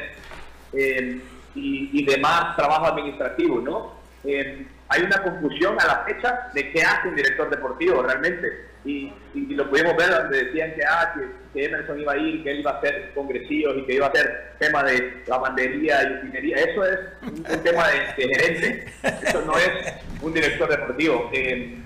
eh, 0.73 1.21
y, 1.55 2.05
demás 2.05 2.55
trabajo 2.55 2.87
administrativo, 2.87 3.59
¿no? 3.59 3.99
Eh, 4.23 4.65
hay 4.89 5.03
una 5.03 5.21
confusión 5.21 5.79
a 5.79 5.85
la 5.85 6.03
fecha 6.03 6.49
de 6.53 6.71
qué 6.71 6.81
hace 6.81 7.07
un 7.07 7.15
director 7.15 7.49
deportivo 7.49 8.01
realmente. 8.01 8.69
Y, 8.85 9.11
lo 9.33 9.69
pudimos 9.69 9.95
ver 9.97 10.09
donde 10.09 10.45
decían 10.45 10.73
que, 10.73 10.81
ah, 10.83 11.13
que, 11.53 11.65
Emerson 11.65 11.99
iba 11.99 12.13
a 12.13 12.17
ir, 12.17 12.43
que 12.43 12.51
él 12.51 12.59
iba 12.61 12.71
a 12.71 12.77
hacer 12.77 13.11
congresillos 13.13 13.77
y 13.77 13.85
que 13.85 13.95
iba 13.95 14.07
a 14.07 14.09
hacer 14.09 14.53
tema 14.57 14.83
de 14.83 15.23
lavandería 15.27 16.03
y 16.03 16.13
utinería. 16.13 16.57
Eso 16.57 16.83
es 16.85 16.99
un, 17.21 17.43
tema 17.63 17.87
de, 17.87 17.99
gerente, 18.15 18.85
eso 19.23 19.41
no 19.45 19.57
es 19.57 19.93
un 20.21 20.33
director 20.33 20.69
deportivo. 20.69 21.29
Eh, 21.33 21.77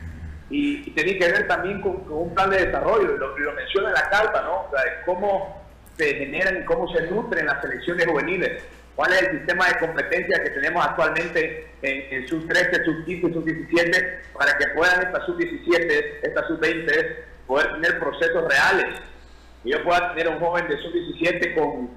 y, 0.50 0.92
tiene 0.92 1.18
que 1.18 1.32
ver 1.32 1.48
también 1.48 1.82
con, 1.82 2.04
un 2.10 2.34
plan 2.34 2.50
de 2.50 2.66
desarrollo, 2.66 3.18
lo, 3.18 3.54
menciona 3.54 3.90
en 3.90 3.96
la 3.96 4.10
carta, 4.10 4.42
¿no? 4.44 4.62
O 4.62 4.70
sea, 4.72 4.84
de 4.84 5.02
cómo 5.06 5.62
se 5.98 6.16
generan 6.16 6.62
y 6.62 6.66
cómo 6.66 6.88
se 6.94 7.08
nutren 7.08 7.46
las 7.46 7.62
selecciones 7.62 8.06
juveniles 8.06 8.64
cuál 8.96 9.14
es 9.14 9.24
el 9.24 9.38
sistema 9.38 9.68
de 9.68 9.80
competencia 9.80 10.44
que 10.44 10.50
tenemos 10.52 10.86
actualmente 10.86 11.68
en, 11.82 12.28
sus 12.28 12.48
13, 12.48 12.86
sus 12.86 13.06
15, 13.06 13.34
sus 13.34 13.46
17, 13.46 14.22
para 14.34 14.58
que 14.58 14.68
puedan 14.76 15.02
estas 15.02 15.26
sub 15.26 15.38
17, 15.38 16.20
estas 16.28 16.48
sub 16.48 16.60
20, 16.60 17.26
poder 17.48 17.72
tener 17.74 18.00
procesos 18.00 18.48
reales. 18.48 19.02
Y 19.64 19.72
yo 19.72 19.84
pueda 19.84 20.14
tener 20.14 20.30
un 20.30 20.40
joven 20.40 20.68
de 20.68 20.78
sub 20.78 20.94
17 20.94 21.56
con 21.56 21.90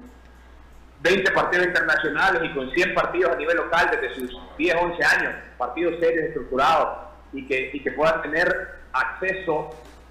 20 1.01 1.31
partidos 1.31 1.67
internacionales 1.67 2.41
y 2.43 2.53
con 2.53 2.71
100 2.71 2.93
partidos 2.95 3.33
a 3.33 3.35
nivel 3.35 3.57
local 3.57 3.89
desde 3.91 4.15
sus 4.15 4.57
10, 4.57 4.75
11 4.75 5.03
años, 5.03 5.33
partidos 5.57 5.99
serios, 5.99 6.25
estructurados, 6.25 7.07
y 7.33 7.45
que, 7.45 7.71
y 7.73 7.83
que 7.83 7.91
puedan 7.91 8.21
tener 8.21 8.47
acceso 8.93 9.69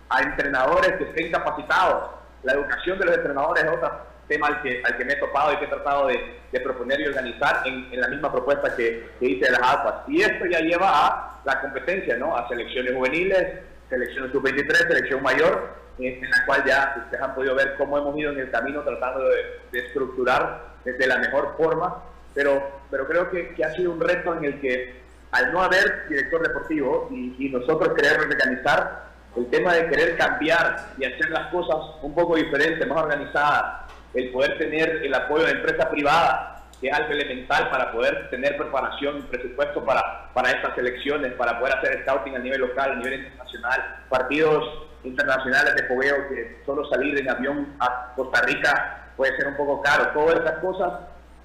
a 0.08 0.22
entrenadores 0.22 0.92
que 0.92 1.04
estén 1.04 1.32
capacitados. 1.32 2.10
La 2.44 2.52
educación 2.52 2.98
de 2.98 3.06
los 3.06 3.16
entrenadores 3.16 3.64
es 3.64 3.70
otra 3.70 4.04
tema 4.28 4.48
al 4.48 4.62
que, 4.62 4.82
al 4.84 4.96
que 4.96 5.04
me 5.04 5.12
he 5.12 5.16
topado 5.16 5.52
y 5.52 5.56
que 5.58 5.64
he 5.64 5.68
tratado 5.68 6.08
de, 6.08 6.38
de 6.52 6.60
proponer 6.60 7.00
y 7.00 7.06
organizar 7.06 7.62
en, 7.64 7.88
en, 7.92 8.00
la 8.00 8.08
misma 8.08 8.32
propuesta 8.32 8.74
que, 8.76 9.08
que 9.18 9.26
hice 9.26 9.46
de 9.46 9.52
las 9.52 9.62
alfas. 9.62 9.94
Y 10.08 10.22
esto 10.22 10.46
ya 10.46 10.60
lleva 10.60 11.06
a 11.06 11.40
la 11.44 11.60
competencia, 11.60 12.16
¿no? 12.16 12.36
A 12.36 12.48
selecciones 12.48 12.94
juveniles, 12.94 13.60
selección 13.88 14.30
sub-23, 14.32 14.88
selección 14.88 15.22
mayor, 15.22 15.74
en, 15.98 16.20
la 16.20 16.44
cual 16.44 16.64
ya 16.66 16.94
ustedes 17.04 17.22
han 17.22 17.34
podido 17.34 17.54
ver 17.54 17.74
cómo 17.76 17.98
hemos 17.98 18.16
ido 18.18 18.32
en 18.32 18.40
el 18.40 18.50
camino 18.50 18.82
tratando 18.82 19.28
de, 19.28 19.36
de 19.72 19.86
estructurar 19.86 20.76
de 20.84 21.06
la 21.06 21.18
mejor 21.18 21.54
forma, 21.56 22.02
pero, 22.34 22.62
pero 22.90 23.06
creo 23.08 23.30
que, 23.30 23.54
que, 23.54 23.64
ha 23.64 23.72
sido 23.74 23.92
un 23.92 24.00
reto 24.00 24.36
en 24.36 24.44
el 24.44 24.60
que 24.60 24.94
al 25.32 25.52
no 25.52 25.62
haber 25.62 26.08
director 26.08 26.46
deportivo 26.46 27.08
y, 27.10 27.34
y 27.38 27.48
nosotros 27.50 27.94
querer 27.94 28.20
organizar, 28.20 29.06
el 29.36 29.50
tema 29.50 29.74
de 29.74 29.88
querer 29.88 30.16
cambiar 30.16 30.94
y 30.96 31.04
hacer 31.04 31.30
las 31.30 31.48
cosas 31.48 31.76
un 32.02 32.14
poco 32.14 32.36
diferentes, 32.36 32.86
más 32.86 33.02
organizadas, 33.02 33.85
el 34.16 34.30
poder 34.30 34.56
tener 34.56 35.02
el 35.04 35.14
apoyo 35.14 35.44
de 35.44 35.52
empresa 35.52 35.90
privada, 35.90 36.64
que 36.80 36.88
es 36.88 36.94
algo 36.94 37.12
elemental 37.12 37.70
para 37.70 37.92
poder 37.92 38.30
tener 38.30 38.56
preparación 38.56 39.18
y 39.18 39.22
presupuesto 39.22 39.84
para, 39.84 40.30
para 40.32 40.50
estas 40.50 40.76
elecciones, 40.78 41.34
para 41.34 41.58
poder 41.58 41.76
hacer 41.76 42.02
scouting 42.02 42.34
a 42.34 42.38
nivel 42.38 42.62
local, 42.62 42.92
a 42.92 42.94
nivel 42.96 43.20
internacional, 43.20 44.04
partidos 44.08 44.64
internacionales 45.04 45.74
de 45.76 45.84
fogueo 45.84 46.28
que 46.28 46.62
solo 46.64 46.88
salir 46.88 47.18
en 47.18 47.28
avión 47.28 47.74
a 47.78 48.12
Costa 48.16 48.40
Rica 48.42 49.10
puede 49.16 49.36
ser 49.36 49.48
un 49.48 49.56
poco 49.56 49.82
caro. 49.82 50.08
Todas 50.12 50.40
esas 50.40 50.58
cosas 50.60 50.92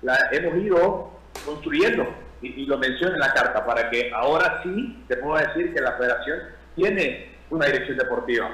las 0.01 0.19
hemos 0.32 0.57
ido 0.57 1.11
construyendo 1.45 2.07
y, 2.41 2.61
y 2.61 2.65
lo 2.65 2.78
menciono 2.78 3.15
en 3.15 3.19
la 3.19 3.34
carta 3.34 3.65
para 3.65 3.89
que 3.89 4.11
ahora 4.13 4.61
sí 4.63 5.03
te 5.09 5.17
puedo 5.17 5.38
decir 5.45 5.74
que 5.74 5.82
la 5.82 5.91
federación 5.97 6.39
tiene 6.76 7.36
una 7.49 7.65
dirección 7.65 7.97
deportiva, 7.97 8.49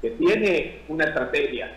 que 0.00 0.10
tiene 0.12 0.82
una 0.88 1.04
estrategia, 1.04 1.76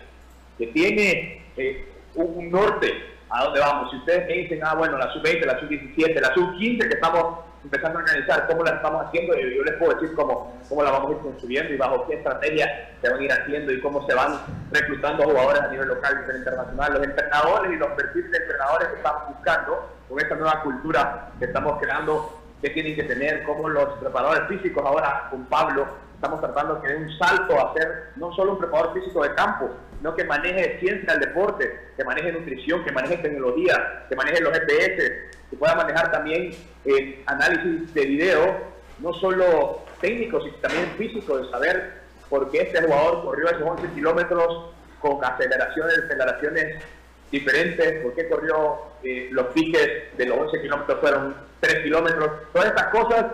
que 0.58 0.66
tiene 0.68 1.43
eh, 1.56 1.86
un 2.14 2.50
norte. 2.50 2.92
A 3.30 3.44
dónde 3.44 3.60
vamos. 3.60 3.90
Si 3.90 3.96
ustedes 3.96 4.26
me 4.28 4.34
dicen, 4.34 4.60
ah, 4.62 4.74
bueno, 4.74 4.96
la 4.96 5.12
sub-20, 5.12 5.44
la 5.44 5.58
sub-17, 5.58 6.20
la 6.20 6.34
sub-15, 6.34 6.88
que 6.88 6.94
estamos 6.94 7.38
empezando 7.64 7.98
a 7.98 8.02
analizar 8.02 8.46
cómo 8.46 8.62
la 8.62 8.72
estamos 8.72 9.06
haciendo, 9.06 9.34
yo, 9.34 9.48
yo 9.48 9.64
les 9.64 9.74
puedo 9.74 9.94
decir 9.94 10.14
cómo, 10.14 10.60
cómo 10.68 10.82
la 10.82 10.90
vamos 10.90 11.10
a 11.10 11.14
ir 11.14 11.18
construyendo 11.20 11.72
y 11.72 11.76
bajo 11.78 12.06
qué 12.06 12.16
estrategia 12.16 12.90
se 13.00 13.10
van 13.10 13.20
a 13.20 13.22
ir 13.24 13.32
haciendo 13.32 13.72
y 13.72 13.80
cómo 13.80 14.06
se 14.06 14.14
van 14.14 14.38
reclutando 14.70 15.24
jugadores 15.24 15.62
a 15.62 15.68
nivel 15.68 15.88
local 15.88 16.12
y 16.12 16.16
a 16.16 16.20
nivel 16.20 16.36
internacional, 16.36 16.92
los 16.92 17.02
entrenadores 17.02 17.72
y 17.72 17.76
los 17.76 17.88
perfiles 17.88 18.30
de 18.30 18.38
entrenadores 18.38 18.88
que 18.88 18.96
estamos 18.96 19.28
buscando 19.28 19.90
con 20.08 20.20
esta 20.20 20.34
nueva 20.34 20.62
cultura 20.62 21.32
que 21.38 21.46
estamos 21.46 21.80
creando, 21.80 22.38
que 22.60 22.70
tienen 22.70 22.94
que 22.94 23.04
tener, 23.04 23.44
como 23.44 23.68
los 23.68 23.98
preparadores 23.98 24.46
físicos 24.48 24.84
ahora 24.84 25.28
con 25.30 25.44
Pablo, 25.46 25.86
estamos 26.14 26.40
tratando 26.40 26.76
de 26.76 26.88
que 26.88 26.94
un 26.94 27.18
salto 27.18 27.58
a 27.58 27.72
ser 27.74 28.10
no 28.16 28.32
solo 28.34 28.52
un 28.52 28.58
preparador 28.58 28.94
físico 28.94 29.22
de 29.22 29.34
campo, 29.34 29.70
sino 30.04 30.16
que 30.16 30.24
maneje 30.24 30.78
ciencia 30.80 31.14
del 31.14 31.20
deporte, 31.20 31.80
que 31.96 32.04
maneje 32.04 32.30
nutrición, 32.30 32.84
que 32.84 32.92
maneje 32.92 33.16
tecnología, 33.22 34.04
que 34.06 34.14
maneje 34.14 34.42
los 34.42 34.52
GPS, 34.52 35.30
que 35.48 35.56
pueda 35.56 35.74
manejar 35.76 36.12
también 36.12 36.50
eh, 36.84 37.22
análisis 37.24 37.94
de 37.94 38.04
video, 38.04 38.54
no 38.98 39.14
solo 39.14 39.82
técnicos, 40.02 40.44
sino 40.44 40.56
también 40.56 40.90
físicos, 40.98 41.40
de 41.40 41.50
saber 41.50 41.92
por 42.28 42.50
qué 42.50 42.64
este 42.64 42.82
jugador 42.82 43.24
corrió 43.24 43.46
esos 43.46 43.62
11 43.62 43.88
kilómetros 43.94 44.74
con 45.00 45.24
aceleraciones, 45.24 45.98
aceleraciones 46.00 46.82
diferentes, 47.30 48.02
por 48.02 48.14
qué 48.14 48.28
corrió 48.28 48.80
eh, 49.02 49.30
los 49.30 49.46
piques 49.54 50.14
de 50.18 50.26
los 50.26 50.36
11 50.36 50.60
kilómetros 50.60 51.00
fueron 51.00 51.34
3 51.60 51.82
kilómetros, 51.82 52.30
todas 52.52 52.68
estas 52.68 52.88
cosas 52.88 53.24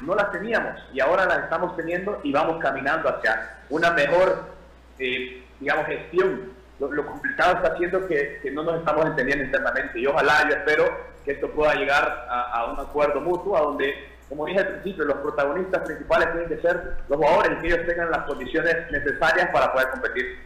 no 0.00 0.14
las 0.14 0.30
teníamos 0.30 0.80
y 0.92 1.00
ahora 1.00 1.26
las 1.26 1.42
estamos 1.42 1.76
teniendo 1.76 2.20
y 2.22 2.30
vamos 2.30 2.62
caminando 2.62 3.08
hacia 3.08 3.58
una 3.68 3.90
mejor, 3.90 4.44
eh, 5.00 5.39
digamos, 5.60 5.86
gestión. 5.86 6.52
Lo, 6.78 7.06
complicado 7.06 7.56
está 7.56 7.74
haciendo 7.74 8.08
que, 8.08 8.40
no 8.54 8.62
nos 8.62 8.78
estamos 8.78 9.04
entendiendo 9.04 9.44
internamente 9.44 10.00
y 10.00 10.06
ojalá, 10.06 10.48
yo 10.48 10.56
espero 10.56 10.84
que 11.24 11.32
esto 11.32 11.50
pueda 11.50 11.74
llegar 11.74 12.26
a, 12.30 12.72
un 12.72 12.80
acuerdo 12.80 13.20
mutuo, 13.20 13.54
a 13.54 13.60
donde, 13.60 14.08
como 14.30 14.46
dije 14.46 14.60
al 14.60 14.68
principio, 14.68 15.04
los 15.04 15.18
protagonistas 15.18 15.82
principales 15.82 16.32
tienen 16.32 16.48
que 16.48 16.62
ser 16.62 16.96
los 17.06 17.18
jugadores 17.18 17.52
y 17.52 17.60
que 17.60 17.66
ellos 17.66 17.86
tengan 17.86 18.10
las 18.10 18.20
condiciones 18.20 18.90
necesarias 18.90 19.50
para 19.52 19.70
poder 19.74 19.90
competir. 19.90 20.38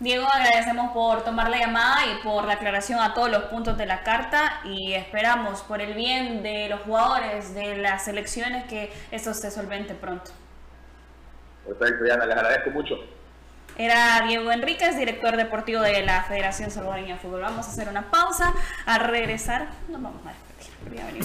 Diego, 0.00 0.26
agradecemos 0.32 0.92
por 0.92 1.22
tomar 1.22 1.48
la 1.48 1.58
llamada 1.58 2.06
y 2.06 2.22
por 2.24 2.44
la 2.44 2.54
aclaración 2.54 3.00
a 3.00 3.14
todos 3.14 3.30
los 3.30 3.44
puntos 3.44 3.78
de 3.78 3.86
la 3.86 4.02
carta 4.02 4.60
y 4.64 4.94
esperamos 4.94 5.62
por 5.62 5.80
el 5.80 5.94
bien 5.94 6.42
de 6.42 6.68
los 6.68 6.80
jugadores, 6.80 7.54
de 7.54 7.76
las 7.76 8.04
selecciones, 8.04 8.64
que 8.66 8.92
esto 9.12 9.32
se 9.32 9.50
solvente 9.50 9.94
pronto. 9.94 10.32
Perfecto, 11.66 12.04
Diana, 12.04 12.26
les 12.26 12.36
agradezco 12.36 12.70
mucho. 12.70 13.17
Era 13.78 14.24
Diego 14.26 14.50
Enríquez, 14.50 14.96
director 14.96 15.36
deportivo 15.36 15.80
de 15.80 16.02
la 16.02 16.24
Federación 16.24 16.70
Salvadoreña 16.72 17.14
de 17.14 17.20
Fútbol. 17.20 17.42
Vamos 17.42 17.66
a 17.66 17.70
hacer 17.70 17.88
una 17.88 18.10
pausa. 18.10 18.52
Al 18.86 19.00
regresar, 19.02 19.68
nos 19.88 20.02
vamos 20.02 20.20
a 20.26 20.30
despedir. 20.30 21.24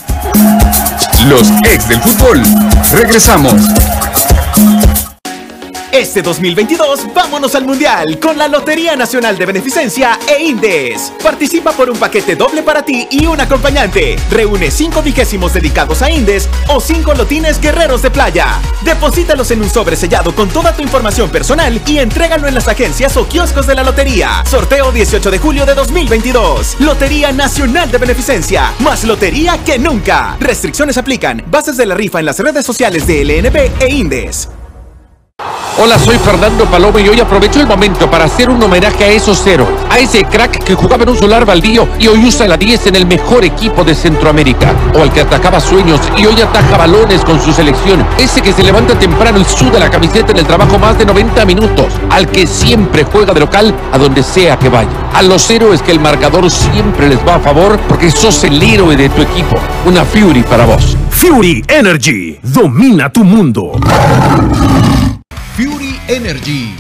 Los 1.28 1.50
ex 1.66 1.88
del 1.88 2.00
fútbol. 2.00 2.44
Regresamos. 2.92 3.56
Este 5.94 6.24
2022 6.24 7.14
vámonos 7.14 7.54
al 7.54 7.66
Mundial 7.66 8.18
con 8.20 8.36
la 8.36 8.48
Lotería 8.48 8.96
Nacional 8.96 9.38
de 9.38 9.46
Beneficencia 9.46 10.18
e 10.28 10.42
Indes. 10.42 11.14
Participa 11.22 11.72
por 11.72 11.88
un 11.88 12.00
paquete 12.00 12.36
doble 12.36 12.64
para 12.64 12.82
ti 12.84 13.08
y 13.12 13.28
un 13.28 13.40
acompañante. 13.40 14.16
Reúne 14.32 14.72
5 14.72 15.04
vigésimos 15.04 15.54
dedicados 15.54 16.02
a 16.02 16.10
Indes 16.10 16.50
o 16.68 16.82
5 16.82 17.14
lotines 17.14 17.62
guerreros 17.62 18.02
de 18.02 18.10
playa. 18.10 18.60
Deposítalos 18.82 19.52
en 19.52 19.62
un 19.62 19.70
sobre 19.70 19.96
sellado 19.96 20.34
con 20.34 20.50
toda 20.50 20.76
tu 20.76 20.82
información 20.82 21.30
personal 21.30 21.80
y 21.86 22.00
entrégalo 22.00 22.48
en 22.48 22.56
las 22.56 22.68
agencias 22.68 23.16
o 23.16 23.28
kioscos 23.28 23.68
de 23.68 23.76
la 23.76 23.84
lotería. 23.84 24.44
Sorteo 24.50 24.92
18 24.92 25.30
de 25.30 25.38
julio 25.38 25.64
de 25.68 25.76
2022. 25.76 26.78
Lotería 26.80 27.32
Nacional 27.32 27.92
de 27.92 28.00
Beneficencia. 28.00 28.74
Más 28.80 29.04
lotería 29.04 29.64
que 29.64 29.78
nunca. 29.78 30.38
Restricciones 30.40 30.98
aplican. 30.98 31.44
Bases 31.52 31.78
de 31.78 31.86
la 31.86 31.94
rifa 31.94 32.20
en 32.20 32.26
las 32.26 32.40
redes 32.40 32.66
sociales 32.66 33.06
de 33.06 33.24
LNB 33.24 33.80
e 33.80 33.90
Indes. 33.90 34.50
Hola, 35.82 35.98
soy 35.98 36.18
Fernando 36.20 36.66
Paloma 36.66 37.02
y 37.02 37.10
hoy 37.10 37.20
aprovecho 37.20 37.60
el 37.60 37.66
momento 37.66 38.10
para 38.10 38.26
hacer 38.26 38.48
un 38.48 38.62
homenaje 38.62 39.06
a 39.06 39.08
esos 39.08 39.46
héroes, 39.48 39.72
a 39.90 39.98
ese 39.98 40.24
crack 40.24 40.64
que 40.64 40.76
jugaba 40.76 41.02
en 41.02 41.10
un 41.10 41.18
solar 41.18 41.46
baldío 41.46 41.88
y 41.98 42.08
hoy 42.08 42.26
usa 42.26 42.48
la 42.48 42.58
10 42.58 42.88
en 42.88 42.96
el 42.96 43.08
mejor 43.08 43.44
equipo 43.44 43.84
de 43.84 43.96
Centroamérica, 43.96 44.72
o 44.94 45.02
al 45.02 45.12
que 45.12 45.22
atacaba 45.22 45.60
sueños 45.60 46.00
y 46.16 46.28
hoy 46.28 46.40
ataja 46.40 46.78
balones 46.78 47.26
con 47.26 47.42
su 47.42 47.52
selección, 47.52 48.06
ese 48.20 48.44
que 48.44 48.54
se 48.54 48.62
levanta 48.62 48.98
temprano 49.00 49.40
y 49.40 49.46
suda 49.46 49.80
la 49.80 49.90
camiseta 49.90 50.32
en 50.32 50.38
el 50.38 50.46
trabajo 50.46 50.78
más 50.78 50.96
de 51.00 51.08
90 51.08 51.44
minutos, 51.46 51.88
al 52.12 52.28
que 52.28 52.46
siempre 52.46 53.04
juega 53.04 53.34
de 53.34 53.40
local 53.40 53.74
a 53.92 53.98
donde 53.98 54.22
sea 54.22 54.60
que 54.60 54.70
vaya, 54.70 54.92
a 55.12 55.24
los 55.24 55.50
héroes 55.50 55.82
que 55.82 55.92
el 55.92 56.00
marcador 56.00 56.52
siempre 56.52 57.10
les 57.10 57.20
va 57.28 57.36
a 57.36 57.40
favor 57.40 57.80
porque 57.90 58.12
sos 58.12 58.44
el 58.44 58.62
héroe 58.62 58.96
de 58.96 59.10
tu 59.10 59.24
equipo, 59.24 59.58
una 59.88 60.06
Fury 60.06 60.44
para 60.44 60.66
vos. 60.66 60.96
Fury 61.10 61.64
Energy, 61.68 62.38
domina 62.44 63.12
tu 63.12 63.24
mundo. 63.24 63.72
Energy. 66.10 66.76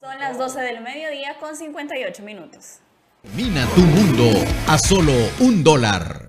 Son 0.00 0.18
las 0.18 0.38
12 0.38 0.60
del 0.60 0.80
mediodía 0.80 1.36
con 1.38 1.54
58 1.54 2.22
minutos. 2.22 2.78
Domina 3.22 3.66
tu 3.74 3.82
mundo 3.82 4.30
a 4.66 4.78
solo 4.78 5.12
un 5.40 5.62
dólar. 5.62 6.27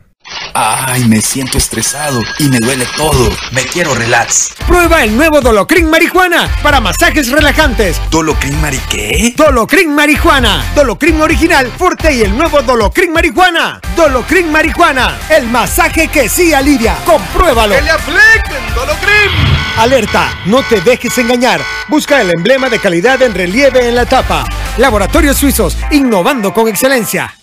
Ay, 0.53 1.05
me 1.05 1.21
siento 1.21 1.57
estresado 1.57 2.21
y 2.39 2.49
me 2.49 2.59
duele 2.59 2.85
todo. 2.97 3.29
Me 3.51 3.63
quiero 3.63 3.93
relax. 3.95 4.53
Prueba 4.67 5.03
el 5.03 5.15
nuevo 5.15 5.41
Dolocrin 5.41 5.89
Marihuana 5.89 6.49
para 6.61 6.79
masajes 6.79 7.31
relajantes. 7.31 8.01
¿Dolocrin 8.09 8.59
Mari 8.61 8.79
qué? 8.89 9.33
Dolocrin 9.35 9.93
Marihuana. 9.93 10.65
Dolocrin 10.75 11.21
original, 11.21 11.71
fuerte 11.77 12.13
y 12.13 12.21
el 12.21 12.35
nuevo 12.35 12.61
Dolocrin 12.61 13.13
Marihuana. 13.13 13.79
Dolocrin 13.95 14.51
Marihuana. 14.51 15.17
El 15.29 15.47
masaje 15.47 16.07
que 16.07 16.27
sí 16.27 16.53
alivia. 16.53 16.95
Compruébalo. 17.05 17.75
¡Que 17.75 17.81
le 17.81 17.91
apliquen 17.91 18.75
Dolocrin! 18.75 19.31
Alerta, 19.77 20.29
no 20.45 20.61
te 20.63 20.81
dejes 20.81 21.17
engañar. 21.17 21.61
Busca 21.87 22.21
el 22.21 22.31
emblema 22.31 22.69
de 22.69 22.79
calidad 22.79 23.21
en 23.21 23.33
relieve 23.33 23.87
en 23.87 23.95
la 23.95 24.05
tapa. 24.05 24.45
Laboratorios 24.77 25.37
Suizos, 25.37 25.77
innovando 25.91 26.53
con 26.53 26.67
excelencia. 26.67 27.38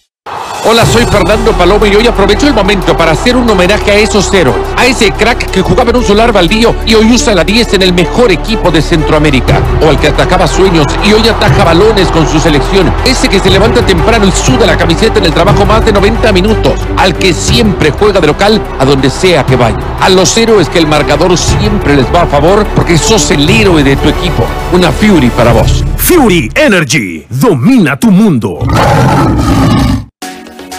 Hola, 0.64 0.84
soy 0.84 1.04
Fernando 1.06 1.52
Paloma 1.52 1.86
y 1.86 1.94
hoy 1.94 2.06
aprovecho 2.06 2.48
el 2.48 2.54
momento 2.54 2.96
para 2.96 3.12
hacer 3.12 3.36
un 3.36 3.48
homenaje 3.48 3.90
a 3.90 3.94
esos 3.96 4.32
héroes, 4.34 4.56
a 4.76 4.84
ese 4.84 5.12
crack 5.12 5.50
que 5.50 5.60
jugaba 5.60 5.90
en 5.90 5.96
un 5.96 6.04
solar 6.04 6.32
baldío 6.32 6.74
y 6.84 6.94
hoy 6.94 7.12
usa 7.12 7.34
la 7.34 7.44
10 7.44 7.74
en 7.74 7.82
el 7.82 7.92
mejor 7.92 8.32
equipo 8.32 8.72
de 8.72 8.82
Centroamérica, 8.82 9.60
o 9.80 9.90
al 9.90 10.00
que 10.00 10.08
atacaba 10.08 10.48
sueños 10.48 10.84
y 11.04 11.12
hoy 11.12 11.28
ataja 11.28 11.62
balones 11.62 12.08
con 12.08 12.26
su 12.28 12.40
selección, 12.40 12.92
ese 13.04 13.28
que 13.28 13.38
se 13.38 13.50
levanta 13.50 13.86
temprano 13.86 14.26
y 14.26 14.32
suda 14.32 14.66
la 14.66 14.76
camiseta 14.76 15.20
en 15.20 15.26
el 15.26 15.32
trabajo 15.34 15.64
más 15.64 15.84
de 15.84 15.92
90 15.92 16.32
minutos, 16.32 16.80
al 16.96 17.14
que 17.14 17.32
siempre 17.32 17.92
juega 17.92 18.20
de 18.20 18.26
local 18.26 18.60
a 18.80 18.84
donde 18.84 19.08
sea 19.08 19.46
que 19.46 19.54
vaya, 19.54 19.78
a 20.00 20.08
los 20.08 20.36
héroes 20.36 20.68
que 20.68 20.78
el 20.78 20.88
marcador 20.88 21.38
siempre 21.38 21.94
les 21.94 22.06
va 22.12 22.22
a 22.22 22.26
favor 22.26 22.66
porque 22.74 22.98
sos 22.98 23.30
el 23.30 23.48
héroe 23.48 23.84
de 23.84 23.94
tu 23.96 24.08
equipo, 24.08 24.44
una 24.72 24.90
Fury 24.90 25.30
para 25.30 25.52
vos. 25.52 25.84
Fury 25.96 26.50
Energy, 26.54 27.24
domina 27.30 27.96
tu 27.98 28.10
mundo. 28.10 28.58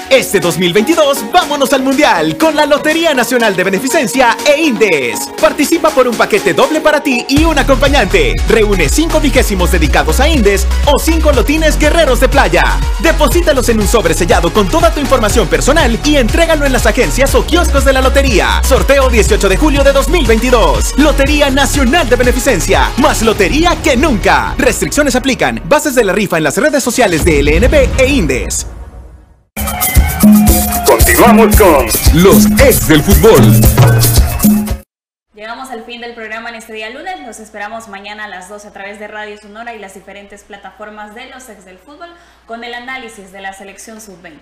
Este 0.09 0.39
2022 0.39 1.31
vámonos 1.33 1.73
al 1.73 1.83
Mundial 1.83 2.37
con 2.37 2.55
la 2.55 2.65
Lotería 2.65 3.13
Nacional 3.13 3.57
de 3.57 3.65
Beneficencia 3.65 4.37
e 4.45 4.61
Indes. 4.61 5.19
Participa 5.39 5.89
por 5.89 6.07
un 6.07 6.15
paquete 6.15 6.53
doble 6.53 6.79
para 6.79 7.01
ti 7.01 7.25
y 7.27 7.43
un 7.43 7.59
acompañante. 7.59 8.33
Reúne 8.47 8.87
5 8.87 9.19
vigésimos 9.19 9.69
dedicados 9.69 10.21
a 10.21 10.29
Indes 10.29 10.65
o 10.85 10.97
5 10.97 11.33
lotines 11.33 11.77
guerreros 11.77 12.21
de 12.21 12.29
playa. 12.29 12.63
Deposítalos 13.01 13.67
en 13.67 13.81
un 13.81 13.87
sobre 13.87 14.13
sellado 14.13 14.53
con 14.53 14.69
toda 14.69 14.91
tu 14.91 15.01
información 15.01 15.47
personal 15.49 15.99
y 16.05 16.15
entrégalo 16.15 16.65
en 16.65 16.71
las 16.71 16.85
agencias 16.85 17.35
o 17.35 17.45
kioscos 17.45 17.83
de 17.83 17.91
la 17.91 18.01
lotería. 18.01 18.61
Sorteo 18.63 19.09
18 19.09 19.49
de 19.49 19.57
julio 19.57 19.83
de 19.83 19.91
2022. 19.91 20.97
Lotería 20.99 21.49
Nacional 21.49 22.07
de 22.07 22.15
Beneficencia. 22.15 22.91
Más 22.97 23.21
lotería 23.23 23.75
que 23.83 23.97
nunca. 23.97 24.55
Restricciones 24.57 25.15
aplican. 25.15 25.61
Bases 25.65 25.95
de 25.95 26.05
la 26.05 26.13
rifa 26.13 26.37
en 26.37 26.45
las 26.45 26.55
redes 26.55 26.81
sociales 26.81 27.25
de 27.25 27.43
LNB 27.43 27.99
e 27.99 28.07
Indes. 28.07 28.67
Continuamos 30.85 31.55
con 31.55 31.85
los 32.21 32.45
ex 32.61 32.87
del 32.87 33.01
fútbol. 33.01 33.41
Llegamos 35.33 35.69
al 35.69 35.83
fin 35.83 36.01
del 36.01 36.15
programa 36.15 36.49
en 36.49 36.55
este 36.55 36.73
día 36.73 36.89
lunes. 36.89 37.19
Los 37.25 37.39
esperamos 37.39 37.87
mañana 37.87 38.25
a 38.25 38.27
las 38.27 38.49
12 38.49 38.67
a 38.67 38.73
través 38.73 38.99
de 38.99 39.07
Radio 39.07 39.37
Sonora 39.37 39.73
y 39.73 39.79
las 39.79 39.93
diferentes 39.93 40.43
plataformas 40.43 41.15
de 41.15 41.29
los 41.29 41.47
ex 41.47 41.63
del 41.63 41.77
fútbol 41.77 42.09
con 42.45 42.63
el 42.63 42.73
análisis 42.73 43.31
de 43.31 43.41
la 43.41 43.53
selección 43.53 44.01
sub-20. 44.01 44.39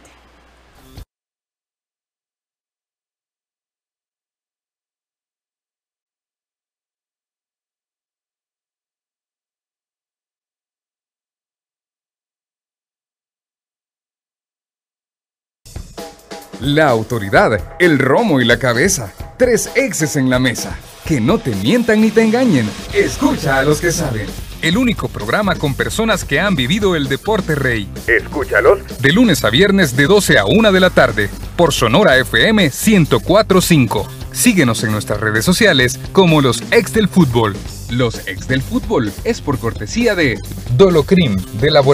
La 16.62 16.88
autoridad, 16.90 17.76
el 17.80 18.00
romo 18.00 18.40
y 18.40 18.46
la 18.46 18.58
cabeza. 18.58 19.12
Tres 19.38 19.70
exes 19.76 20.16
en 20.16 20.30
la 20.30 20.40
mesa. 20.40 20.78
Que 21.06 21.20
no 21.20 21.38
te 21.38 21.54
mientan 21.56 22.02
ni 22.02 22.12
te 22.12 22.22
engañen. 22.24 22.70
Escucha 22.94 23.60
a 23.60 23.64
los 23.64 23.82
que 23.82 23.92
saben. 23.92 24.28
el 24.62 24.78
único 24.78 25.08
programa 25.10 25.54
con 25.56 25.76
personas 25.76 26.24
que 26.26 26.40
han 26.40 26.56
vivido 26.56 26.96
el 26.96 27.08
deporte 27.08 27.54
rey. 27.54 27.88
Escúchalos 28.08 28.80
De 29.00 29.12
lunes 29.12 29.44
a 29.44 29.52
viernes 29.52 29.96
de 29.96 30.08
12 30.08 30.40
a 30.40 30.46
1 30.46 30.72
de 30.72 30.80
la 30.80 30.90
tarde 30.90 31.30
por 31.56 31.72
Sonora 31.72 32.18
FM 32.18 32.64
1045. 32.64 34.08
Síguenos 34.32 34.84
en 34.84 34.92
nuestras 34.92 35.20
redes 35.20 35.46
sociales 35.46 36.00
como 36.14 36.42
los 36.42 36.64
ex 36.72 36.94
del 36.94 37.08
fútbol. 37.08 37.56
Los 37.92 38.28
ex 38.28 38.48
del 38.48 38.64
fútbol 38.64 39.12
es 39.24 39.42
por 39.42 39.60
cortesía 39.60 40.16
de 40.16 40.40
Dolocrim 40.76 41.36
de 41.62 41.70
Laboratorio. 41.70 41.94